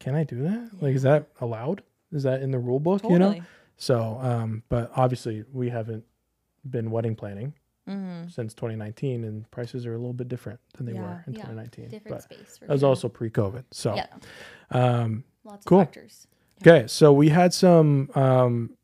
can 0.00 0.14
I 0.14 0.24
do 0.24 0.42
that? 0.42 0.70
Like, 0.80 0.94
is 0.94 1.02
that 1.02 1.28
allowed? 1.40 1.82
Is 2.12 2.22
that 2.22 2.42
in 2.42 2.50
the 2.50 2.58
rule 2.58 2.80
book? 2.80 3.02
totally. 3.02 3.14
You 3.36 3.40
know? 3.40 3.46
So, 3.76 4.18
um, 4.20 4.62
but 4.68 4.90
obviously 4.96 5.44
we 5.52 5.68
haven't 5.70 6.04
been 6.68 6.90
wedding 6.90 7.14
planning 7.14 7.54
hmm 7.86 8.26
since 8.28 8.52
2019, 8.54 9.24
and 9.24 9.50
prices 9.50 9.86
are 9.86 9.94
a 9.94 9.98
little 9.98 10.12
bit 10.12 10.28
different 10.28 10.60
than 10.76 10.84
they 10.86 10.92
Yeah. 10.92 11.00
were 11.02 11.24
in 11.26 11.32
Yeah. 11.34 11.42
2019. 11.42 11.88
Different 11.88 12.08
But 12.16 12.22
space. 12.22 12.58
For 12.58 12.66
that 12.66 12.72
was 12.72 12.80
sure. 12.80 12.88
also 12.90 13.08
pre-COVID. 13.08 13.64
So, 13.70 13.94
yeah, 13.94 14.06
um, 14.70 15.24
lots 15.44 15.64
cool. 15.64 15.80
of 15.80 15.86
factors. 15.86 16.26
okay. 16.60 16.86
So 16.86 17.12
we 17.12 17.28
had 17.30 17.54
some 17.54 18.10
um, 18.14 18.76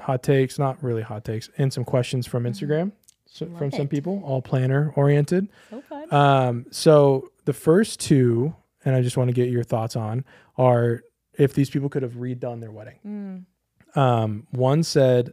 hot 0.00 0.22
takes, 0.22 0.58
not 0.58 0.82
really 0.82 1.02
hot 1.02 1.24
takes, 1.24 1.48
and 1.58 1.72
some 1.72 1.84
questions 1.84 2.26
from 2.26 2.44
Mhm. 2.44 2.50
Instagram. 2.50 2.92
So, 3.26 3.46
from 3.56 3.70
some 3.70 3.86
people, 3.86 4.20
all 4.24 4.42
planner 4.42 4.92
oriented. 4.96 5.48
So 5.70 5.80
fun. 5.82 6.12
Um, 6.12 6.66
so 6.70 7.30
the 7.44 7.52
first 7.52 8.00
two, 8.00 8.54
and 8.84 8.96
I 8.96 9.02
just 9.02 9.16
want 9.16 9.28
to 9.28 9.34
get 9.34 9.48
your 9.50 9.62
thoughts 9.62 9.94
on, 9.94 10.24
are 10.58 11.02
if 11.38 11.54
these 11.54 11.70
people 11.70 11.88
could 11.88 12.02
have 12.02 12.14
redone 12.14 12.60
their 12.60 12.72
wedding. 12.72 12.98
Mm, 13.06 13.96
Um, 13.96 14.46
one 14.50 14.82
said 14.82 15.32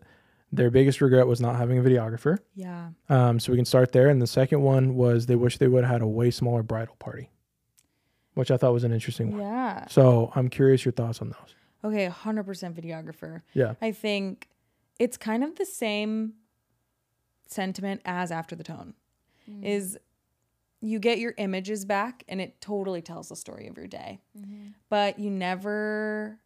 their 0.52 0.70
biggest 0.72 1.02
regret 1.02 1.28
was 1.28 1.42
not 1.42 1.56
having 1.58 1.78
a 1.78 1.82
videographer. 1.82 2.38
yeah. 2.56 2.90
Um, 3.10 3.40
so 3.40 3.52
we 3.52 3.58
can 3.58 3.66
start 3.66 3.92
there. 3.92 4.10
And 4.10 4.22
the 4.22 4.28
second 4.28 4.62
one 4.62 4.96
was 4.96 5.26
they 5.26 5.36
wish 5.36 5.58
they 5.58 5.68
would 5.68 5.84
have 5.84 5.92
had 5.94 6.02
a 6.02 6.08
way 6.08 6.30
smaller 6.32 6.64
bridal 6.64 6.96
party, 7.00 7.30
which 8.36 8.52
I 8.52 8.58
thought 8.58 8.74
was 8.74 8.84
an 8.84 8.94
interesting 8.94 9.32
one. 9.32 9.42
Yeah. 9.42 9.88
So 9.88 10.32
I'm 10.36 10.50
curious 10.50 10.86
your 10.86 10.92
thoughts 10.94 11.22
on 11.22 11.30
those. 11.30 11.56
Okay, 11.84 12.08
100% 12.08 12.76
videographer. 12.76 13.42
Yeah. 13.54 13.74
I 13.82 13.92
think 13.92 14.48
it's 15.00 15.18
kind 15.18 15.44
of 15.44 15.56
the 15.56 15.66
same 15.66 16.34
sentiment 17.48 18.02
as 18.06 18.32
after 18.32 18.56
the 18.56 18.64
tone. 18.64 18.94
Mm. 19.50 19.64
Is 19.64 19.98
you 20.82 21.00
get 21.00 21.18
your 21.20 21.34
images 21.38 21.86
back 21.86 22.24
and 22.28 22.40
it 22.42 22.60
totally 22.62 23.02
tells 23.02 23.30
the 23.30 23.36
story 23.36 23.68
of 23.68 23.78
your 23.78 23.88
day. 23.88 24.20
Mhm. 24.38 24.74
But 24.90 25.20
you 25.20 25.30
never 25.30 26.40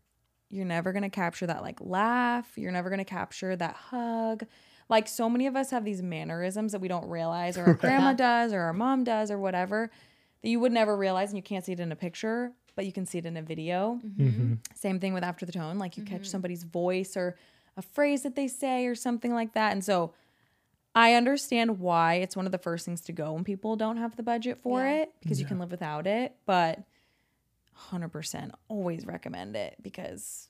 you're 0.49 0.65
never 0.65 0.91
going 0.91 1.03
to 1.03 1.09
capture 1.09 1.47
that 1.47 1.61
like 1.61 1.79
laugh, 1.79 2.57
you're 2.57 2.73
never 2.73 2.89
going 2.89 2.99
to 2.99 3.05
capture 3.05 3.55
that 3.55 3.73
hug. 3.75 4.45
Like 4.89 5.07
so 5.07 5.29
many 5.29 5.47
of 5.47 5.55
us 5.55 5.71
have 5.71 5.85
these 5.85 6.01
mannerisms 6.03 6.73
that 6.73 6.81
we 6.81 6.89
don't 6.89 7.07
realize 7.07 7.57
or 7.57 7.65
our 7.67 7.73
grandma 7.81 8.09
Yeah. 8.09 8.15
does 8.15 8.53
or 8.53 8.59
our 8.61 8.73
mom 8.73 9.05
does 9.05 9.31
or 9.31 9.39
whatever 9.39 9.89
that 10.41 10.49
you 10.49 10.59
would 10.59 10.73
never 10.73 10.95
realize 10.97 11.29
and 11.29 11.37
you 11.37 11.43
can't 11.43 11.63
see 11.63 11.71
it 11.71 11.79
in 11.79 11.91
a 11.91 11.95
picture, 11.95 12.51
but 12.75 12.85
you 12.85 12.91
can 12.91 13.05
see 13.05 13.17
it 13.17 13.25
in 13.25 13.37
a 13.37 13.41
video. 13.41 13.99
Mhm. 14.05 14.15
Mm-hmm. 14.17 14.53
Same 14.75 14.99
thing 14.99 15.13
with 15.13 15.23
after 15.23 15.45
the 15.45 15.53
tone. 15.53 15.77
Like 15.77 15.95
you 15.97 16.03
catch 16.03 16.23
Mhm. 16.23 16.27
somebody's 16.27 16.63
voice 16.63 17.15
or 17.15 17.37
a 17.77 17.81
phrase 17.81 18.23
that 18.23 18.35
they 18.35 18.47
say 18.47 18.85
or 18.85 18.95
something 18.95 19.33
like 19.33 19.53
that. 19.53 19.71
And 19.71 19.83
so 19.83 20.13
I 20.93 21.13
understand 21.13 21.79
why 21.79 22.15
it's 22.15 22.35
one 22.35 22.45
of 22.45 22.51
the 22.51 22.57
first 22.57 22.85
things 22.85 23.01
to 23.01 23.11
go 23.13 23.31
when 23.33 23.43
people 23.43 23.75
don't 23.75 23.97
have 23.97 24.15
the 24.17 24.23
budget 24.23 24.59
for 24.61 24.81
Yeah. 24.83 25.03
it 25.03 25.13
because 25.21 25.39
you 25.39 25.45
can 25.45 25.57
live 25.59 25.71
without 25.71 26.05
it. 26.05 26.35
But 26.45 26.83
100% 27.89 28.51
always 28.67 29.05
recommend 29.05 29.55
it 29.55 29.75
because, 29.81 30.49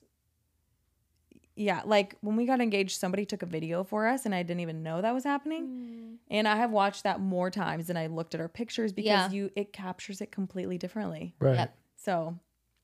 yeah, 1.54 1.82
like 1.84 2.16
when 2.22 2.34
we 2.36 2.44
got 2.46 2.60
engaged, 2.60 2.98
somebody 2.98 3.24
took 3.24 3.42
a 3.42 3.46
video 3.46 3.84
for 3.84 4.06
us 4.08 4.26
and 4.26 4.34
I 4.34 4.42
didn't 4.42 4.60
even 4.60 4.82
know 4.82 5.00
that 5.00 5.14
was 5.14 5.24
happening. 5.24 5.66
Mm. 5.68 6.16
And 6.30 6.48
I 6.48 6.56
have 6.56 6.70
watched 6.70 7.04
that 7.04 7.20
more 7.20 7.50
times 7.50 7.86
than 7.86 7.96
I 7.96 8.06
looked 8.08 8.34
at 8.34 8.40
our 8.40 8.48
pictures 8.48 8.92
because 8.92 9.06
Yeah. 9.06 9.30
you 9.30 9.50
it 9.54 9.72
captures 9.72 10.20
it 10.20 10.32
completely 10.32 10.76
differently. 10.78 11.34
Right. 11.38 11.54
Yep. 11.56 11.76
So 11.96 12.38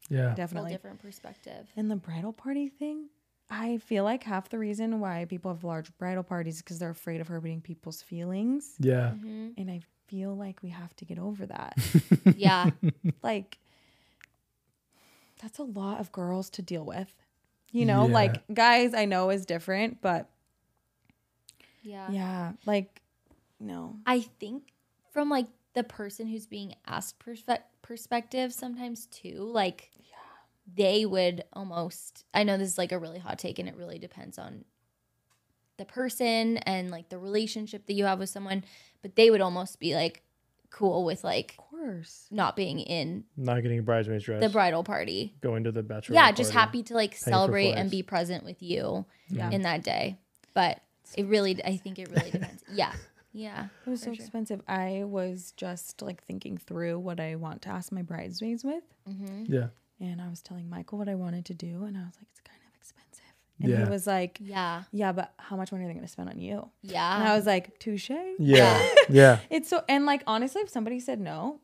Yeah. 0.08 0.26
Whole 0.28 0.34
definitely. 0.36 0.70
different 0.72 1.00
perspective. 1.00 1.68
And 1.76 1.90
the 1.90 1.96
bridal 1.96 2.32
party 2.32 2.68
thing, 2.68 3.08
I 3.50 3.78
feel 3.78 4.04
like 4.04 4.24
half 4.24 4.48
the 4.50 4.58
reason 4.58 5.00
why 5.00 5.24
people 5.24 5.50
have 5.52 5.64
large 5.64 5.96
bridal 5.98 6.22
parties 6.22 6.56
is 6.56 6.62
because 6.62 6.78
they're 6.78 6.90
afraid 6.90 7.20
of 7.20 7.28
hurting 7.28 7.62
people's 7.62 8.02
feelings. 8.02 8.74
Yeah. 8.78 9.12
Mhm. 9.16 9.54
And 9.56 9.70
I 9.70 9.80
feel 10.06 10.34
like 10.36 10.62
we 10.62 10.68
have 10.70 10.94
to 10.96 11.04
get 11.04 11.18
over 11.18 11.46
that. 11.46 11.74
Yeah. 12.36 12.70
like, 13.22 13.58
that's 15.40 15.58
a 15.58 15.62
lot 15.64 16.00
of 16.00 16.12
girls 16.12 16.50
to 16.50 16.62
deal 16.62 16.84
with. 16.84 17.14
You 17.72 17.84
know, 17.86 18.06
Yeah. 18.06 18.14
like 18.14 18.54
guys, 18.54 18.92
I 18.94 19.04
know 19.04 19.30
is 19.30 19.46
different, 19.46 20.00
but 20.00 20.28
Yeah. 21.82 22.10
yeah, 22.10 22.52
like, 22.66 23.00
no. 23.60 23.96
I 24.06 24.20
think 24.20 24.64
from 25.12 25.30
like 25.30 25.46
the 25.74 25.84
person 25.84 26.26
who's 26.26 26.46
being 26.46 26.74
asked 26.86 27.18
perspe- 27.18 27.62
perspective 27.82 28.52
sometimes 28.52 29.06
too, 29.06 29.40
like 29.52 29.90
they 30.74 31.06
would 31.06 31.44
almost 31.52 32.24
I 32.34 32.42
know 32.44 32.56
this 32.58 32.68
is 32.68 32.78
like 32.78 32.92
a 32.92 32.98
really 32.98 33.18
hot 33.18 33.38
take 33.38 33.58
and 33.58 33.68
it 33.68 33.76
really 33.76 33.98
depends 33.98 34.38
on 34.38 34.64
the 35.78 35.84
person 35.84 36.56
and 36.58 36.90
like 36.90 37.08
the 37.08 37.18
relationship 37.18 37.86
that 37.86 37.92
you 37.94 38.04
have 38.04 38.18
with 38.18 38.28
someone, 38.28 38.64
but 39.02 39.14
they 39.16 39.30
would 39.30 39.40
almost 39.40 39.78
be 39.78 39.94
like 39.94 40.22
cool 40.70 41.04
with 41.04 41.22
like 41.24 41.54
Of 41.58 41.64
course. 41.70 42.26
not 42.30 42.56
being 42.56 42.80
in 42.80 43.24
Not 43.36 43.62
getting 43.62 43.78
a 43.78 43.82
bridesmaid's 43.82 44.24
dress. 44.24 44.40
the 44.42 44.48
bridal 44.48 44.82
party. 44.84 45.34
going 45.40 45.64
to 45.64 45.72
the 45.72 45.82
bachelor. 45.82 46.14
Yeah, 46.16 46.32
just 46.32 46.52
happy 46.52 46.82
to 46.84 46.94
like 46.94 47.16
celebrate 47.16 47.72
and 47.72 47.90
be 47.90 48.02
present 48.02 48.44
with 48.44 48.62
you 48.62 49.06
Yeah. 49.30 49.50
in 49.50 49.62
that 49.62 49.82
day. 49.84 50.18
But 50.52 50.80
it 51.16 51.26
really 51.26 51.64
I 51.64 51.76
think 51.76 51.98
it 51.98 52.10
really 52.10 52.30
depends. 52.32 52.62
Yeah. 52.72 52.92
Yeah. 53.32 53.68
It 53.86 53.90
was 53.90 54.00
so 54.00 54.06
sure. 54.06 54.14
expensive. 54.14 54.60
I 54.66 55.04
was 55.06 55.52
just 55.56 56.02
like 56.02 56.24
thinking 56.24 56.58
through 56.58 56.98
what 56.98 57.20
I 57.20 57.36
want 57.36 57.62
to 57.62 57.68
ask 57.68 57.92
my 57.92 58.02
bridesmaids 58.02 58.64
with. 58.64 58.82
Mhm. 59.08 59.48
Yeah. 59.48 59.68
And 60.00 60.20
I 60.22 60.28
was 60.28 60.40
telling 60.42 60.68
Michael 60.70 60.98
what 60.98 61.08
I 61.08 61.14
wanted 61.16 61.44
to 61.46 61.54
do, 61.54 61.84
and 61.84 61.96
I 61.96 62.00
was 62.02 62.14
like, 62.16 62.28
it's 62.30 62.40
kind 62.40 62.60
of 62.66 62.74
expensive. 62.76 63.24
And 63.60 63.68
Yeah. 63.70 63.84
he 63.84 63.90
was 63.90 64.06
like, 64.06 64.38
Yeah. 64.40 64.84
yeah, 64.92 65.10
but 65.12 65.32
how 65.38 65.56
much 65.56 65.72
money 65.72 65.84
are 65.84 65.88
they 65.88 65.94
going 65.94 66.06
to 66.06 66.10
spend 66.12 66.28
on 66.28 66.38
you? 66.38 66.70
Yeah. 66.82 67.18
And 67.18 67.28
I 67.28 67.34
was 67.36 67.46
like, 67.46 67.78
touche. 67.80 68.10
Yeah. 68.38 68.88
yeah. 69.08 69.40
It's 69.50 69.68
so, 69.68 69.82
and 69.88 70.06
like, 70.06 70.22
honestly, 70.26 70.62
if 70.62 70.68
somebody 70.68 71.00
said 71.00 71.18
no, 71.20 71.60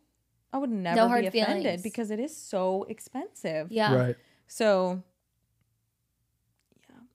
I 0.52 0.58
would 0.58 0.70
never 0.70 0.96
No 0.96 1.04
be 1.04 1.08
hard 1.10 1.24
offended 1.26 1.62
feelings. 1.62 1.82
because 1.82 2.10
it 2.10 2.18
is 2.18 2.36
so 2.36 2.84
expensive. 2.88 3.70
yeah. 3.70 3.94
Right. 3.94 4.16
So, 4.48 5.02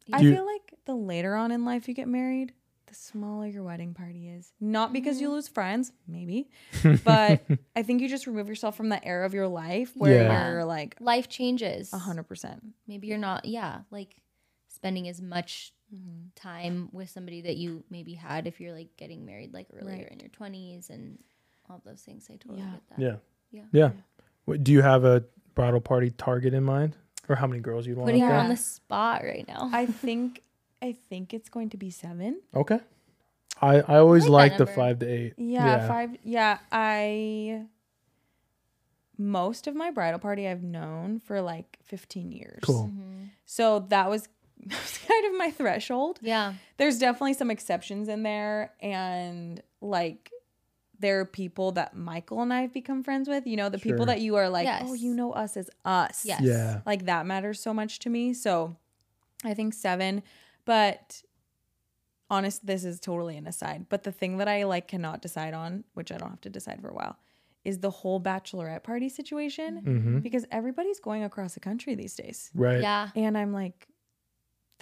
yeah. 0.08 0.18
I 0.18 0.22
you- 0.22 0.34
feel 0.36 0.46
like 0.46 0.74
the 0.86 0.96
later 0.96 1.36
on 1.36 1.52
in 1.52 1.66
life 1.66 1.88
you 1.88 1.94
get 1.94 2.08
married, 2.08 2.54
the 2.90 2.96
smaller 2.96 3.48
your 3.48 3.64
wedding 3.64 3.94
party 3.94 4.28
is. 4.30 4.52
Not 4.60 4.92
because 4.94 5.22
you 5.22 5.30
lose 5.32 5.48
friends, 5.48 5.92
maybe, 6.08 6.50
but 7.04 7.42
I 7.76 7.84
think 7.84 8.02
you 8.02 8.10
just 8.10 8.28
remove 8.28 8.50
yourself 8.50 8.76
from 8.76 8.90
that 8.90 9.04
era 9.06 9.26
of 9.26 9.34
your 9.34 9.48
life 9.48 9.92
where 9.96 10.24
Yeah. 10.24 10.50
you're 10.52 10.66
like 10.66 10.96
Life 11.00 11.30
changes. 11.30 11.94
a 11.94 11.98
hundred 12.00 12.24
percent. 12.24 12.64
Maybe 12.88 13.08
you're 13.08 13.18
not, 13.18 13.46
yeah, 13.46 13.82
like 13.92 14.16
spending 14.68 15.08
as 15.08 15.22
much 15.22 15.74
Mm-hmm. 15.92 16.28
time 16.36 16.90
with 16.92 17.10
somebody 17.10 17.42
that 17.42 17.58
you 17.58 17.84
maybe 17.90 18.14
had 18.14 18.46
if 18.46 18.62
you're 18.62 18.74
like 18.74 18.96
getting 18.96 19.26
married 19.26 19.56
like 19.56 19.66
earlier 19.74 20.04
Right. 20.04 20.12
in 20.12 20.20
your 20.20 20.30
20s 20.30 20.92
and 20.92 21.18
all 21.68 21.82
those 21.84 22.02
things. 22.02 22.28
I 22.30 22.36
totally 22.36 22.60
Yeah. 22.60 22.70
get 22.74 22.82
that. 22.90 23.00
Yeah. 23.00 23.16
Yeah. 23.52 23.64
Yeah. 23.72 23.92
What, 24.46 24.64
do 24.64 24.72
you 24.72 24.84
have 24.84 25.04
a 25.04 25.24
bridal 25.56 25.82
party 25.82 26.12
target 26.12 26.54
in 26.54 26.64
mind, 26.64 26.96
or 27.28 27.36
how 27.36 27.48
many 27.48 27.60
girls 27.60 27.88
you'd 27.88 27.98
want? 27.98 28.06
Putting 28.08 28.22
up 28.22 28.30
her 28.30 28.38
on 28.38 28.50
the 28.50 28.56
spot 28.56 29.24
right 29.24 29.48
now. 29.48 29.68
I 29.74 29.88
think 29.88 30.44
I 30.82 30.94
think 31.10 31.34
it's 31.34 31.50
going 31.50 31.70
to 31.72 31.78
be 31.78 31.90
seven. 31.90 32.42
Okay. 32.56 32.80
I 33.62 33.78
I 33.82 33.98
always 33.98 34.28
like 34.28 34.52
like 34.54 34.58
the 34.58 34.66
number. 34.66 34.74
five 34.82 35.00
to 35.00 35.06
eight. 35.08 35.34
Yeah, 35.38 35.88
five. 35.88 36.12
Yeah, 36.24 36.60
I. 36.72 37.66
Most 39.18 39.68
of 39.68 39.76
my 39.76 39.92
bridal 39.92 40.20
party 40.20 40.48
I've 40.48 40.64
known 40.64 41.20
for 41.20 41.42
like 41.42 41.78
15 41.84 42.32
years. 42.32 42.60
Cool. 42.64 42.90
Mhm. 42.94 43.30
So 43.46 43.80
that 43.90 44.10
was, 44.10 44.30
that 44.66 44.80
was 44.80 44.98
kind 45.06 45.26
of 45.26 45.38
my 45.38 45.52
threshold. 45.52 46.20
Yeah. 46.22 46.54
There's 46.78 47.00
definitely 47.00 47.34
some 47.34 47.52
exceptions 47.52 48.08
in 48.08 48.24
there. 48.24 48.72
And 48.82 49.62
like, 49.82 50.32
there 51.00 51.20
are 51.20 51.26
people 51.26 51.74
that 51.74 51.98
Michael 51.98 52.42
and 52.42 52.54
I 52.54 52.62
have 52.62 52.72
become 52.74 53.04
friends 53.04 53.28
with. 53.28 53.46
You 53.46 53.58
know, 53.58 53.68
the 53.68 53.78
Sure. 53.78 53.92
people 53.92 54.06
that 54.06 54.22
you 54.22 54.38
are 54.38 54.48
like, 54.50 54.66
Yes. 54.66 54.84
oh, 54.86 54.94
you 54.94 55.14
know 55.14 55.34
us 55.34 55.58
as 55.58 55.70
us. 55.84 56.24
Yes. 56.26 56.42
Yeah. 56.42 56.80
Like 56.86 57.06
that 57.06 57.26
matters 57.26 57.60
so 57.60 57.74
much 57.74 58.00
to 58.00 58.10
me. 58.10 58.34
So 58.34 58.78
I 59.44 59.54
think 59.54 59.74
seven. 59.74 60.24
But 60.70 61.24
honest, 62.30 62.64
this 62.64 62.84
is 62.84 63.00
totally 63.00 63.36
an 63.38 63.48
aside. 63.48 63.88
But 63.90 64.04
the 64.04 64.12
thing 64.12 64.38
that 64.38 64.48
I 64.48 64.66
like 64.66 64.88
cannot 64.88 65.20
decide 65.20 65.56
on, 65.56 65.84
which 65.96 66.12
I 66.12 66.18
don't 66.18 66.30
have 66.30 66.42
to 66.42 66.50
decide 66.52 66.80
for 66.80 66.90
a 66.90 66.94
while, 66.94 67.18
is 67.66 67.80
the 67.80 67.90
whole 67.90 68.22
bachelorette 68.22 68.84
party 68.84 69.10
situation. 69.10 69.82
Mm-hmm. 69.84 70.20
Because 70.20 70.46
everybody's 70.52 71.00
going 71.00 71.24
across 71.24 71.56
the 71.56 71.60
country 71.60 71.96
these 71.96 72.14
days. 72.16 72.52
Right. 72.54 72.82
Yeah. 72.82 73.10
And 73.16 73.36
I'm 73.36 73.52
like, 73.52 73.88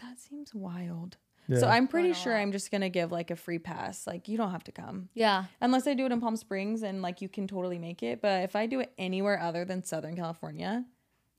that 0.02 0.20
seems 0.20 0.54
wild. 0.54 1.16
Yeah. 1.48 1.60
So 1.60 1.68
I'm 1.70 1.88
pretty 1.88 2.12
sure. 2.12 2.36
I'm 2.36 2.52
just 2.52 2.70
gonna 2.70 2.90
give 2.90 3.14
like 3.14 3.32
a 3.32 3.38
free 3.38 3.60
pass. 3.60 4.06
Like 4.06 4.28
you 4.28 4.38
don't 4.38 4.52
have 4.52 4.66
to 4.66 4.74
come 4.74 5.08
Yeah. 5.14 5.46
unless 5.62 5.88
I 5.88 5.94
do 5.94 6.06
it 6.06 6.12
in 6.12 6.20
Palm 6.20 6.36
Springs 6.36 6.84
and 6.84 7.02
like 7.02 7.22
you 7.22 7.30
can 7.30 7.48
totally 7.48 7.80
make 7.80 8.04
it. 8.04 8.22
But 8.22 8.44
if 8.44 8.58
I 8.58 8.66
do 8.66 8.82
it 8.82 8.92
anywhere 8.98 9.40
other 9.40 9.64
than 9.64 9.86
Southern 9.86 10.18
California, 10.18 10.84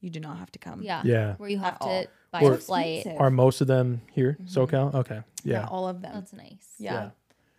you 0.01 0.09
do 0.09 0.21
not 0.21 0.39
have 0.39 0.51
to 0.53 0.59
come. 0.59 0.81
Yeah. 0.81 1.03
Yeah. 1.05 1.35
Where 1.37 1.51
you 1.51 1.59
have 1.59 1.75
At 1.75 1.83
all. 1.83 2.05
To 2.33 2.41
buy 2.41 2.43
Or- 2.45 2.57
flight. 2.57 2.97
Expensive. 2.99 3.21
Are 3.21 3.31
most 3.31 3.61
of 3.61 3.67
them 3.67 4.03
here, 4.13 4.37
mm-hmm. 4.41 4.47
SoCal? 4.61 4.95
Okay. 4.95 5.23
Yeah, 5.45 5.61
Yeah. 5.63 5.67
all 5.69 5.89
of 5.89 6.03
them. 6.03 6.13
That's 6.15 6.33
nice. 6.33 6.75
yeah. 6.79 6.93
Yeah. 6.93 7.11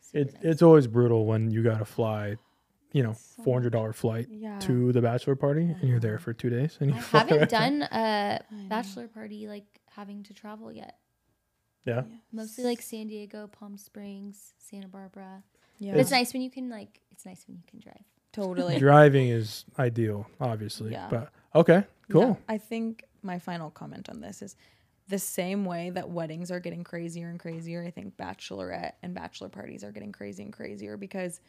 Super 0.01 0.17
It, 0.30 0.34
nice. 0.36 0.43
it's 0.43 0.61
always 0.61 0.88
brutal 0.88 1.26
when 1.26 1.51
you 1.51 1.63
got 1.63 1.78
to 1.80 1.86
fly, 1.86 2.36
you 2.93 3.03
know, 3.03 3.13
So 3.13 3.43
four 3.43 3.55
hundred 3.55 3.72
dollar 3.72 3.93
flight 3.93 4.28
Yeah. 4.32 4.59
to 4.59 4.91
the 4.91 5.01
bachelor 5.01 5.36
party, 5.36 5.76
and 5.80 5.84
you're 5.89 5.99
there 5.99 6.17
for 6.20 6.34
two 6.34 6.49
days, 6.49 6.78
and 6.80 6.89
you 6.91 6.95
I 6.97 6.99
fly 6.99 7.20
haven't 7.22 7.39
back. 7.41 7.49
done 7.49 7.82
a 7.84 7.95
I 7.95 8.39
know. 8.55 8.70
bachelor 8.70 9.07
party 9.07 9.47
like 9.47 9.80
having 9.91 10.24
to 10.24 10.34
travel 10.34 10.72
yet. 10.72 10.97
Yeah. 11.86 12.03
Mostly 12.32 12.63
like 12.63 12.82
San 12.82 13.07
Diego, 13.07 13.47
Palm 13.47 13.78
Springs, 13.78 14.53
Santa 14.57 14.88
Barbara. 14.88 15.43
Yeah. 15.78 15.93
But 15.93 16.01
it's 16.01 16.11
nice 16.11 16.34
when 16.34 16.41
you 16.41 16.49
can 16.51 16.70
like 16.70 16.99
it's 17.11 17.26
nice 17.26 17.45
when 17.47 17.57
you 17.57 17.63
can 17.67 17.80
drive. 17.80 18.03
Totally. 18.32 18.78
Driving 18.80 19.30
is 19.30 19.65
ideal, 19.80 20.28
obviously. 20.41 20.91
Yeah. 20.91 21.07
But 21.09 21.30
okay, 21.55 21.84
cool. 22.11 22.38
Yeah, 22.47 22.53
I 22.53 22.57
think 22.57 23.03
my 23.24 23.39
final 23.39 23.70
comment 23.70 24.09
on 24.09 24.22
this 24.22 24.41
is 24.41 24.55
the 25.07 25.20
same 25.20 25.65
way 25.65 25.89
that 25.89 26.09
weddings 26.09 26.51
are 26.51 26.59
getting 26.59 26.84
crazier 26.84 27.30
and 27.30 27.39
crazier. 27.39 27.84
I 27.84 27.89
think 27.91 28.15
bachelorette 28.17 28.93
and 29.01 29.13
bachelor 29.15 29.49
parties 29.49 29.84
are 29.84 29.91
getting 29.91 30.11
crazy 30.11 30.43
and 30.43 30.53
crazier 30.53 30.97
because 30.97 31.39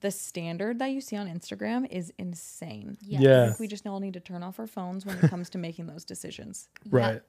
the 0.00 0.10
standard 0.10 0.78
that 0.78 0.86
you 0.90 1.00
see 1.00 1.16
on 1.16 1.28
Instagram 1.28 1.86
is 1.90 2.12
insane. 2.18 2.96
Yes. 3.02 3.20
Yeah. 3.22 3.52
I 3.52 3.56
we 3.60 3.68
just 3.68 3.86
all 3.86 4.00
need 4.00 4.14
to 4.14 4.20
turn 4.20 4.42
off 4.42 4.58
our 4.58 4.66
phones 4.66 5.04
when 5.06 5.16
it 5.18 5.28
comes 5.30 5.50
to 5.50 5.58
making 5.58 5.86
those 5.86 6.04
decisions. 6.04 6.68
Right. 6.90 7.20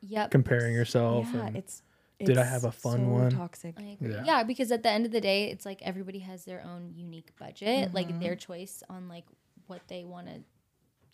Yep. 0.00 0.30
Comparing 0.32 0.74
yourself. 0.74 1.28
yeah, 1.32 1.46
and- 1.46 1.56
it's, 1.56 1.82
Did 2.18 2.36
I 2.38 2.44
have 2.44 2.64
a 2.64 2.72
fun 2.72 3.04
so 3.06 3.08
one? 3.08 3.30
Toxic. 3.30 3.74
I 3.78 3.82
agree. 4.00 4.10
Yeah. 4.12 4.22
Yeah. 4.24 4.42
because 4.44 4.70
at 4.72 4.82
the 4.82 4.90
end 4.90 5.06
of 5.06 5.12
the 5.12 5.20
day, 5.20 5.50
it's 5.50 5.64
like 5.64 5.80
everybody 5.82 6.18
has 6.20 6.44
their 6.44 6.62
own 6.64 6.92
unique 6.94 7.30
budget, 7.38 7.86
Mm-hmm. 7.88 7.94
like 7.94 8.20
their 8.20 8.36
choice 8.36 8.82
on 8.90 9.08
like 9.08 9.24
what 9.66 9.80
they 9.88 10.04
want 10.04 10.26
to, 10.28 10.40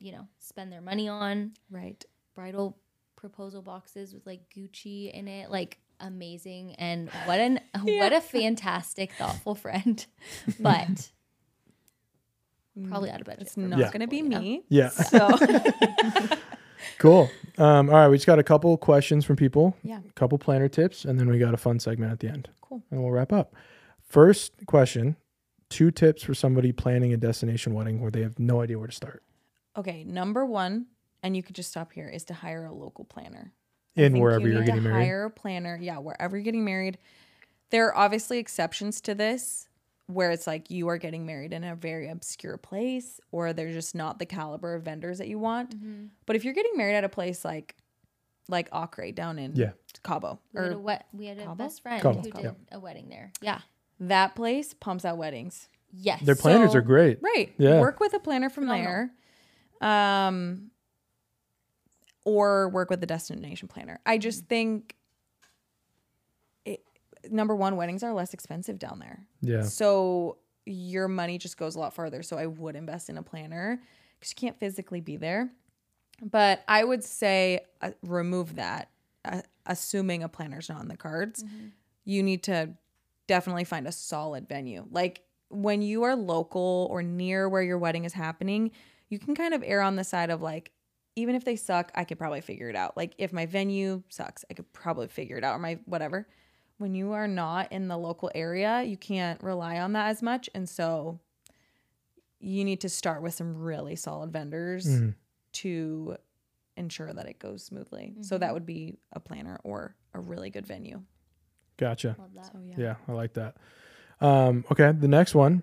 you 0.00 0.12
know, 0.12 0.26
spend 0.38 0.72
their 0.72 0.80
money 0.80 1.08
on. 1.08 1.52
Right. 1.70 2.02
Bridal 2.34 2.76
proposal 3.16 3.60
boxes 3.62 4.14
with 4.14 4.26
like 4.26 4.40
Gucci 4.56 5.12
in 5.12 5.28
it, 5.28 5.50
like 5.50 5.78
amazing. 6.00 6.74
And 6.76 7.10
what 7.26 7.38
an 7.38 7.60
what 7.82 8.12
a 8.12 8.20
fantastic, 8.20 9.12
thoughtful 9.12 9.54
friend. 9.54 10.04
But 10.58 11.10
probably 12.88 13.10
out 13.10 13.20
of 13.20 13.26
budget. 13.26 13.42
It's 13.42 13.56
not 13.56 13.78
Yeah. 13.78 13.90
going 13.90 14.00
to 14.00 14.06
be 14.06 14.18
Yeah. 14.18 14.38
me. 14.38 14.62
Yeah. 14.68 14.88
So 14.88 15.28
Cool. 16.98 17.30
Um, 17.58 17.88
all 17.90 17.96
right, 17.96 18.08
we 18.08 18.16
just 18.16 18.26
got 18.26 18.38
a 18.38 18.42
couple 18.42 18.76
questions 18.78 19.24
from 19.24 19.36
people. 19.36 19.76
Yeah. 19.82 20.00
A 20.06 20.12
couple 20.14 20.38
planner 20.38 20.68
tips, 20.68 21.04
and 21.04 21.18
then 21.18 21.28
we 21.28 21.38
got 21.38 21.52
a 21.52 21.56
fun 21.58 21.78
segment 21.78 22.12
at 22.12 22.20
the 22.20 22.28
end. 22.28 22.48
Cool. 22.62 22.82
And 22.90 23.02
we'll 23.02 23.10
wrap 23.12 23.32
up. 23.32 23.54
First 24.02 24.52
question: 24.66 25.16
Two 25.68 25.90
tips 25.90 26.22
for 26.22 26.34
somebody 26.34 26.72
planning 26.72 27.12
a 27.12 27.16
destination 27.16 27.74
wedding 27.74 28.00
where 28.00 28.10
they 28.10 28.22
have 28.22 28.38
no 28.38 28.60
idea 28.62 28.78
where 28.78 28.86
to 28.88 28.94
start. 28.94 29.22
Okay, 29.76 30.04
number 30.04 30.44
one, 30.44 30.86
and 31.22 31.36
you 31.36 31.42
could 31.42 31.54
just 31.56 31.70
stop 31.70 31.92
here, 31.92 32.08
is 32.08 32.24
to 32.24 32.34
hire 32.34 32.64
a 32.64 32.72
local 32.72 33.04
planner. 33.04 33.52
I 33.96 34.02
In 34.02 34.18
wherever 34.18 34.46
you 34.46 34.54
you're 34.54 34.64
getting 34.64 34.82
married. 34.84 35.04
Hire 35.04 35.24
a 35.24 35.30
planner. 35.30 35.78
Yeah, 35.80 35.98
wherever 35.98 36.36
you're 36.36 36.44
getting 36.44 36.64
married. 36.64 36.98
There 37.70 37.86
are 37.88 37.96
obviously 37.96 38.38
exceptions 38.38 39.00
to 39.02 39.14
this 39.14 39.68
where 40.06 40.30
it's 40.32 40.46
like 40.46 40.70
you 40.70 40.88
are 40.88 40.98
getting 40.98 41.24
married 41.24 41.52
in 41.52 41.62
a 41.62 41.76
very 41.76 42.08
obscure 42.08 42.56
place 42.56 43.20
or 43.30 43.52
they're 43.52 43.72
just 43.72 43.94
not 43.94 44.18
the 44.18 44.26
caliber 44.26 44.74
of 44.74 44.82
vendors 44.82 45.18
that 45.18 45.28
you 45.28 45.38
want. 45.38 45.76
Mm-hmm. 45.76 46.06
But 46.26 46.34
if 46.34 46.44
you're 46.44 46.54
getting 46.54 46.76
married 46.76 46.96
at 46.96 47.04
a 47.04 47.08
place 47.08 47.44
like 47.44 47.76
like 48.48 48.68
Acre 48.74 49.12
down 49.12 49.38
in 49.38 49.54
Yeah. 49.54 49.70
Cabo 50.02 50.40
We 50.52 50.60
had 50.62 50.72
a, 50.72 50.74
or 50.74 50.78
wet, 50.78 51.06
we 51.12 51.26
had 51.26 51.38
a 51.38 51.42
Cabo? 51.44 51.54
best 51.54 51.82
friend 51.82 52.02
Cabo, 52.02 52.20
who 52.22 52.30
Cabo. 52.30 52.42
did 52.42 52.54
a 52.72 52.80
wedding 52.80 53.08
there. 53.08 53.30
Yeah. 53.40 53.60
that 54.00 54.34
place 54.34 54.74
pumps 54.74 55.04
out 55.04 55.16
weddings. 55.18 55.68
Yes. 55.92 56.22
Their 56.22 56.34
planners 56.34 56.72
So- 56.72 56.78
are 56.78 56.82
great. 56.82 57.18
Right. 57.22 57.52
Yeah. 57.58 57.78
Work 57.80 58.00
with 58.00 58.12
a 58.14 58.18
planner 58.18 58.48
from 58.50 58.64
Phenomenal. 58.64 58.90
there. 58.92 59.10
Um 59.80 60.70
or 62.24 62.68
work 62.68 62.90
with 62.90 63.02
a 63.02 63.06
destination 63.06 63.68
planner. 63.68 63.98
I 64.04 64.18
just 64.18 64.46
think 64.46 64.94
it, 66.64 66.84
number 67.30 67.56
one, 67.56 67.76
weddings 67.76 68.02
are 68.02 68.12
less 68.12 68.34
expensive 68.34 68.78
down 68.78 68.98
there. 68.98 69.26
Yeah. 69.40 69.62
So 69.62 70.38
your 70.66 71.08
money 71.08 71.38
just 71.38 71.56
goes 71.56 71.76
a 71.76 71.78
lot 71.80 71.94
farther. 71.94 72.22
So 72.22 72.36
I 72.36 72.46
would 72.46 72.76
invest 72.76 73.08
in 73.08 73.18
a 73.18 73.22
planner 73.22 73.80
because 74.18 74.32
you 74.32 74.36
can't 74.36 74.58
physically 74.60 75.00
be 75.00 75.16
there. 75.16 75.50
But 76.22 76.62
I 76.68 76.84
would 76.84 77.02
say 77.02 77.60
uh, 77.80 77.92
remove 78.02 78.56
that, 78.56 78.90
uh, 79.24 79.40
assuming 79.64 80.22
a 80.22 80.28
planner's 80.28 80.68
not 80.68 80.80
on 80.80 80.88
the 80.88 80.96
cards. 80.96 81.42
You 82.04 82.22
need 82.22 82.42
to 82.44 82.70
definitely 83.26 83.64
find 83.64 83.86
a 83.86 83.92
solid 83.92 84.46
venue. 84.46 84.86
Like 84.90 85.22
when 85.48 85.80
you 85.80 86.02
are 86.02 86.14
local 86.14 86.88
or 86.90 87.02
near 87.02 87.48
where 87.48 87.62
your 87.62 87.78
wedding 87.78 88.04
is 88.04 88.12
happening, 88.12 88.72
you 89.10 89.18
can 89.18 89.34
kind 89.34 89.52
of 89.52 89.62
err 89.64 89.82
on 89.82 89.96
the 89.96 90.04
side 90.04 90.30
of 90.30 90.40
like, 90.40 90.70
even 91.16 91.34
if 91.34 91.44
they 91.44 91.56
suck, 91.56 91.90
I 91.94 92.04
could 92.04 92.18
probably 92.18 92.40
figure 92.40 92.68
it 92.70 92.76
out. 92.76 92.96
Like 92.96 93.14
if 93.18 93.32
my 93.32 93.44
venue 93.44 94.02
sucks, 94.08 94.44
I 94.50 94.54
could 94.54 94.72
probably 94.72 95.08
figure 95.08 95.36
it 95.36 95.44
out 95.44 95.56
or 95.56 95.58
my 95.58 95.78
whatever. 95.84 96.26
When 96.78 96.94
you 96.94 97.12
are 97.12 97.28
not 97.28 97.70
in 97.72 97.88
the 97.88 97.98
local 97.98 98.30
area, 98.34 98.82
you 98.82 98.96
can't 98.96 99.42
rely 99.42 99.78
on 99.80 99.92
that 99.92 100.06
as 100.08 100.22
much. 100.22 100.48
And 100.54 100.66
so 100.68 101.20
you 102.38 102.64
need 102.64 102.80
to 102.80 102.88
start 102.88 103.20
with 103.20 103.34
some 103.34 103.54
really 103.56 103.96
solid 103.96 104.32
vendors 104.32 104.86
Mhm. 104.86 105.14
to 105.54 106.16
ensure 106.76 107.12
that 107.12 107.26
it 107.26 107.38
goes 107.38 107.62
smoothly. 107.64 108.14
So 108.22 108.38
that 108.38 108.54
would 108.54 108.64
be 108.64 108.96
a 109.12 109.20
planner 109.20 109.60
or 109.62 109.94
a 110.14 110.20
really 110.20 110.48
good 110.48 110.66
venue. 110.66 111.02
Gotcha. 111.76 112.16
Love 112.18 112.32
that. 112.34 112.46
So 112.46 112.60
yeah. 112.64 112.74
Yeah, 112.78 112.94
I 113.08 113.12
like 113.12 113.34
that. 113.34 113.56
Um, 114.20 114.64
okay, 114.70 114.92
the 114.92 115.08
next 115.08 115.34
one 115.34 115.62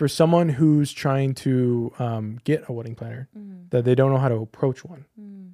for 0.00 0.08
someone 0.08 0.48
who's 0.48 0.90
trying 0.94 1.34
to 1.34 1.92
um, 1.98 2.38
get 2.44 2.64
a 2.70 2.72
wedding 2.72 2.94
planner 2.94 3.28
that 3.68 3.84
they 3.84 3.94
don't 3.94 4.10
know 4.10 4.16
how 4.16 4.30
to 4.30 4.36
approach 4.36 4.82
one. 4.82 5.04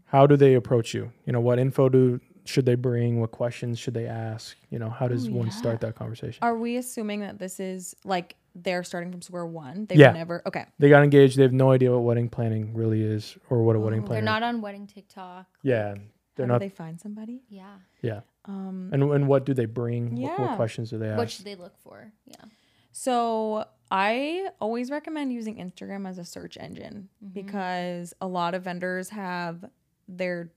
How 0.05 0.24
do 0.24 0.36
they 0.36 0.55
approach 0.55 0.94
you? 0.94 1.11
You 1.24 1.32
know, 1.32 1.40
what 1.40 1.59
info 1.59 1.88
do 1.88 2.20
should 2.44 2.64
they 2.64 2.76
bring? 2.76 3.20
What 3.20 3.32
questions 3.32 3.76
should 3.76 3.94
they 3.94 4.07
ask? 4.07 4.57
You 4.70 4.78
know, 4.78 4.88
how 4.88 5.09
does 5.09 5.26
Oh, 5.26 5.32
one 5.32 5.47
yeah. 5.49 5.53
start 5.53 5.80
that 5.80 5.97
conversation? 5.97 6.38
Are 6.42 6.57
we 6.57 6.76
assuming 6.76 7.22
that 7.22 7.40
this 7.40 7.59
is 7.59 7.97
like 8.05 8.36
they're 8.55 8.84
starting 8.84 9.11
from 9.11 9.20
square 9.20 9.44
one? 9.47 9.86
They've 9.86 9.99
Yeah. 9.99 10.12
never 10.12 10.42
okay. 10.47 10.66
They 10.78 10.90
got 10.90 11.03
engaged. 11.03 11.36
They 11.36 11.42
have 11.42 11.53
no 11.53 11.72
idea 11.72 11.90
what 11.90 12.03
wedding 12.05 12.28
planning 12.28 12.72
really 12.72 13.03
is 13.03 13.36
or 13.51 13.64
what 13.64 13.74
a 13.74 13.80
wedding 13.80 14.03
Oh. 14.03 14.07
planner. 14.07 14.20
They're 14.20 14.32
not 14.32 14.44
on 14.44 14.61
wedding 14.61 14.86
TikTok. 14.86 15.47
Yeah, 15.64 15.97
they're 16.36 16.47
How 16.47 16.53
not. 16.53 16.61
do 16.61 16.66
they 16.66 16.74
find 16.84 17.01
somebody? 17.01 17.42
Yeah. 17.49 17.78
yeah, 18.01 18.20
Um 18.44 18.90
and 18.92 19.03
and 19.03 19.26
what 19.26 19.44
do 19.44 19.55
they 19.55 19.66
bring? 19.66 20.14
What, 20.22 20.38
what 20.38 20.55
questions 20.57 20.90
do 20.90 20.99
they 20.99 21.09
ask? 21.09 21.18
What 21.18 21.30
should 21.32 21.44
they 21.47 21.57
look 21.57 21.76
for? 21.78 22.12
Yeah. 22.26 22.44
So 22.92 23.66
I 23.91 24.49
always 24.61 24.91
recommend 24.91 25.32
using 25.32 25.57
Instagram 25.57 26.09
as 26.09 26.18
a 26.18 26.24
search 26.24 26.57
engine 26.59 27.09
because 27.32 28.12
a 28.20 28.26
lot 28.26 28.55
of 28.55 28.64
vendors 28.64 29.11
have 29.11 29.64
their 30.09 30.51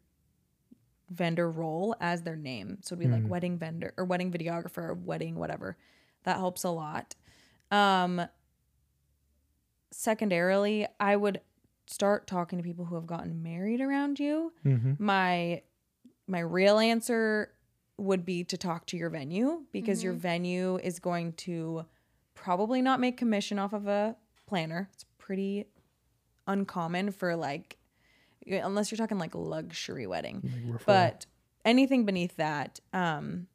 vendor 1.12 1.50
role 1.50 1.96
as 2.00 2.22
their 2.24 2.36
name. 2.36 2.78
So 2.82 2.94
it'd 2.94 3.00
be 3.00 3.12
like 3.12 3.28
wedding 3.30 3.58
vendor 3.58 3.94
or 3.98 4.06
wedding 4.06 4.32
videographer 4.32 4.78
or 4.90 4.94
wedding 4.94 5.36
whatever. 5.36 5.78
That 6.24 6.38
helps 6.38 6.64
a 6.64 6.70
lot. 6.70 7.16
Um 7.72 8.22
secondarily, 9.92 10.88
I 11.00 11.16
would 11.16 11.42
start 11.88 12.28
talking 12.28 12.60
to 12.60 12.64
people 12.64 12.86
who 12.86 12.96
have 12.96 13.08
gotten 13.08 13.42
married 13.42 13.82
around 13.82 14.20
you. 14.20 14.54
hmm 14.64 14.94
My 15.00 15.62
my 16.28 16.40
real 16.40 16.78
answer 16.78 17.54
would 17.98 18.24
be 18.24 18.44
to 18.46 18.56
talk 18.58 18.86
to 18.88 18.98
your 18.98 19.10
venue 19.10 19.64
because 19.72 20.04
your 20.04 20.14
venue 20.14 20.78
is 20.78 21.00
going 21.00 21.34
to 21.34 21.86
probably 22.42 22.82
not 22.82 23.00
make 23.00 23.18
commission 23.18 23.60
off 23.60 23.74
of 23.74 23.88
a 23.88 24.16
planner. 24.48 24.90
It's 24.94 25.06
pretty 25.18 25.66
uncommon 26.48 27.12
for 27.12 27.36
like 27.36 27.78
unless 28.48 28.90
you're 28.90 28.98
talking 28.98 29.20
like 29.20 29.36
luxury 29.36 30.08
wedding. 30.08 30.42
Like. 30.44 30.86
But 30.86 31.26
anything 31.66 32.06
beneath 32.06 32.36
that, 32.38 32.80
um 32.94 33.48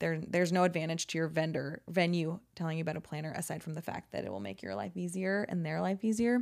there 0.00 0.20
there's 0.26 0.52
no 0.52 0.64
advantage 0.64 1.06
to 1.08 1.18
your 1.18 1.28
vendor 1.28 1.82
venue 1.88 2.40
telling 2.56 2.78
you 2.78 2.82
about 2.82 2.96
a 2.96 3.00
planner 3.00 3.32
aside 3.36 3.62
from 3.62 3.74
the 3.74 3.82
fact 3.82 4.10
that 4.10 4.24
it 4.24 4.32
will 4.32 4.40
make 4.40 4.60
your 4.60 4.74
life 4.74 4.96
easier 4.96 5.46
and 5.48 5.64
their 5.64 5.80
life 5.80 6.04
easier. 6.04 6.40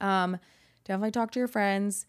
Um 0.00 0.38
definitely 0.84 1.12
talk 1.12 1.30
to 1.32 1.38
your 1.38 1.48
friends. 1.48 2.06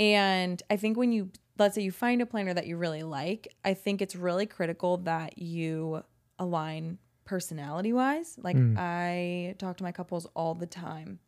And 0.00 0.60
I 0.68 0.76
think 0.76 0.96
when 0.96 1.12
you 1.12 1.30
let's 1.58 1.76
say 1.76 1.82
you 1.82 1.92
find 1.92 2.20
a 2.20 2.26
planner 2.26 2.52
that 2.52 2.66
you 2.66 2.76
really 2.76 3.04
like, 3.04 3.54
I 3.64 3.74
think 3.74 4.02
it's 4.02 4.16
really 4.16 4.46
critical 4.46 4.96
that 4.98 5.38
you 5.38 6.02
align 6.38 6.98
personality 7.32 7.94
wise. 7.94 8.36
Like 8.42 8.58
hmm. 8.58 8.76
I 8.78 9.54
talk 9.56 9.78
to 9.78 9.82
my 9.82 9.90
couples 9.90 10.26
all 10.36 10.54
the 10.54 10.66
time 10.66 11.18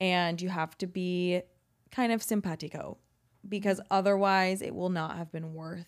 and 0.00 0.42
you 0.42 0.48
have 0.48 0.76
to 0.78 0.88
be 0.88 1.40
kind 1.92 2.10
of 2.10 2.20
simpatico 2.20 2.98
because 3.48 3.80
otherwise 3.88 4.60
it 4.60 4.74
will 4.74 4.88
not 4.88 5.16
have 5.16 5.30
been 5.30 5.54
worth 5.54 5.86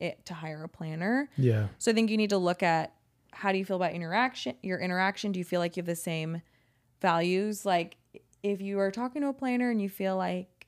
it 0.00 0.26
to 0.26 0.34
hire 0.34 0.64
a 0.64 0.68
planner. 0.68 1.30
yeah, 1.36 1.68
So 1.78 1.92
I 1.92 1.94
think 1.94 2.10
you 2.10 2.16
need 2.16 2.30
to 2.30 2.38
look 2.38 2.60
at 2.64 2.92
how 3.32 3.52
do 3.52 3.58
you 3.58 3.64
feel 3.64 3.76
about 3.76 3.92
interaction, 3.92 4.56
your 4.64 4.80
interaction? 4.80 5.30
Do 5.30 5.38
you 5.38 5.44
feel 5.44 5.60
like 5.60 5.76
you 5.76 5.82
have 5.82 5.86
the 5.86 5.94
same 5.94 6.42
values? 7.00 7.64
Like 7.64 7.98
if 8.42 8.60
you 8.60 8.80
are 8.80 8.90
talking 8.90 9.22
to 9.22 9.28
a 9.28 9.32
planner 9.32 9.70
and 9.70 9.80
you 9.80 9.88
feel 9.88 10.16
like 10.16 10.66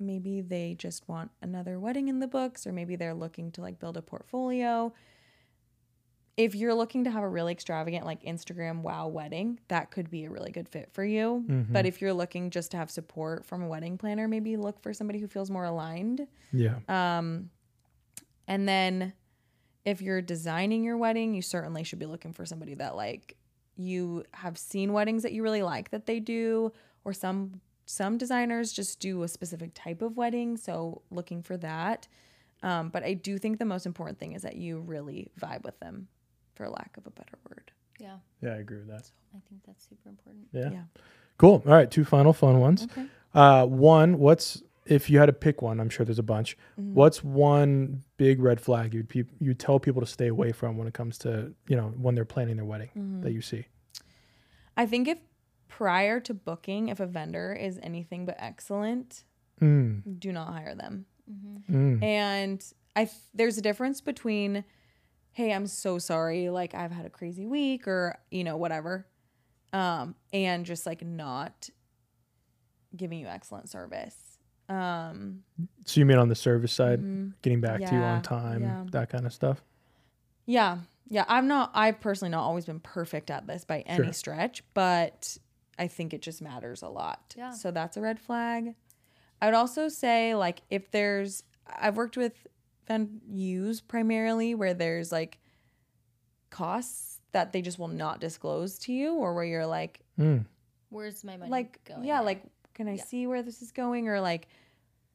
maybe 0.00 0.40
they 0.40 0.74
just 0.76 1.08
want 1.08 1.30
another 1.42 1.78
wedding 1.78 2.08
in 2.08 2.18
the 2.18 2.26
books 2.26 2.66
or 2.66 2.72
maybe 2.72 2.96
they're 2.96 3.14
looking 3.14 3.52
to 3.52 3.60
like 3.60 3.78
build 3.78 3.96
a 3.96 4.02
portfolio 4.02 4.92
if 6.38 6.54
you're 6.54 6.72
looking 6.72 7.04
to 7.04 7.10
have 7.10 7.22
a 7.22 7.28
really 7.28 7.52
extravagant 7.52 8.06
like 8.06 8.22
instagram 8.22 8.80
wow 8.82 9.06
wedding 9.08 9.58
that 9.68 9.90
could 9.90 10.08
be 10.10 10.24
a 10.24 10.30
really 10.30 10.50
good 10.50 10.68
fit 10.68 10.88
for 10.92 11.04
you 11.04 11.44
but 11.70 11.84
if 11.84 12.00
you're 12.00 12.14
looking 12.14 12.48
just 12.48 12.70
to 12.70 12.76
have 12.78 12.90
support 12.90 13.44
from 13.44 13.62
a 13.62 13.68
wedding 13.68 13.98
planner 13.98 14.26
maybe 14.28 14.56
look 14.56 14.80
for 14.80 14.94
somebody 14.94 15.18
who 15.18 15.26
feels 15.28 15.50
more 15.50 15.64
aligned 15.64 16.26
Yeah. 16.52 16.76
um, 16.88 17.50
and 18.46 18.66
then 18.68 19.12
if 19.84 20.02
you're 20.02 20.20
designing 20.20 20.84
your 20.84 20.98
wedding, 20.98 21.32
you 21.34 21.40
certainly 21.40 21.82
should 21.82 21.98
be 21.98 22.04
looking 22.06 22.32
for 22.34 22.44
somebody 22.44 22.74
that 22.74 22.94
like 22.94 23.36
you 23.76 24.24
have 24.32 24.58
seen 24.58 24.92
weddings 24.92 25.22
that 25.22 25.32
you 25.32 25.42
really 25.42 25.62
like 25.62 25.90
that 25.92 26.04
they 26.04 26.20
do, 26.20 26.72
or 27.04 27.12
some 27.14 27.60
some 27.86 28.18
designers 28.18 28.72
just 28.72 29.00
do 29.00 29.22
a 29.22 29.28
specific 29.28 29.70
type 29.74 30.02
of 30.02 30.16
wedding. 30.16 30.58
So 30.58 31.00
looking 31.10 31.42
for 31.42 31.56
that. 31.58 32.06
Um, 32.62 32.90
but 32.90 33.02
I 33.02 33.14
do 33.14 33.38
think 33.38 33.58
the 33.58 33.64
most 33.64 33.86
important 33.86 34.18
thing 34.18 34.32
is 34.32 34.42
that 34.42 34.56
you 34.56 34.80
really 34.80 35.30
vibe 35.40 35.62
with 35.64 35.78
them, 35.80 36.08
for 36.58 36.68
lack 36.68 36.96
of 36.98 37.06
a 37.06 37.10
better 37.10 37.38
word. 37.48 37.70
Yeah, 38.00 38.16
Yeah, 38.42 38.50
I 38.50 38.56
agree 38.58 38.78
with 38.78 38.88
that. 38.88 39.06
So 39.06 39.12
I 39.34 39.38
think 39.48 39.62
that's 39.66 39.88
super 39.88 40.08
important. 40.08 40.46
Yeah. 40.52 40.70
Yeah. 40.70 40.82
Cool. 41.38 41.62
All 41.66 41.72
right, 41.72 41.90
two 41.90 42.04
final 42.04 42.32
fun 42.32 42.60
ones. 42.60 42.84
Okay. 42.84 43.06
Uh, 43.34 43.64
one, 43.66 44.18
what's 44.18 44.62
if 44.86 45.08
you 45.10 45.18
had 45.18 45.26
to 45.26 45.32
pick 45.32 45.62
one? 45.62 45.80
I'm 45.80 45.88
sure 45.90 46.04
there's 46.06 46.18
a 46.18 46.22
bunch. 46.22 46.56
Mm-hmm. 46.80 46.94
What's 46.94 47.22
one 47.24 48.02
big 48.16 48.40
red 48.40 48.60
flag 48.60 48.94
you'd 48.94 49.08
pe- 49.08 49.24
you 49.40 49.54
tell 49.54 49.78
people 49.78 50.00
to 50.00 50.06
stay 50.06 50.26
away 50.28 50.52
from 50.52 50.76
when 50.78 50.86
it 50.88 50.94
comes 50.94 51.18
to 51.18 51.54
you 51.68 51.76
know 51.76 51.88
when 51.96 52.14
they're 52.14 52.24
planning 52.24 52.56
their 52.56 52.64
wedding 52.64 52.90
Mm-hmm. 52.96 53.20
that 53.22 53.32
you 53.32 53.40
see? 53.42 53.66
I 54.76 54.86
think 54.86 55.08
if 55.08 55.18
prior 55.68 56.20
to 56.20 56.34
booking, 56.34 56.88
if 56.88 57.00
a 57.00 57.06
vendor 57.06 57.52
is 57.52 57.78
anything 57.82 58.26
but 58.26 58.36
excellent, 58.38 59.24
Mm, 59.60 60.20
do 60.20 60.30
not 60.32 60.52
hire 60.52 60.74
them. 60.76 61.04
mm, 61.70 62.00
And 62.02 62.64
I 62.94 63.04
th- 63.06 63.16
there's 63.34 63.58
a 63.58 63.60
difference 63.62 64.00
between, 64.00 64.64
hey, 65.38 65.52
I'm 65.52 65.68
so 65.68 66.00
sorry, 66.00 66.50
like 66.50 66.74
I've 66.74 66.90
had 66.90 67.06
a 67.06 67.10
crazy 67.10 67.46
week 67.46 67.86
or 67.86 68.18
you 68.28 68.42
know 68.42 68.56
whatever, 68.56 69.06
um, 69.72 70.16
and 70.32 70.66
just 70.66 70.84
like 70.84 71.00
not 71.04 71.70
giving 72.96 73.20
you 73.20 73.28
excellent 73.28 73.68
service. 73.68 74.16
Um, 74.68 75.44
So 75.84 76.00
you 76.00 76.06
mean 76.06 76.18
on 76.18 76.28
the 76.28 76.34
service 76.34 76.72
side, 76.72 77.00
mhm. 77.00 77.34
getting 77.40 77.60
back 77.60 77.78
to 77.78 77.94
you 77.94 78.00
on 78.00 78.20
time, 78.22 78.62
yeah. 78.62 78.84
that 78.90 79.10
kind 79.10 79.26
of 79.26 79.32
stuff? 79.32 79.62
Yeah, 80.44 80.78
yeah. 81.08 81.24
I'm 81.28 81.46
not. 81.46 81.70
I've 81.72 82.00
personally 82.00 82.32
not 82.32 82.42
always 82.42 82.66
been 82.66 82.80
perfect 82.80 83.30
at 83.30 83.46
this 83.46 83.64
by 83.64 83.82
any 83.82 84.06
Sure. 84.06 84.12
stretch, 84.12 84.64
but 84.74 85.38
I 85.78 85.86
think 85.86 86.12
it 86.14 86.20
just 86.20 86.42
matters 86.42 86.82
a 86.82 86.88
lot. 86.88 87.36
Yeah. 87.38 87.52
So 87.52 87.70
that's 87.70 87.96
a 87.96 88.00
red 88.00 88.18
flag. 88.18 88.74
I 89.40 89.46
would 89.46 89.54
also 89.54 89.88
say 89.88 90.34
like 90.34 90.62
if 90.68 90.90
there's, 90.90 91.44
I've 91.64 91.96
worked 91.96 92.16
with 92.16 92.34
venues 92.88 93.80
primarily 93.86 94.54
where 94.54 94.74
there's 94.74 95.12
like 95.12 95.38
costs 96.50 97.20
that 97.32 97.52
they 97.52 97.60
just 97.62 97.78
will 97.78 97.88
not 97.88 98.20
disclose 98.20 98.78
to 98.80 98.92
you, 98.92 99.14
or 99.14 99.34
where 99.34 99.44
you're 99.44 99.66
like, 99.66 100.00
Mm, 100.18 100.46
Where's 100.90 101.22
my 101.22 101.36
money 101.36 101.50
like 101.50 101.84
going? 101.84 102.02
yeah 102.04 102.18
now? 102.18 102.24
like 102.24 102.42
can 102.74 102.88
i 102.88 102.94
Yeah. 102.94 103.04
see 103.04 103.26
where 103.26 103.42
this 103.42 103.60
is 103.62 103.70
going 103.72 104.08
or 104.08 104.20
like 104.20 104.48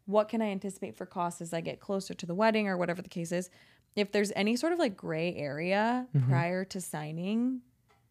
what 0.05 0.29
can 0.29 0.41
i 0.41 0.45
anticipate 0.45 0.95
for 0.95 1.05
costs 1.05 1.41
as 1.41 1.53
i 1.53 1.59
get 1.61 1.79
closer 1.79 2.13
to 2.13 2.25
the 2.25 2.35
wedding 2.35 2.67
or 2.67 2.77
whatever 2.77 3.01
the 3.01 3.09
case 3.09 3.31
is 3.31 3.49
if 3.95 4.11
there's 4.11 4.31
any 4.35 4.55
sort 4.55 4.71
of 4.73 4.79
like 4.79 4.95
gray 4.95 5.33
area 5.35 6.07
Mhm. 6.15 6.27
prior 6.29 6.63
to 6.65 6.79
signing 6.79 7.61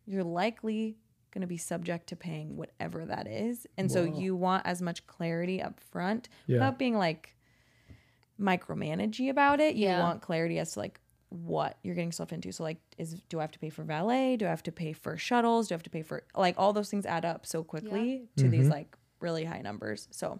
you're 0.07 0.25
likely 0.25 0.97
going 1.31 1.41
to 1.43 1.47
be 1.47 1.57
subject 1.57 2.09
to 2.09 2.17
paying 2.17 2.57
whatever 2.57 3.07
that 3.07 3.27
is 3.27 3.67
and 3.79 3.91
so 3.93 4.03
you 4.05 4.35
want 4.37 4.67
as 4.67 4.83
much 4.83 5.07
clarity 5.07 5.63
up 5.63 5.79
front 5.81 6.29
yeah. 6.47 6.57
without 6.57 6.79
being 6.79 6.97
like 6.99 7.37
micromanagey 8.43 9.31
about 9.31 9.61
it. 9.61 9.77
You 9.77 9.87
Yeah. 9.87 10.01
want 10.01 10.21
clarity 10.23 10.59
as 10.59 10.73
to 10.73 10.81
like 10.81 11.01
what 11.29 11.79
you're 11.83 11.95
getting 11.95 12.09
yourself 12.09 12.33
into. 12.33 12.53
So 12.53 12.63
like 12.65 12.79
is 12.99 13.15
do 13.31 13.39
i 13.39 13.43
have 13.43 13.53
to 13.53 13.59
pay 13.59 13.71
for 13.71 13.85
valet? 13.85 14.37
Do 14.37 14.45
i 14.47 14.51
have 14.51 14.63
to 14.65 14.73
pay 14.73 14.93
for 14.93 15.17
shuttles? 15.17 15.69
Do 15.69 15.75
i 15.75 15.77
have 15.77 15.83
to 15.85 15.91
pay 15.91 16.03
for 16.03 16.25
like 16.37 16.57
all 16.59 16.73
those 16.75 16.91
things 16.91 17.07
add 17.07 17.25
up 17.25 17.47
so 17.47 17.63
quickly 17.65 18.25
to 18.37 18.49
these 18.49 18.67
Mhm. 18.67 18.71
like 18.71 18.97
really 19.21 19.45
high 19.45 19.63
numbers. 19.63 20.09
So 20.11 20.39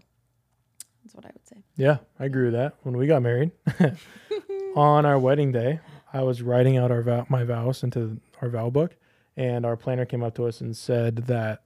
that's 1.03 1.15
what 1.15 1.25
i 1.25 1.31
would 1.33 1.47
say. 1.49 1.63
Yeah, 1.77 1.99
I 2.19 2.27
agree 2.27 2.45
with 2.45 2.53
that. 2.55 2.75
When 2.83 2.97
we 2.97 3.07
got 3.07 3.23
married, 3.23 3.53
on 4.77 5.07
our 5.07 5.19
wedding 5.19 5.53
day, 5.53 5.81
I 6.13 6.23
was 6.23 6.43
writing 6.43 6.77
out 6.77 6.91
our 6.91 7.03
vow, 7.03 7.27
my 7.29 7.45
vows 7.45 7.83
into 7.83 8.21
our 8.41 8.49
vow 8.49 8.71
book, 8.71 8.97
and 9.37 9.65
our 9.65 9.77
planner 9.77 10.05
came 10.05 10.23
up 10.23 10.35
to 10.37 10.47
us 10.47 10.61
and 10.61 10.77
said 10.77 11.17
that 11.29 11.63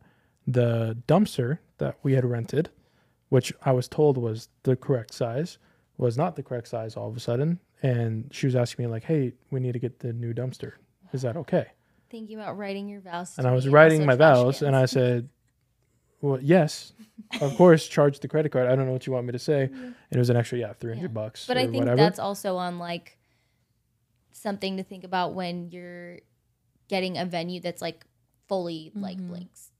the 0.46 0.96
dumpster 1.08 1.58
that 1.78 1.96
we 2.02 2.12
had 2.14 2.24
rented, 2.24 2.70
which 3.28 3.52
I 3.62 3.72
was 3.72 3.88
told 3.88 4.16
was 4.16 4.48
the 4.62 4.76
correct 4.76 5.12
size, 5.14 5.58
was 5.98 6.16
not 6.18 6.36
the 6.36 6.42
correct 6.42 6.68
size 6.68 6.96
all 6.96 7.08
of 7.08 7.16
a 7.16 7.20
sudden. 7.20 7.58
And 7.82 8.28
she 8.32 8.46
was 8.46 8.56
asking 8.56 8.84
me 8.86 8.90
like, 8.90 9.04
"Hey, 9.04 9.32
we 9.50 9.60
need 9.60 9.72
to 9.72 9.78
get 9.78 9.98
the 10.00 10.12
new 10.12 10.32
dumpster. 10.34 10.72
Is 11.12 11.22
that 11.22 11.36
okay?" 11.36 11.66
thinking 12.08 12.38
about 12.38 12.56
writing 12.56 12.88
your 12.88 13.00
vows. 13.00 13.36
And 13.36 13.46
I 13.48 13.52
was 13.52 13.68
writing 13.68 14.06
my 14.06 14.14
vows, 14.14 14.62
and 14.62 14.76
I 14.76 14.86
said, 14.86 15.28
"Well, 16.20 16.38
yes, 16.40 16.92
of 17.40 17.54
course, 17.56 17.86
charge 17.88 18.20
the 18.20 18.28
credit 18.28 18.50
card. 18.52 18.68
I 18.68 18.76
don't 18.76 18.86
know 18.86 18.92
what 18.92 19.06
you 19.06 19.12
want 19.12 19.26
me 19.26 19.32
to 19.32 19.38
say." 19.38 19.64
And 19.64 19.94
it 20.12 20.18
was 20.18 20.30
an 20.30 20.36
extra, 20.36 20.58
yeah, 20.58 20.72
three 20.74 20.92
hundred 20.94 21.10
Yeah. 21.10 21.20
bucks. 21.22 21.46
But 21.46 21.56
I 21.58 21.62
think 21.66 21.76
whatever. 21.76 21.96
that's 21.96 22.18
also 22.18 22.56
on 22.56 22.78
like 22.78 23.18
something 24.32 24.76
to 24.76 24.82
think 24.82 25.04
about 25.04 25.34
when 25.34 25.70
you're 25.70 26.20
getting 26.88 27.18
a 27.18 27.24
venue 27.24 27.60
that's 27.60 27.82
like 27.82 28.06
fully 28.48 28.92
like 28.94 29.18
Mhm. 29.18 29.28
blanks 29.28 29.72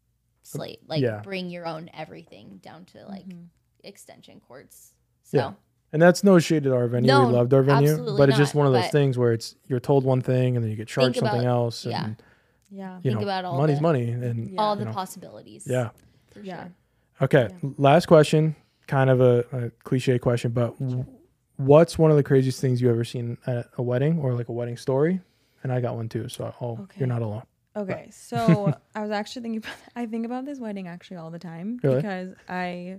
slate. 0.43 0.81
Like 0.89 1.03
Yeah. 1.03 1.21
bring 1.23 1.51
your 1.51 1.67
own 1.67 1.91
everything 1.95 2.59
down 2.59 2.85
to 2.87 3.05
like 3.07 3.27
Mhm. 3.29 3.47
extension 3.85 4.41
cords. 4.41 4.95
So 5.23 5.37
Yeah. 5.39 5.53
And 5.97 6.03
that's 6.03 6.22
no 6.22 6.38
shade 6.38 6.64
to 6.64 6.74
our 6.74 6.88
venue. 6.88 7.09
No, 7.09 7.26
we 7.26 7.32
loved 7.32 7.55
our 7.55 7.62
venue, 7.62 7.88
absolutely 7.92 8.18
but 8.18 8.28
it's 8.28 8.36
just 8.36 8.55
not, 8.55 8.59
one 8.59 8.66
of 8.66 8.74
those 8.74 8.90
things 8.90 9.16
where 9.16 9.32
it's 9.32 9.57
you're 9.66 9.80
told 9.80 10.05
one 10.05 10.20
thing 10.20 10.55
and 10.55 10.62
then 10.62 10.70
you 10.70 10.76
get 10.76 10.88
charged 10.88 11.14
Think 11.14 11.24
something 11.24 11.40
about- 11.40 11.51
else. 11.57 11.84
And, 11.86 11.92
yeah. 11.92 12.09
yeah 12.70 12.97
You 13.03 13.11
Think 13.12 13.20
know, 13.20 13.26
about 13.26 13.47
all 13.47 13.57
money's 13.57 13.78
the- 13.78 13.82
money, 13.82 14.11
and 14.11 14.51
Yeah. 14.51 14.61
all 14.61 14.76
the 14.76 14.84
know. 14.84 14.92
possibilities. 14.92 15.66
yeah. 15.66 15.88
For 16.32 16.40
Yeah. 16.40 16.64
sure. 16.64 16.72
Okay, 17.22 17.49
Yeah. 17.62 17.70
last 17.78 18.07
question. 18.07 18.57
Kind 18.86 19.09
of 19.09 19.22
a, 19.22 19.44
a 19.53 19.70
cliche 19.84 20.18
question, 20.18 20.51
but 20.53 20.78
w- 20.78 21.07
what's 21.57 21.99
one 21.99 22.11
of 22.11 22.18
the 22.18 22.22
craziest 22.22 22.61
things 22.61 22.82
you 22.82 22.90
ever 22.90 23.05
seen 23.05 23.38
at 23.47 23.68
a 23.78 23.82
wedding 23.82 24.18
or 24.18 24.34
like 24.34 24.51
a 24.51 24.53
wedding 24.53 24.76
story? 24.76 25.20
And 25.62 25.72
I 25.72 25.80
got 25.80 25.97
one 25.97 26.11
too, 26.11 26.28
so 26.28 26.53
oh, 26.61 26.72
Okay. 26.82 26.97
you're 26.99 27.09
not 27.09 27.22
alone. 27.22 27.42
Okay, 27.74 28.09
so 28.12 28.72
I 28.94 29.01
was 29.01 29.11
actually 29.11 29.42
thinking 29.42 29.59
about 29.59 29.72
I 29.97 30.05
think 30.07 30.26
about 30.26 30.44
this 30.44 30.61
wedding 30.61 30.88
actually 30.88 31.16
all 31.16 31.30
the 31.30 31.38
time 31.38 31.80
Really? 31.82 31.97
because 31.97 32.34
I 32.49 32.99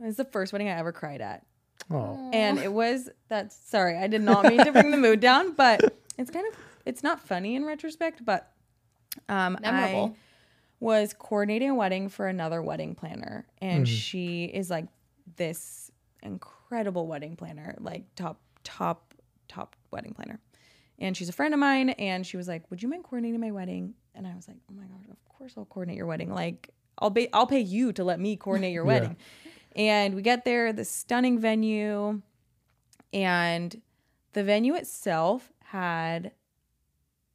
it 0.00 0.04
was 0.04 0.16
the 0.16 0.24
first 0.24 0.52
wedding 0.52 0.68
I 0.68 0.78
ever 0.78 0.92
cried 0.92 1.20
at. 1.20 1.44
Oh, 1.90 2.18
And 2.32 2.58
it 2.58 2.72
was 2.72 3.08
that 3.28 3.52
sorry, 3.52 3.96
I 3.96 4.06
did 4.06 4.20
not 4.22 4.46
mean 4.46 4.64
to 4.64 4.72
bring 4.72 4.90
the 4.90 4.96
mood 4.96 5.20
down, 5.20 5.52
but 5.52 5.92
it's 6.18 6.30
kind 6.30 6.46
of 6.52 6.58
it's 6.84 7.02
not 7.02 7.20
funny 7.20 7.54
in 7.54 7.64
retrospect, 7.64 8.24
but 8.24 8.52
um 9.28 9.56
I 9.64 10.12
was 10.80 11.14
coordinating 11.14 11.70
a 11.70 11.74
wedding 11.74 12.08
for 12.08 12.26
another 12.28 12.60
wedding 12.62 12.94
planner 12.94 13.46
and 13.62 13.86
Mhm. 13.86 13.88
she 13.88 14.44
is 14.44 14.68
like 14.68 14.86
this 15.36 15.90
incredible 16.22 17.06
wedding 17.06 17.36
planner, 17.36 17.74
like 17.78 18.04
top 18.14 18.40
top 18.64 19.14
top 19.48 19.76
wedding 19.90 20.12
planner. 20.12 20.40
And 20.98 21.16
she's 21.16 21.28
a 21.28 21.32
friend 21.32 21.54
of 21.54 21.60
mine 21.60 21.90
and 21.90 22.26
she 22.26 22.36
was 22.36 22.48
like, 22.48 22.68
"Would 22.70 22.82
you 22.82 22.88
mind 22.88 23.04
coordinating 23.04 23.40
my 23.40 23.50
wedding?" 23.52 23.94
And 24.14 24.26
I 24.26 24.34
was 24.34 24.48
like, 24.48 24.56
"Oh 24.70 24.74
my 24.74 24.84
gosh, 24.84 25.06
of 25.10 25.16
course 25.36 25.54
I'll 25.56 25.66
coordinate 25.66 25.96
your 25.98 26.06
wedding. 26.06 26.32
Like 26.32 26.70
I'll 26.98 27.10
be 27.10 27.32
I'll 27.32 27.46
pay 27.46 27.60
you 27.60 27.92
to 27.94 28.02
let 28.04 28.18
me 28.18 28.36
coordinate 28.36 28.72
your 28.72 28.84
Yeah. 28.84 28.92
wedding." 28.92 29.16
And 29.76 30.14
we 30.14 30.22
get 30.22 30.44
there, 30.44 30.72
the 30.72 30.84
stunning 30.84 31.38
venue, 31.38 32.22
and 33.12 33.80
the 34.32 34.42
venue 34.42 34.74
itself 34.74 35.52
had 35.64 36.32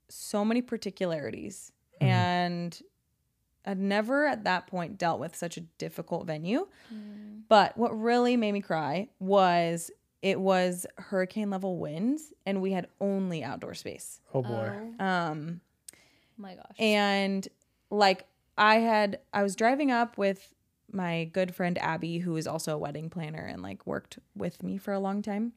so 0.09 0.43
many 0.43 0.61
particularities. 0.61 1.71
Mhm. 2.01 2.07
And 2.07 2.81
I'd 3.65 3.77
never 3.79 4.25
at 4.25 4.43
that 4.45 4.65
point 4.67 4.97
dealt 4.97 5.19
with 5.19 5.35
such 5.35 5.55
a 5.57 5.61
difficult 5.61 6.25
venue. 6.25 6.67
Mm. 6.93 7.43
But 7.47 7.77
what 7.77 7.91
really 7.97 8.35
made 8.35 8.53
me 8.53 8.61
cry 8.61 9.09
was 9.19 9.91
it 10.23 10.39
was 10.39 10.85
hurricane 10.97 11.49
level 11.51 11.77
winds 11.77 12.33
and 12.45 12.61
we 12.61 12.71
had 12.71 12.87
only 12.99 13.43
outdoor 13.43 13.73
space. 13.75 14.19
oh 14.33 14.41
boy. 14.41 14.71
Oh 14.99 15.03
Um 15.05 15.61
my 16.37 16.55
gosh. 16.55 16.75
and 16.79 17.47
like 17.91 18.25
I 18.57 18.75
had 18.79 19.19
I 19.33 19.43
was 19.43 19.55
driving 19.55 19.91
up 19.91 20.17
with 20.17 20.53
my 20.93 21.25
good 21.25 21.53
friend 21.55 21.77
Abby 21.77 22.19
who 22.19 22.35
is 22.37 22.47
also 22.47 22.73
a 22.75 22.77
wedding 22.77 23.09
planner 23.09 23.45
and 23.45 23.61
like 23.61 23.85
worked 23.87 24.19
with 24.35 24.61
me 24.63 24.77
for 24.77 24.93
a 24.93 24.99
long 24.99 25.21
time. 25.21 25.53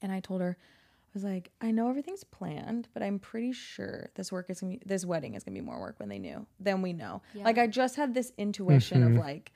And 0.00 0.10
I 0.12 0.20
told 0.20 0.40
her 0.40 0.56
I 0.60 1.10
was 1.14 1.24
like, 1.24 1.50
I 1.60 1.70
know 1.72 1.88
everything's 1.90 2.24
planned, 2.24 2.88
but 2.94 3.02
I'm 3.02 3.18
pretty 3.18 3.52
sure 3.52 4.10
this 4.14 4.32
work 4.32 4.48
is 4.50 4.60
gonna 4.60 4.72
be 4.76 4.82
this 4.86 5.04
wedding 5.04 5.34
is 5.34 5.44
gonna 5.44 5.54
be 5.54 5.60
more 5.60 5.80
work 5.80 5.96
when 5.98 6.08
they 6.08 6.18
knew 6.18 6.46
than 6.58 6.80
we 6.82 6.92
know. 6.92 7.22
Yeah. 7.34 7.44
Like 7.44 7.58
I 7.58 7.66
just 7.66 7.96
had 7.96 8.14
this 8.14 8.32
intuition 8.38 9.02
Mhm. 9.02 9.06
of 9.06 9.24
like 9.24 9.52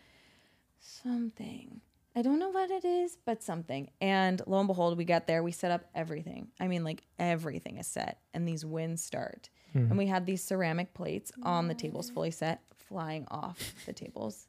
something. 0.81 1.81
I 2.15 2.23
don't 2.23 2.39
know 2.39 2.49
what 2.49 2.71
it 2.71 2.85
is, 2.85 3.19
but 3.27 3.43
something. 3.43 3.91
And 4.01 4.41
lo 4.47 4.59
and 4.59 4.67
behold, 4.67 4.97
we 4.97 5.05
get 5.05 5.27
there, 5.27 5.43
we 5.43 5.53
set 5.53 5.71
up 5.71 5.85
everything. 5.95 6.49
I 6.59 6.67
mean, 6.67 6.83
like 6.83 7.03
everything 7.19 7.77
is 7.77 7.87
set, 7.87 8.21
and 8.33 8.49
these 8.49 8.65
winds 8.65 9.03
start. 9.03 9.51
Mhm. 9.75 9.91
And 9.91 9.99
we 9.99 10.07
had 10.07 10.25
these 10.25 10.43
ceramic 10.43 10.95
plates 10.95 11.31
on 11.43 11.69
the 11.69 11.75
tables 11.75 12.09
fully 12.11 12.31
set, 12.31 12.63
flying 12.75 13.27
off 13.31 13.75
the 13.85 13.93
tables. 13.93 14.49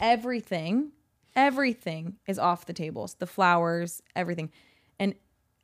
Everything 0.00 0.92
Everything 1.34 2.16
is 2.26 2.38
off 2.38 2.66
the 2.66 2.74
tables. 2.74 3.14
The 3.14 3.26
flowers, 3.26 4.02
everything. 4.14 4.50
And 4.98 5.14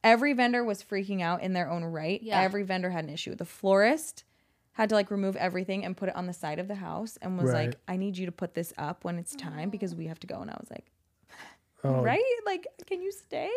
every 0.02 0.32
vendor 0.32 0.64
was 0.64 0.82
freaking 0.82 1.20
out 1.20 1.42
in 1.42 1.52
their 1.52 1.68
own 1.70 1.84
right. 1.84 2.22
Yeah. 2.22 2.40
Every 2.40 2.62
vendor 2.62 2.88
had 2.88 3.04
an 3.04 3.10
issue. 3.10 3.34
The 3.34 3.44
florist 3.44 4.24
had 4.72 4.88
to 4.88 4.94
like 4.94 5.10
remove 5.10 5.36
everything 5.36 5.84
and 5.84 5.94
put 5.94 6.08
it 6.08 6.16
on 6.16 6.24
the 6.26 6.32
side 6.32 6.58
of 6.58 6.68
the 6.68 6.74
house 6.76 7.18
and 7.20 7.36
was 7.36 7.50
Right. 7.52 7.66
like, 7.66 7.78
I 7.86 7.98
need 7.98 8.16
you 8.16 8.24
to 8.24 8.32
put 8.32 8.54
this 8.54 8.72
up 8.78 9.04
when 9.04 9.18
it's 9.18 9.36
time 9.36 9.68
because 9.68 9.94
we 9.94 10.06
have 10.06 10.18
to 10.20 10.26
go. 10.26 10.40
And 10.40 10.50
I 10.50 10.56
was 10.58 10.70
like, 10.70 10.86
Oh, 11.84 12.00
right? 12.02 12.22
Like, 12.46 12.66
can 12.86 13.02
you 13.02 13.12
stay? 13.12 13.50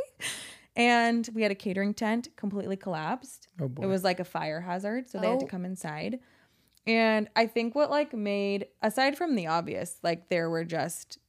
And 0.75 1.29
we 1.33 1.43
had 1.43 1.51
a 1.51 1.55
catering 1.55 1.93
tent 1.93 2.27
completely 2.35 2.75
collapsed. 2.75 3.47
Oh 3.61 3.69
boy. 3.69 3.83
It 3.83 3.87
was 3.87 4.03
like 4.03 4.19
a 4.19 4.25
fire 4.25 4.59
hazard, 4.59 5.09
so 5.09 5.17
they 5.17 5.29
had 5.29 5.39
to 5.39 5.45
Oh. 5.45 5.49
come 5.49 5.63
inside. 5.63 6.19
And 6.87 7.29
I 7.35 7.45
think 7.47 7.75
what 7.75 7.89
like 7.91 8.13
made 8.13 8.67
aside 8.81 9.17
from 9.17 9.35
the 9.35 9.47
obvious, 9.47 9.99
like 10.03 10.29
there 10.29 10.49
were 10.49 10.63
just 10.65 11.19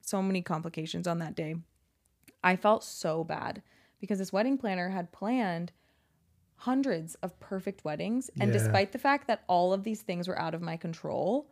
so 0.00 0.22
many 0.22 0.42
complications 0.42 1.06
on 1.06 1.18
that 1.18 1.34
day. 1.34 1.56
I 2.42 2.56
felt 2.56 2.84
so 2.84 3.24
bad 3.24 3.62
because 4.00 4.18
this 4.18 4.32
wedding 4.32 4.58
planner 4.58 4.88
had 4.90 5.12
planned 5.12 5.72
hundreds 6.56 7.14
of 7.16 7.38
perfect 7.40 7.84
weddings 7.84 8.30
and 8.40 8.48
Yeah. 8.52 8.58
despite 8.58 8.92
the 8.92 8.98
fact 8.98 9.26
that 9.28 9.44
all 9.48 9.72
of 9.72 9.84
these 9.84 10.02
things 10.02 10.26
were 10.26 10.38
out 10.38 10.54
of 10.54 10.62
my 10.62 10.76
control, 10.76 11.48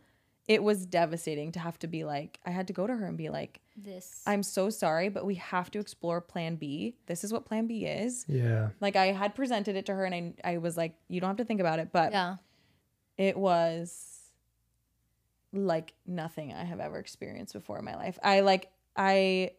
it 0.49 0.63
was 0.63 0.87
devastating 0.87 1.53
to 1.53 1.59
have 1.61 1.79
to 1.81 1.87
be 1.87 2.05
like 2.05 2.41
I 2.45 2.51
had 2.51 2.67
to 2.69 2.73
go 2.73 2.87
to 2.87 2.97
her 2.97 3.07
and 3.07 3.17
be 3.19 3.29
like 3.29 3.61
This. 3.77 4.23
I'm 4.27 4.43
so 4.43 4.71
sorry, 4.71 5.09
but 5.09 5.25
we 5.27 5.35
have 5.37 5.71
to 5.73 5.79
explore 5.79 6.21
plan 6.21 6.57
B. 6.57 6.97
This 7.07 7.23
is 7.25 7.33
what 7.33 7.45
plan 7.45 7.67
B 7.67 7.85
is. 7.85 8.25
yeah. 8.29 8.71
Like 8.81 8.97
I 8.97 9.07
had 9.13 9.35
presented 9.35 9.77
it 9.77 9.87
to 9.87 9.95
her 9.95 10.05
and 10.05 10.35
I, 10.45 10.53
I 10.55 10.57
was 10.59 10.77
like, 10.77 10.95
you 11.09 11.21
don't 11.21 11.29
have 11.31 11.37
to 11.37 11.45
think 11.45 11.61
about 11.61 11.79
it, 11.79 11.91
but 11.93 12.11
yeah. 12.13 12.37
It 13.19 13.37
was 13.37 14.13
like 15.53 15.95
nothing 16.07 16.53
I 16.53 16.65
have 16.65 16.81
ever 16.81 16.99
experienced 16.99 17.55
before 17.55 17.79
in 17.79 17.85
my 17.85 17.97
life. 17.97 18.19
I 18.23 18.41
like 18.41 18.71
I 18.97 19.53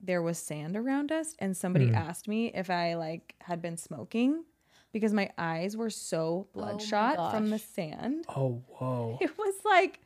there 0.00 0.22
was 0.22 0.38
sand 0.38 0.76
around 0.76 1.10
us 1.10 1.34
and 1.38 1.56
somebody 1.56 1.88
Mm. 1.88 1.96
asked 1.96 2.28
me 2.28 2.48
if 2.54 2.70
I 2.70 2.94
like 2.94 3.34
had 3.40 3.60
been 3.60 3.76
smoking 3.76 4.44
because 4.92 5.12
my 5.12 5.30
eyes 5.36 5.76
were 5.76 5.90
so 5.90 6.46
Oh 6.54 6.60
bloodshot 6.60 7.30
from 7.30 7.50
the 7.50 7.58
sand. 7.58 8.24
Oh 8.28 8.62
whoa. 8.68 9.18
It 9.22 9.36
was 9.38 9.54
like 9.64 10.00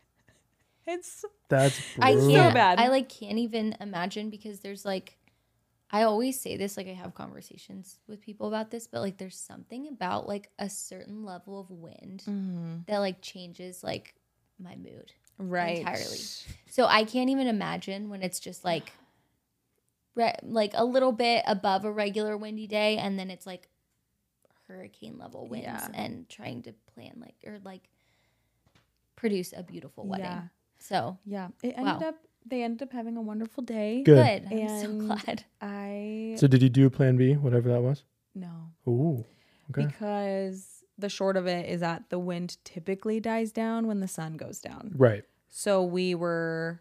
it's 0.86 1.24
That's 1.48 1.80
I 2.00 2.14
can't. 2.14 2.54
bad. 2.54 2.78
I 2.80 2.88
like 2.88 3.08
can't 3.08 3.38
even 3.38 3.76
imagine 3.80 4.30
because 4.30 4.60
there's 4.60 4.84
like, 4.84 5.16
I 5.92 6.02
always 6.04 6.40
say 6.40 6.56
this. 6.56 6.76
Like 6.78 6.88
I 6.88 6.94
have 6.94 7.14
conversations 7.14 7.98
with 8.08 8.22
people 8.22 8.48
about 8.48 8.70
this, 8.70 8.86
but 8.86 9.00
like 9.02 9.18
there's 9.18 9.36
something 9.36 9.88
about 9.88 10.26
like 10.26 10.48
a 10.58 10.70
certain 10.70 11.24
level 11.24 11.60
of 11.60 11.70
wind 11.70 12.24
mm-hmm. 12.26 12.76
that 12.86 12.98
like 12.98 13.20
changes 13.20 13.84
like 13.84 14.14
my 14.58 14.74
mood. 14.76 15.12
right. 15.38 15.78
Entirely. 15.80 16.18
So 16.70 16.86
I 16.86 17.04
can't 17.04 17.28
even 17.30 17.46
imagine 17.46 18.08
when 18.08 18.22
it's 18.22 18.40
just 18.40 18.64
like, 18.64 18.92
re- 20.14 20.38
like 20.42 20.72
a 20.74 20.84
little 20.84 21.12
bit 21.12 21.42
above 21.46 21.84
a 21.84 21.92
regular 21.92 22.36
windy 22.36 22.66
day, 22.66 22.96
and 22.96 23.18
then 23.18 23.30
it's 23.30 23.46
like 23.46 23.68
hurricane 24.68 25.18
level 25.18 25.46
winds, 25.46 25.66
Yeah. 25.66 25.88
and 25.92 26.26
trying 26.28 26.62
to 26.62 26.72
plan 26.94 27.14
like 27.20 27.34
or 27.46 27.58
like 27.64 27.82
produce 29.16 29.52
a 29.54 29.62
beautiful 29.62 30.06
wedding. 30.06 30.24
Yeah. 30.24 30.42
So 30.78 31.18
Yeah. 31.24 31.48
It 31.62 31.74
ended 31.76 32.00
Wow. 32.00 32.08
up 32.08 32.26
they 32.46 32.62
ended 32.62 32.82
up 32.82 32.92
having 32.92 33.16
a 33.16 33.22
wonderful 33.22 33.62
day. 33.62 34.02
Good. 34.02 34.48
good. 34.48 34.52
I'm 34.60 34.68
so 34.68 34.84
And- 34.90 35.00
glad. 35.06 35.44
I 35.60 36.34
So 36.38 36.46
did 36.46 36.62
you 36.62 36.68
do 36.68 36.88
plan 36.90 37.16
B, 37.16 37.34
whatever 37.34 37.68
that 37.70 37.82
was? 37.82 38.04
no. 38.34 38.50
Ooh. 38.88 39.24
Okay. 39.70 39.86
Because 39.86 40.84
the 40.98 41.08
short 41.08 41.36
of 41.36 41.46
it 41.46 41.68
is 41.68 41.80
that 41.80 42.10
the 42.10 42.18
wind 42.18 42.58
typically 42.64 43.20
dies 43.20 43.52
down 43.52 43.86
when 43.86 44.00
the 44.00 44.08
sun 44.08 44.36
goes 44.36 44.60
down. 44.60 44.92
Right. 44.96 45.24
So 45.48 45.82
we 45.82 46.14
were 46.14 46.80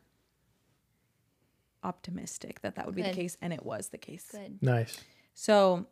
optimistic 1.83 2.61
that 2.61 2.75
that 2.75 2.85
would 2.85 2.95
be 2.95 3.01
the 3.01 3.09
Good. 3.09 3.15
case, 3.15 3.37
and 3.41 3.53
it 3.53 3.65
was 3.65 3.89
the 3.89 3.97
case. 3.97 4.27
Good. 4.31 4.61
Nice. 4.61 4.99
So 5.33 5.87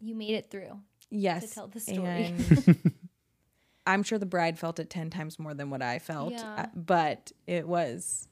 You 0.00 0.14
made 0.14 0.34
it 0.34 0.50
through. 0.50 0.80
yes, 1.10 1.48
To 1.48 1.54
tell 1.54 1.68
the 1.68 1.80
story. 1.80 2.24
and 2.26 2.92
I'm 3.86 4.02
sure 4.02 4.18
the 4.18 4.26
bride 4.26 4.58
felt 4.58 4.78
it 4.78 4.90
ten 4.90 5.10
times 5.10 5.38
more 5.38 5.54
than 5.54 5.70
what 5.70 5.80
I 5.82 5.98
felt, 6.00 6.32
Yeah. 6.32 6.54
uh, 6.54 6.66
but 6.74 7.32
it 7.46 7.66
was. 7.68 8.28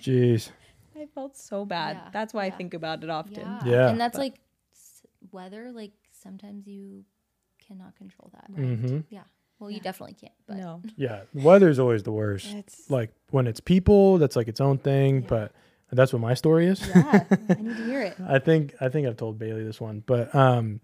Jeez. 0.00 0.50
I 0.96 1.06
felt 1.06 1.36
so 1.36 1.64
bad. 1.64 1.96
Yeah, 1.96 2.10
That's 2.12 2.32
why 2.32 2.44
I 2.44 2.50
think 2.50 2.72
about 2.74 3.02
it 3.02 3.10
often. 3.10 3.34
Yeah. 3.40 3.60
Yeah. 3.64 3.88
And 3.90 4.00
that's 4.00 4.16
But- 4.16 4.22
like 4.22 4.40
weather. 5.32 5.72
Like 5.72 5.92
sometimes 6.12 6.66
you 6.66 7.04
cannot 7.66 7.96
control 7.96 8.30
that. 8.34 8.50
mm-hmm 8.52 9.00
Yeah. 9.10 9.22
Well, 9.58 9.70
you 9.70 9.80
definitely 9.80 10.14
can't. 10.14 10.32
But 10.46 10.56
No, 10.58 10.82
Yeah. 10.96 11.22
Weather's 11.32 11.78
always 11.78 12.02
the 12.02 12.12
worst. 12.12 12.46
it's 12.54 12.90
Like 12.90 13.12
when 13.30 13.46
it's 13.46 13.60
people, 13.60 14.18
that's 14.18 14.36
like 14.36 14.48
its 14.48 14.60
own 14.60 14.78
thing. 14.78 15.22
Yeah. 15.22 15.28
But 15.28 15.52
that's 15.92 16.12
what 16.12 16.20
my 16.20 16.34
story 16.34 16.66
is. 16.66 16.86
yeah. 16.88 17.24
I 17.30 17.54
need 17.54 17.76
to 17.76 17.84
hear 17.84 18.02
it. 18.02 18.16
I 18.26 18.38
think 18.38 18.74
I 18.80 18.88
think 18.88 19.06
I've 19.06 19.16
told 19.16 19.38
Bailey 19.38 19.64
this 19.64 19.80
one, 19.80 20.02
but 20.06 20.34
um, 20.34 20.80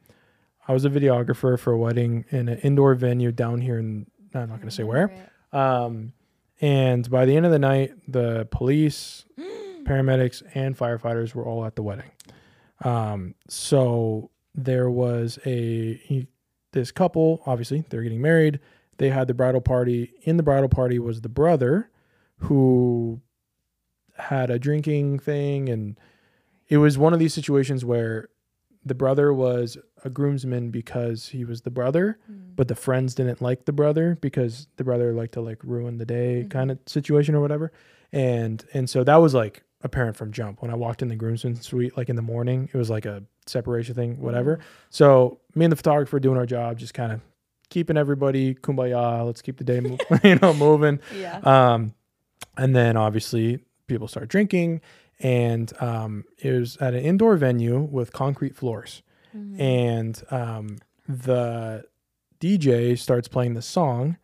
I 0.69 0.73
was 0.73 0.85
a 0.85 0.91
videographer 0.91 1.59
for 1.59 1.73
a 1.73 1.79
wedding 1.79 2.25
in 2.31 2.49
an 2.49 2.59
indoor 2.59 2.95
venue 2.95 3.33
down 3.33 3.61
here 3.61 3.79
in 3.79 4.07
I'm 4.35 4.49
not 4.49 4.59
going 4.59 4.69
to 4.69 4.75
say 4.75 4.85
where. 4.85 5.07
It. 5.53 5.57
Um, 5.57 6.13
and 6.61 7.09
by 7.11 7.25
the 7.25 7.37
end 7.37 7.47
of 7.47 7.53
the 7.53 7.59
night, 7.59 7.93
the 8.09 8.47
police, 8.51 9.25
paramedics, 9.85 10.43
and 10.55 10.77
firefighters 10.77 11.35
were 11.35 11.45
all 11.45 11.65
at 11.65 11.77
the 11.77 11.83
wedding. 11.83 12.11
Um, 12.85 13.35
so 13.49 14.31
there 14.55 14.91
was 14.91 15.39
a 15.45 15.95
he, 15.95 16.29
this 16.73 16.91
couple. 16.91 17.43
Obviously, 17.47 17.85
they're 17.89 18.03
getting 18.03 18.23
married. 18.23 18.61
They 18.99 19.11
had 19.11 19.29
the 19.29 19.35
bridal 19.35 19.61
party. 19.61 20.13
In 20.23 20.37
the 20.37 20.43
bridal 20.43 20.69
party 20.69 20.99
was 20.99 21.21
the 21.21 21.29
brother, 21.29 21.91
who 22.39 23.21
had 24.17 24.51
a 24.51 24.59
drinking 24.59 25.19
thing, 25.19 25.69
and 25.69 25.99
it 26.69 26.79
was 26.79 26.99
one 26.99 27.13
of 27.13 27.19
these 27.19 27.35
situations 27.35 27.85
where 27.85 28.30
the 28.85 28.95
brother 28.95 29.33
was 29.33 29.77
a 30.05 30.11
groomsman 30.11 30.71
because 30.71 31.29
he 31.29 31.45
was 31.45 31.61
the 31.63 31.71
brother 31.71 32.19
but 32.57 32.67
the 32.69 32.75
friends 32.75 33.15
didn't 33.15 33.41
like 33.43 33.65
the 33.67 33.73
brother 33.73 34.17
because 34.21 34.67
the 34.77 34.85
brother 34.85 35.13
liked 35.13 35.33
to 35.35 35.41
like 35.41 35.59
ruin 35.63 35.99
the 35.99 36.07
day 36.07 36.45
Mhm. 36.47 36.51
kind 36.51 36.71
of 36.71 36.79
situation 36.87 37.35
or 37.35 37.41
whatever. 37.41 37.73
And 38.13 38.65
and 38.75 38.89
so 38.89 39.05
that 39.05 39.17
was 39.17 39.35
like 39.35 39.63
apparent 39.83 40.17
from 40.17 40.33
jump. 40.33 40.61
When 40.63 40.71
i 40.71 40.75
walked 40.75 41.01
in 41.03 41.09
the 41.09 41.17
groomsmen 41.17 41.57
suite 41.57 41.97
like 41.97 42.09
in 42.09 42.17
the 42.17 42.23
morning 42.23 42.69
it 42.73 42.77
was 42.77 42.91
like 42.91 43.05
a 43.07 43.23
separation 43.47 43.95
thing 43.95 44.21
whatever. 44.21 44.59
So 44.91 45.39
me 45.55 45.65
and 45.67 45.73
the 45.73 45.77
photographer 45.77 46.19
doing 46.21 46.37
our 46.39 46.47
job 46.47 46.79
just 46.79 46.95
kind 46.95 47.13
of 47.13 47.21
keeping 47.69 47.97
everybody 47.97 48.55
kumbaya 48.55 49.25
let's 49.25 49.43
keep 49.43 49.57
the 49.59 49.65
day 49.65 49.81
mo- 49.81 49.99
you 50.25 50.37
know 50.37 50.53
moving. 50.55 51.01
Yeah. 51.19 51.39
um, 51.45 51.95
and 52.57 52.75
then 52.75 52.97
obviously 52.97 53.61
people 53.87 54.09
start 54.09 54.29
drinking, 54.29 54.81
and 55.21 55.73
um, 55.81 56.25
it 56.39 56.51
was 56.53 56.77
at 56.79 56.95
an 56.95 57.01
indoor 57.05 57.37
venue 57.37 57.79
with 57.81 58.13
concrete 58.13 58.57
floors. 58.57 59.03
Mhm. 59.37 59.61
And 59.61 60.23
um, 60.31 60.79
the 61.09 61.85
DJ 62.41 62.99
starts 62.99 63.29
playing 63.29 63.55
the 63.55 63.63
song, 63.63 64.17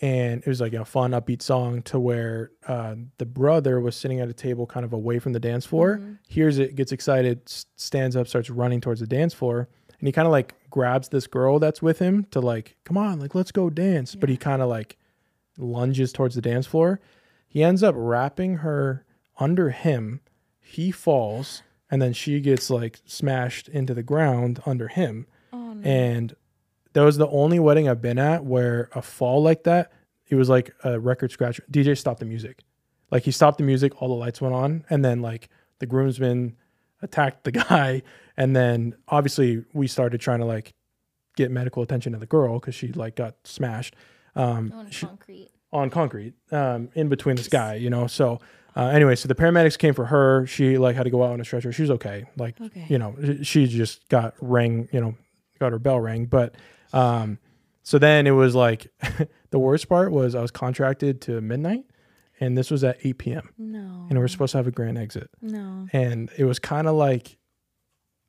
and 0.00 0.40
it 0.42 0.46
was 0.46 0.60
like 0.60 0.74
a 0.74 0.84
fun, 0.84 1.10
upbeat 1.12 1.42
song 1.42 1.82
to 1.82 1.98
where 1.98 2.52
uh, 2.66 2.94
the 3.18 3.26
brother 3.26 3.80
was 3.80 3.96
sitting 3.96 4.20
at 4.20 4.28
a 4.28 4.32
table 4.34 4.66
kind 4.66 4.84
of 4.84 4.92
away 4.92 5.18
from 5.18 5.32
the 5.32 5.40
dance 5.40 5.64
floor, 5.66 5.98
Mhm. 5.98 6.18
hears 6.28 6.58
it, 6.58 6.76
gets 6.76 6.92
excited, 6.92 7.40
stands 7.76 8.14
up, 8.14 8.28
starts 8.28 8.50
running 8.50 8.80
towards 8.80 9.00
the 9.00 9.06
dance 9.06 9.34
floor. 9.34 9.68
And 9.98 10.06
he 10.06 10.12
kind 10.12 10.26
of 10.26 10.32
like 10.32 10.54
grabs 10.70 11.08
this 11.08 11.26
girl 11.26 11.58
that's 11.58 11.82
with 11.82 11.98
him 11.98 12.24
to 12.30 12.40
like, 12.40 12.76
come 12.84 12.96
on, 12.96 13.18
like, 13.18 13.34
let's 13.34 13.50
go 13.50 13.68
dance. 13.70 14.14
But 14.14 14.28
he 14.28 14.36
kind 14.36 14.62
of 14.62 14.68
like 14.68 14.96
lunges 15.56 16.12
towards 16.12 16.36
the 16.36 16.40
dance 16.42 16.66
floor. 16.66 17.00
He 17.48 17.64
ends 17.64 17.82
up 17.82 17.94
wrapping 17.98 18.58
her 18.58 19.04
under 19.38 19.70
him. 19.70 20.20
He 20.60 20.90
falls, 20.90 21.62
and 21.90 22.02
then 22.02 22.12
she 22.12 22.40
gets 22.40 22.70
like 22.70 23.00
smashed 23.04 23.68
into 23.68 23.94
the 23.94 24.02
ground 24.02 24.60
under 24.66 24.88
him. 24.88 25.26
Oh 25.52 25.72
no. 25.74 25.88
And 25.88 26.34
that 26.92 27.02
was 27.02 27.16
the 27.16 27.28
only 27.28 27.58
wedding 27.58 27.88
I've 27.88 28.02
been 28.02 28.18
at 28.18 28.44
where 28.44 28.90
a 28.94 29.02
fall 29.02 29.42
like 29.42 29.64
that, 29.64 29.92
it 30.28 30.34
was 30.34 30.48
like 30.48 30.74
a 30.84 30.98
record 30.98 31.30
scratch. 31.30 31.60
DJ 31.70 31.96
stopped 31.96 32.20
the 32.20 32.26
music. 32.26 32.60
Like 33.10 33.22
he 33.22 33.30
stopped 33.30 33.58
the 33.58 33.64
music, 33.64 34.00
all 34.02 34.08
the 34.08 34.14
lights 34.14 34.40
went 34.40 34.54
on, 34.54 34.84
and 34.90 35.04
then 35.04 35.22
like 35.22 35.48
the 35.78 35.86
groomsmen 35.86 36.56
attacked 37.00 37.44
the 37.44 37.52
guy. 37.68 38.02
And 38.36 38.54
then 38.54 38.94
obviously 39.08 39.64
we 39.72 39.86
started 39.86 40.20
trying 40.20 40.40
to 40.40 40.44
like 40.44 40.74
get 41.36 41.50
medical 41.50 41.82
attention 41.82 42.12
to 42.12 42.18
the 42.18 42.26
girl 42.26 42.58
because 42.58 42.74
she 42.74 42.88
like 42.92 43.16
got 43.16 43.36
smashed 43.44 43.94
um, 44.34 44.72
on 44.74 44.90
she- 44.90 45.06
concrete. 45.06 45.50
on 45.72 45.90
concrete 45.90 46.34
um, 46.52 46.90
in 46.94 47.08
between 47.08 47.36
this 47.36 47.48
guy, 47.48 47.74
you 47.76 47.88
know. 47.90 48.06
So 48.06 48.40
uh, 48.78 48.86
anyway, 48.86 49.16
so 49.16 49.26
the 49.26 49.34
paramedics 49.34 49.76
came 49.76 49.92
for 49.92 50.06
her. 50.06 50.46
She 50.46 50.78
like 50.78 50.94
had 50.94 51.02
to 51.02 51.10
go 51.10 51.24
out 51.24 51.32
on 51.32 51.40
a 51.40 51.44
stretcher. 51.44 51.72
She 51.72 51.82
was 51.82 51.90
okay. 51.92 52.26
Like 52.36 52.60
okay. 52.60 52.86
you 52.88 52.96
know, 52.98 53.16
she 53.42 53.66
just 53.66 54.08
got 54.08 54.34
rang, 54.40 54.88
you 54.92 55.00
know, 55.00 55.16
got 55.58 55.72
her 55.72 55.80
bell 55.80 55.98
rang. 55.98 56.26
But 56.26 56.54
um, 56.92 57.38
so 57.82 57.98
then 57.98 58.26
it 58.28 58.30
was 58.30 58.54
like 58.54 58.86
the 59.50 59.58
worst 59.58 59.88
part 59.88 60.12
was 60.12 60.36
I 60.36 60.40
was 60.40 60.52
contracted 60.52 61.20
to 61.22 61.40
midnight, 61.40 61.86
and 62.38 62.56
this 62.56 62.70
was 62.70 62.84
at 62.84 62.98
8 63.02 63.18
p.m. 63.18 63.48
no. 63.58 64.06
and 64.08 64.16
we 64.18 64.24
are 64.24 64.28
supposed 64.28 64.52
to 64.52 64.58
have 64.58 64.68
a 64.68 64.70
grand 64.70 64.96
exit, 64.96 65.28
No. 65.42 65.88
and 65.92 66.30
it 66.38 66.44
was 66.44 66.60
kind 66.60 66.86
of 66.86 66.94
like, 66.94 67.36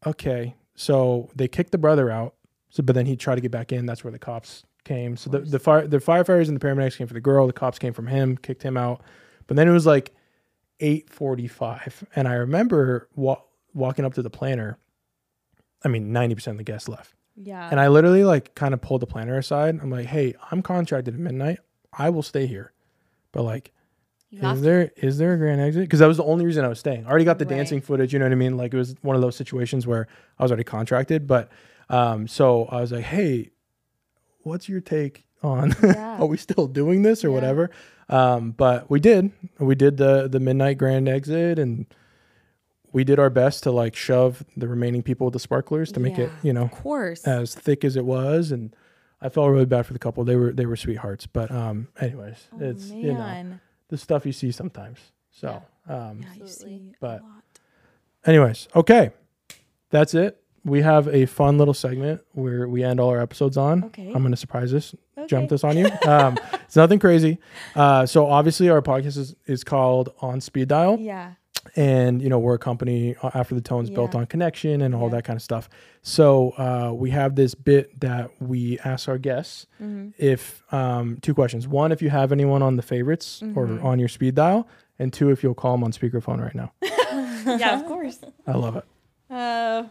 okay, 0.06 0.56
so 0.76 1.30
they 1.36 1.48
kicked 1.48 1.72
the 1.72 1.78
brother 1.78 2.10
out. 2.10 2.34
So, 2.72 2.84
but 2.84 2.96
then 2.96 3.06
he 3.06 3.16
tried 3.16 3.36
to 3.36 3.42
get 3.42 3.52
back 3.52 3.72
in. 3.72 3.86
That's 3.86 4.04
where 4.04 4.12
the 4.12 4.20
cops 4.20 4.64
came. 4.84 5.16
So 5.16 5.30
the, 5.30 5.40
the 5.40 5.60
fire 5.60 5.88
the 5.88 5.98
firefighters 5.98 6.48
and 6.48 6.60
the 6.60 6.66
paramedics 6.66 6.98
came 6.98 7.08
for 7.08 7.14
the 7.14 7.22
girl. 7.22 7.46
The 7.46 7.54
cops 7.54 7.78
came 7.80 7.94
from 7.94 8.08
him, 8.08 8.38
kicked 8.38 8.64
him 8.64 8.78
out. 8.78 9.02
But 9.48 9.58
then 9.58 9.68
it 9.68 9.72
was 9.72 9.86
like 9.86 10.14
8:45, 10.80 12.04
and 12.16 12.28
I 12.28 12.34
remember 12.34 13.08
wa- 13.16 13.42
walking 13.74 14.06
up 14.06 14.14
to 14.16 14.22
the 14.22 14.30
planner. 14.30 14.78
I 15.84 15.88
mean, 15.88 16.12
90% 16.12 16.48
of 16.48 16.58
the 16.58 16.64
guests 16.64 16.90
left. 16.90 17.14
Yeah. 17.36 17.70
And 17.72 17.80
I 17.80 17.88
literally 17.88 18.24
like 18.26 18.54
kind 18.56 18.74
of 18.74 18.82
pulled 18.82 19.02
the 19.02 19.08
planner 19.08 19.38
aside. 19.38 19.80
I'm 19.82 19.90
like, 19.90 20.08
"Hey, 20.08 20.36
I'm 20.52 20.62
contracted 20.62 21.14
at 21.14 21.20
midnight. 21.20 21.60
I 21.94 22.10
will 22.10 22.24
stay 22.24 22.46
here." 22.48 22.74
But 23.32 23.44
like 23.44 23.72
You 24.30 24.42
is 24.50 24.62
there 24.62 24.92
is 24.98 25.18
there 25.20 25.34
a 25.34 25.38
grand 25.38 25.62
exit? 25.62 25.84
Because 25.84 26.00
that 26.00 26.08
was 26.08 26.18
the 26.18 26.24
only 26.26 26.46
reason 26.46 26.66
I 26.66 26.68
was 26.68 26.80
staying. 26.80 27.06
I 27.06 27.10
already 27.10 27.24
got 27.26 27.40
the 27.40 27.46
Right. 27.46 27.56
dancing 27.56 27.80
footage. 27.80 28.12
You 28.12 28.20
know 28.20 28.26
what 28.26 28.34
I 28.34 28.36
mean? 28.36 28.58
Like 28.58 28.74
it 28.74 28.78
was 28.78 28.96
one 29.02 29.16
of 29.16 29.22
those 29.22 29.36
situations 29.38 29.88
where 29.88 30.08
I 30.38 30.44
was 30.44 30.52
already 30.52 30.66
contracted. 30.66 31.28
But 31.28 31.50
um, 31.90 32.28
so 32.28 32.66
I 32.66 32.82
was 32.82 32.92
like, 32.92 33.06
hey, 33.06 33.52
what's 34.42 34.68
your 34.68 34.82
take 34.82 35.26
on? 35.44 35.74
Yeah. 35.84 36.18
are 36.20 36.26
we 36.26 36.38
still 36.38 36.68
doing 36.68 37.02
this 37.04 37.24
or 37.24 37.30
Yeah. 37.30 37.34
whatever? 37.36 37.70
Um, 38.10 38.52
but 38.52 38.90
we 38.90 39.00
did. 39.00 39.32
We 39.60 39.76
did 39.76 39.98
the 39.98 40.28
the 40.28 40.40
midnight 40.40 40.78
grand 40.78 41.08
exit, 41.08 41.60
and 41.60 41.86
we 42.92 43.04
did 43.04 43.20
our 43.20 43.30
best 43.30 43.64
to 43.64 43.72
like 43.72 43.96
shove 43.96 44.44
the 44.58 44.68
remaining 44.68 45.04
people 45.04 45.26
with 45.26 45.34
the 45.34 45.40
sparklers 45.40 45.92
to 45.92 46.00
make 46.00 46.18
it 46.18 46.32
you 46.44 46.52
know 46.54 46.64
of 46.64 46.72
course. 46.72 47.24
as 47.28 47.54
thick 47.56 47.84
as 47.86 47.96
it 47.96 48.06
was 48.06 48.52
and. 48.52 48.76
I 49.22 49.28
felt 49.28 49.52
really 49.52 49.66
bad 49.66 49.86
for 49.86 49.92
the 49.92 50.00
couple. 50.00 50.24
They 50.24 50.38
were 50.38 50.54
they 50.54 50.66
were 50.66 50.78
sweethearts, 50.78 51.28
but 51.28 51.52
um, 51.52 51.90
anyways, 52.00 52.48
oh, 52.54 52.58
it's 52.64 52.88
man. 52.90 53.00
you 53.04 53.14
know 53.14 53.60
the 53.90 53.98
stuff 53.98 54.26
you 54.26 54.32
see 54.32 54.50
sometimes. 54.54 54.98
So, 55.30 55.62
um, 55.90 56.22
yeah, 56.22 56.36
you 56.38 56.44
Absolutely. 56.44 56.78
see 56.78 56.96
But- 57.02 57.20
a 57.20 57.24
lot. 57.24 57.44
anyways, 58.26 58.70
okay, 58.78 59.12
that's 59.90 60.14
it. 60.14 60.42
We 60.66 60.82
have 60.82 61.08
a 61.08 61.26
fun 61.26 61.58
little 61.58 61.74
segment 61.74 62.22
where 62.34 62.68
we 62.68 62.84
end 62.84 63.00
all 63.00 63.10
our 63.10 63.22
episodes 63.22 63.58
on. 63.58 63.86
Okay. 63.86 64.08
I'm 64.08 64.22
going 64.22 64.32
to 64.32 64.38
surprise 64.38 64.72
this, 64.72 64.94
Okay. 65.18 65.28
jump 65.28 65.50
this 65.50 65.64
on 65.64 65.78
you. 65.78 65.90
Um, 66.08 66.38
it's 66.66 66.76
nothing 66.76 67.00
crazy. 67.00 67.40
Uh, 67.76 68.06
so 68.06 68.26
obviously 68.28 68.70
our 68.70 68.82
podcast 68.82 69.18
is, 69.18 69.36
is 69.48 69.64
called 69.64 70.14
On 70.22 70.40
Speed 70.42 70.68
Dial, 70.68 70.98
Yeah. 71.00 71.34
and 71.76 72.22
you 72.22 72.30
know 72.30 72.40
we're 72.40 72.56
a 72.56 72.60
company 72.60 73.16
uh, 73.24 73.32
After 73.34 73.56
the 73.56 73.62
Tone's 73.62 73.90
built 73.90 74.16
on 74.16 74.26
connection 74.28 74.82
and 74.82 74.94
all 74.94 75.04
Yeah. 75.04 75.16
that 75.16 75.24
kind 75.24 75.38
of 75.38 75.42
stuff. 75.44 75.68
So 76.02 76.52
uh, 76.58 76.94
we 76.94 77.10
have 77.12 77.36
this 77.36 77.56
bit 77.56 78.00
that 78.02 78.30
we 78.42 78.80
ask 78.80 79.08
our 79.10 79.18
guests 79.18 79.66
Mhm. 79.82 80.14
if 80.18 80.62
um, 80.74 81.18
two 81.22 81.34
questions. 81.34 81.68
One, 81.68 81.92
if 81.92 82.02
you 82.02 82.10
have 82.10 82.32
anyone 82.32 82.62
on 82.62 82.76
the 82.76 82.82
favorites 82.84 83.42
Mhm. 83.44 83.56
or 83.58 83.82
on 83.82 83.98
your 84.00 84.10
speed 84.10 84.36
dial, 84.36 84.68
and 85.00 85.12
two, 85.14 85.30
if 85.32 85.42
you'll 85.44 85.54
call 85.56 85.74
them 85.74 85.84
on 85.84 85.92
speakerphone 85.92 86.40
right 86.42 86.56
now. 86.56 86.72
yeah, 87.58 87.80
of 87.80 87.86
course. 87.88 88.20
I 88.46 88.52
love 88.54 88.76
it. 88.76 88.84
Uh, 89.30 89.84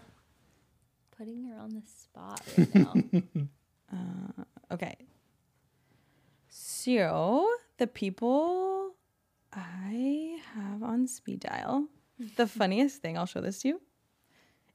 Putting 1.19 1.45
her 1.45 1.59
on 1.59 1.71
the 1.71 1.83
spot 1.83 2.43
right 2.57 2.75
now. 2.75 2.95
uh, 3.93 4.45
okay. 4.75 4.97
So 6.49 7.49
the 7.79 7.87
people 7.89 8.93
I 9.53 10.39
have 10.55 10.83
on 10.83 11.09
speed 11.09 11.41
dial, 11.41 11.89
the 12.37 12.47
funniest 12.47 13.03
thing, 13.03 13.19
I'll 13.19 13.27
show 13.27 13.41
this 13.41 13.61
to 13.63 13.69
you. 13.69 13.81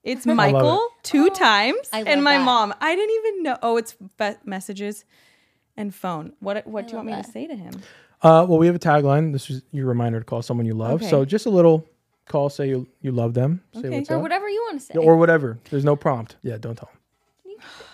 It's 0.03 0.25
love 0.25 0.35
Michael 0.35 0.89
two 1.01 1.29
Oh, 1.31 1.35
times 1.35 1.89
and 1.93 2.23
my 2.23 2.37
that. 2.37 2.45
mom. 2.45 2.73
I 2.81 2.93
didn't 2.95 3.15
even 3.15 3.43
know. 3.43 3.57
Oh, 3.61 3.77
it's 3.77 3.93
be- 4.17 4.35
messages 4.43 5.05
and 5.77 5.95
phone. 5.95 6.33
What 6.41 6.67
What 6.67 6.83
I 6.83 6.87
do 6.87 6.91
you 6.91 6.97
want 6.97 7.09
love 7.09 7.17
me 7.19 7.23
to 7.23 7.31
say 7.31 7.47
to 7.47 7.55
him? 7.55 7.71
Uh, 8.21 8.45
well, 8.47 8.57
we 8.57 8.67
have 8.67 8.75
a 8.75 8.79
tagline. 8.79 9.31
This 9.31 9.49
is 9.49 9.63
your 9.71 9.85
reminder 9.87 10.19
to 10.19 10.25
call 10.25 10.41
someone 10.41 10.65
you 10.65 10.73
love. 10.73 11.01
Okay. 11.01 11.09
So 11.09 11.23
just 11.25 11.45
a 11.45 11.49
little 11.49 11.85
call, 12.25 12.49
say 12.49 12.67
you 12.69 12.87
you 13.01 13.11
love 13.11 13.33
them, 13.33 13.61
say 13.73 13.79
Okay. 13.79 13.89
what's 13.97 14.09
or 14.11 14.15
up, 14.15 14.21
whatever 14.21 14.49
you 14.49 14.61
want 14.63 14.79
to 14.79 14.85
say. 14.85 14.93
Yeah, 14.95 15.01
or 15.01 15.17
whatever. 15.17 15.59
There's 15.69 15.85
no 15.85 15.95
prompt. 15.95 16.35
Yeah, 16.41 16.57
don't 16.57 16.75
tell 16.75 16.89
them. 16.91 16.99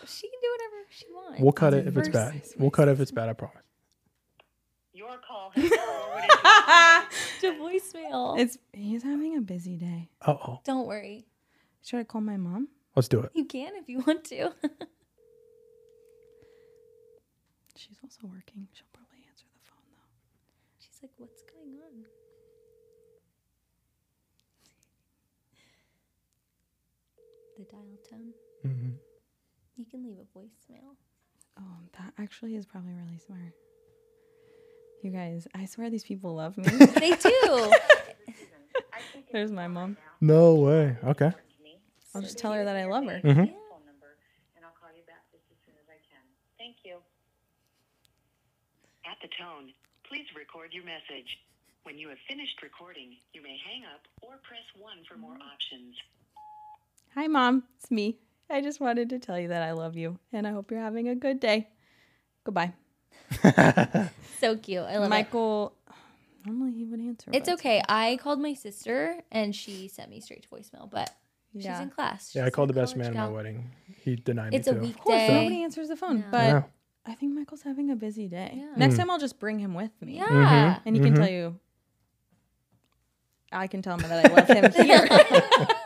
She 0.06 0.28
can 0.28 0.40
do 0.42 0.50
whatever 0.52 0.76
she 0.90 1.06
wants. 1.14 1.42
We'll 1.42 1.52
cut 1.52 1.74
I'll 1.74 1.80
it 1.82 1.88
if 1.88 1.98
it's 1.98 2.10
bad. 2.10 2.42
We'll 2.58 2.72
cut 2.72 2.88
it 2.88 2.92
if 2.92 3.00
it's 3.00 3.12
bad. 3.12 3.30
I 3.30 3.34
promise. 3.34 3.58
Your 4.94 5.18
call 5.26 5.52
has 5.52 5.70
to 5.70 5.78
to 7.42 7.52
voicemail. 7.60 8.38
It's 8.40 8.58
he's 8.74 9.04
having 9.04 9.38
a 9.38 9.42
busy 9.42 9.78
day. 9.78 10.10
Uh 10.22 10.36
oh. 10.48 10.60
Don't 10.64 10.88
worry. 10.88 11.26
Should 11.84 12.00
I 12.00 12.04
call 12.04 12.22
my 12.22 12.38
mom? 12.38 12.68
Let's 12.96 13.08
do 13.08 13.20
it. 13.22 13.32
You 13.34 13.46
can 13.46 13.76
if 13.76 13.88
you 13.88 14.00
want 14.06 14.24
to. 14.26 14.52
She's 17.78 17.98
also 18.04 18.28
working. 18.28 18.68
She'll 18.74 18.88
probably 18.92 19.24
answer 19.30 19.46
the 19.54 19.60
phone 19.64 19.86
though. 19.96 20.12
She's 20.80 21.00
like, 21.02 21.12
what's 21.18 21.44
going 21.44 21.78
on? 21.80 22.06
The 27.60 27.66
dial 27.68 28.00
tone. 28.10 28.32
hmm 28.64 28.96
You 29.76 29.84
can 29.84 30.00
leave 30.02 30.16
a 30.16 30.24
voicemail. 30.32 30.96
Oh, 31.60 31.76
that 32.00 32.14
actually 32.18 32.56
is 32.56 32.66
probably 32.66 32.94
really 32.94 33.20
smart. 33.20 33.52
You 35.04 35.12
guys, 35.12 35.46
I 35.54 35.66
swear 35.66 35.90
these 35.90 36.06
people 36.08 36.36
love 36.36 36.56
me. 36.58 36.64
They 37.04 37.12
do. 37.20 37.72
There's 39.34 39.52
my 39.52 39.68
mom. 39.68 39.98
No 40.22 40.56
way. 40.56 40.96
Okay. 41.04 41.32
I'll 42.16 42.22
just 42.24 42.40
tell 42.40 42.54
her 42.54 42.64
that 42.64 42.78
I 42.80 42.86
love 42.86 43.04
her. 43.12 43.20
hmm 43.20 43.28
phone 43.28 43.84
number, 43.84 44.16
and 44.56 44.64
I'll 44.64 44.72
call 44.80 44.96
you 44.96 45.04
back 45.04 45.28
just 45.36 45.44
as 45.52 45.60
soon 45.68 45.76
as 45.84 45.88
I 45.92 46.00
can. 46.08 46.24
Thank 46.56 46.80
you. 46.88 47.04
At 49.04 49.20
the 49.20 49.28
tone, 49.36 49.76
please 50.08 50.32
record 50.32 50.72
your 50.72 50.88
message. 50.88 51.28
When 51.84 52.00
you 52.00 52.08
have 52.08 52.20
finished 52.24 52.56
recording, 52.64 53.20
you 53.36 53.44
may 53.44 53.60
hang 53.68 53.84
up 53.84 54.08
or 54.24 54.40
press 54.48 54.64
1 54.80 55.04
for 55.12 55.20
more 55.20 55.36
options. 55.36 55.92
Hi, 57.16 57.28
mom. 57.28 57.64
It's 57.80 57.92
me. 57.92 58.18
I 58.50 58.62
just 58.62 58.80
wanted 58.80 59.10
to 59.10 59.20
tell 59.20 59.40
you 59.40 59.50
that 59.50 59.62
I 59.62 59.72
love 59.74 59.96
you 59.96 60.18
and 60.34 60.48
I 60.48 60.52
hope 60.52 60.72
you're 60.72 60.80
having 60.80 61.08
a 61.08 61.16
good 61.16 61.40
day. 61.40 61.70
Goodbye. 62.44 62.74
so 64.40 64.56
cute. 64.58 64.84
I 64.84 64.98
love 64.98 65.06
it. 65.06 65.10
Michael, 65.10 65.74
normally 66.46 66.72
he 66.74 66.86
would 66.86 67.00
answer. 67.00 67.30
It's 67.34 67.50
okay. 67.50 67.82
I 67.88 68.18
called 68.22 68.40
my 68.40 68.54
sister 68.54 69.18
and 69.32 69.56
she 69.56 69.88
sent 69.88 70.10
me 70.10 70.20
straight 70.20 70.44
to 70.44 70.50
voicemail, 70.50 70.90
but 70.90 71.12
she's 71.54 71.66
in 71.66 71.90
class. 71.90 72.34
Yeah, 72.36 72.46
I 72.46 72.50
called 72.50 72.70
the 72.70 72.74
best 72.74 72.96
man 72.96 73.08
at 73.08 73.16
my 73.16 73.28
wedding. 73.28 73.70
He 74.04 74.16
denied 74.16 74.54
It's 74.54 74.68
me 74.68 74.78
a 74.78 74.80
too. 74.82 74.88
Of 74.90 74.98
course, 75.00 75.22
nobody 75.30 75.64
answers 75.64 75.90
the 75.90 75.96
phone. 75.96 76.20
Yeah. 76.20 76.28
But 76.32 76.48
Yeah. 76.48 76.64
I 77.06 77.16
think 77.16 77.34
Michael's 77.34 77.62
having 77.64 77.92
a 77.92 77.96
busy 77.96 78.28
day. 78.28 78.54
Yeah. 78.56 78.74
Next 78.78 78.96
Mm. 78.96 78.98
time 78.98 79.12
I'll 79.12 79.20
just 79.20 79.40
bring 79.40 79.60
him 79.60 79.74
with 79.74 79.92
me. 80.02 80.18
Yeah. 80.18 80.76
Mhm. 80.78 80.82
And 80.86 80.96
he 80.96 81.02
can 81.02 81.14
Mhm. 81.14 81.18
tell 81.18 81.30
you. 81.30 81.60
I 83.52 83.66
can 83.68 83.82
tell 83.82 83.96
him 83.96 84.02
that 84.08 84.26
I 84.26 84.32
love 84.34 84.48
him 84.48 84.72
here. 84.72 85.08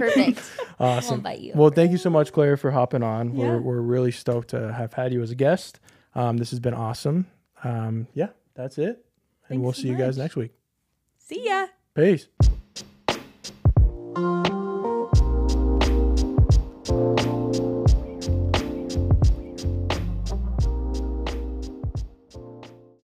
Perfect. 0.00 0.42
Awesome. 0.80 1.26
you. 1.38 1.52
Well, 1.54 1.68
thank 1.68 1.92
you 1.92 1.98
so 1.98 2.08
much, 2.08 2.32
Claire, 2.32 2.56
for 2.56 2.70
hopping 2.70 3.02
on. 3.02 3.36
Yeah. 3.36 3.50
We're, 3.50 3.60
we're 3.60 3.80
really 3.82 4.12
stoked 4.12 4.48
to 4.48 4.72
have 4.72 4.94
had 4.94 5.12
you 5.12 5.20
as 5.22 5.30
a 5.30 5.34
guest. 5.34 5.78
Um, 6.14 6.38
this 6.38 6.48
has 6.50 6.58
been 6.58 6.72
awesome. 6.72 7.26
Um, 7.62 8.06
yeah, 8.14 8.28
that's 8.54 8.78
it. 8.78 8.86
And 8.86 8.96
Thanks 9.48 9.62
we'll 9.62 9.72
so 9.74 9.82
see 9.82 9.88
you 9.88 9.96
guys 9.96 10.16
next 10.16 10.36
week. 10.36 10.52
See 11.18 11.46
ya. 11.46 11.66
Peace. 11.94 12.28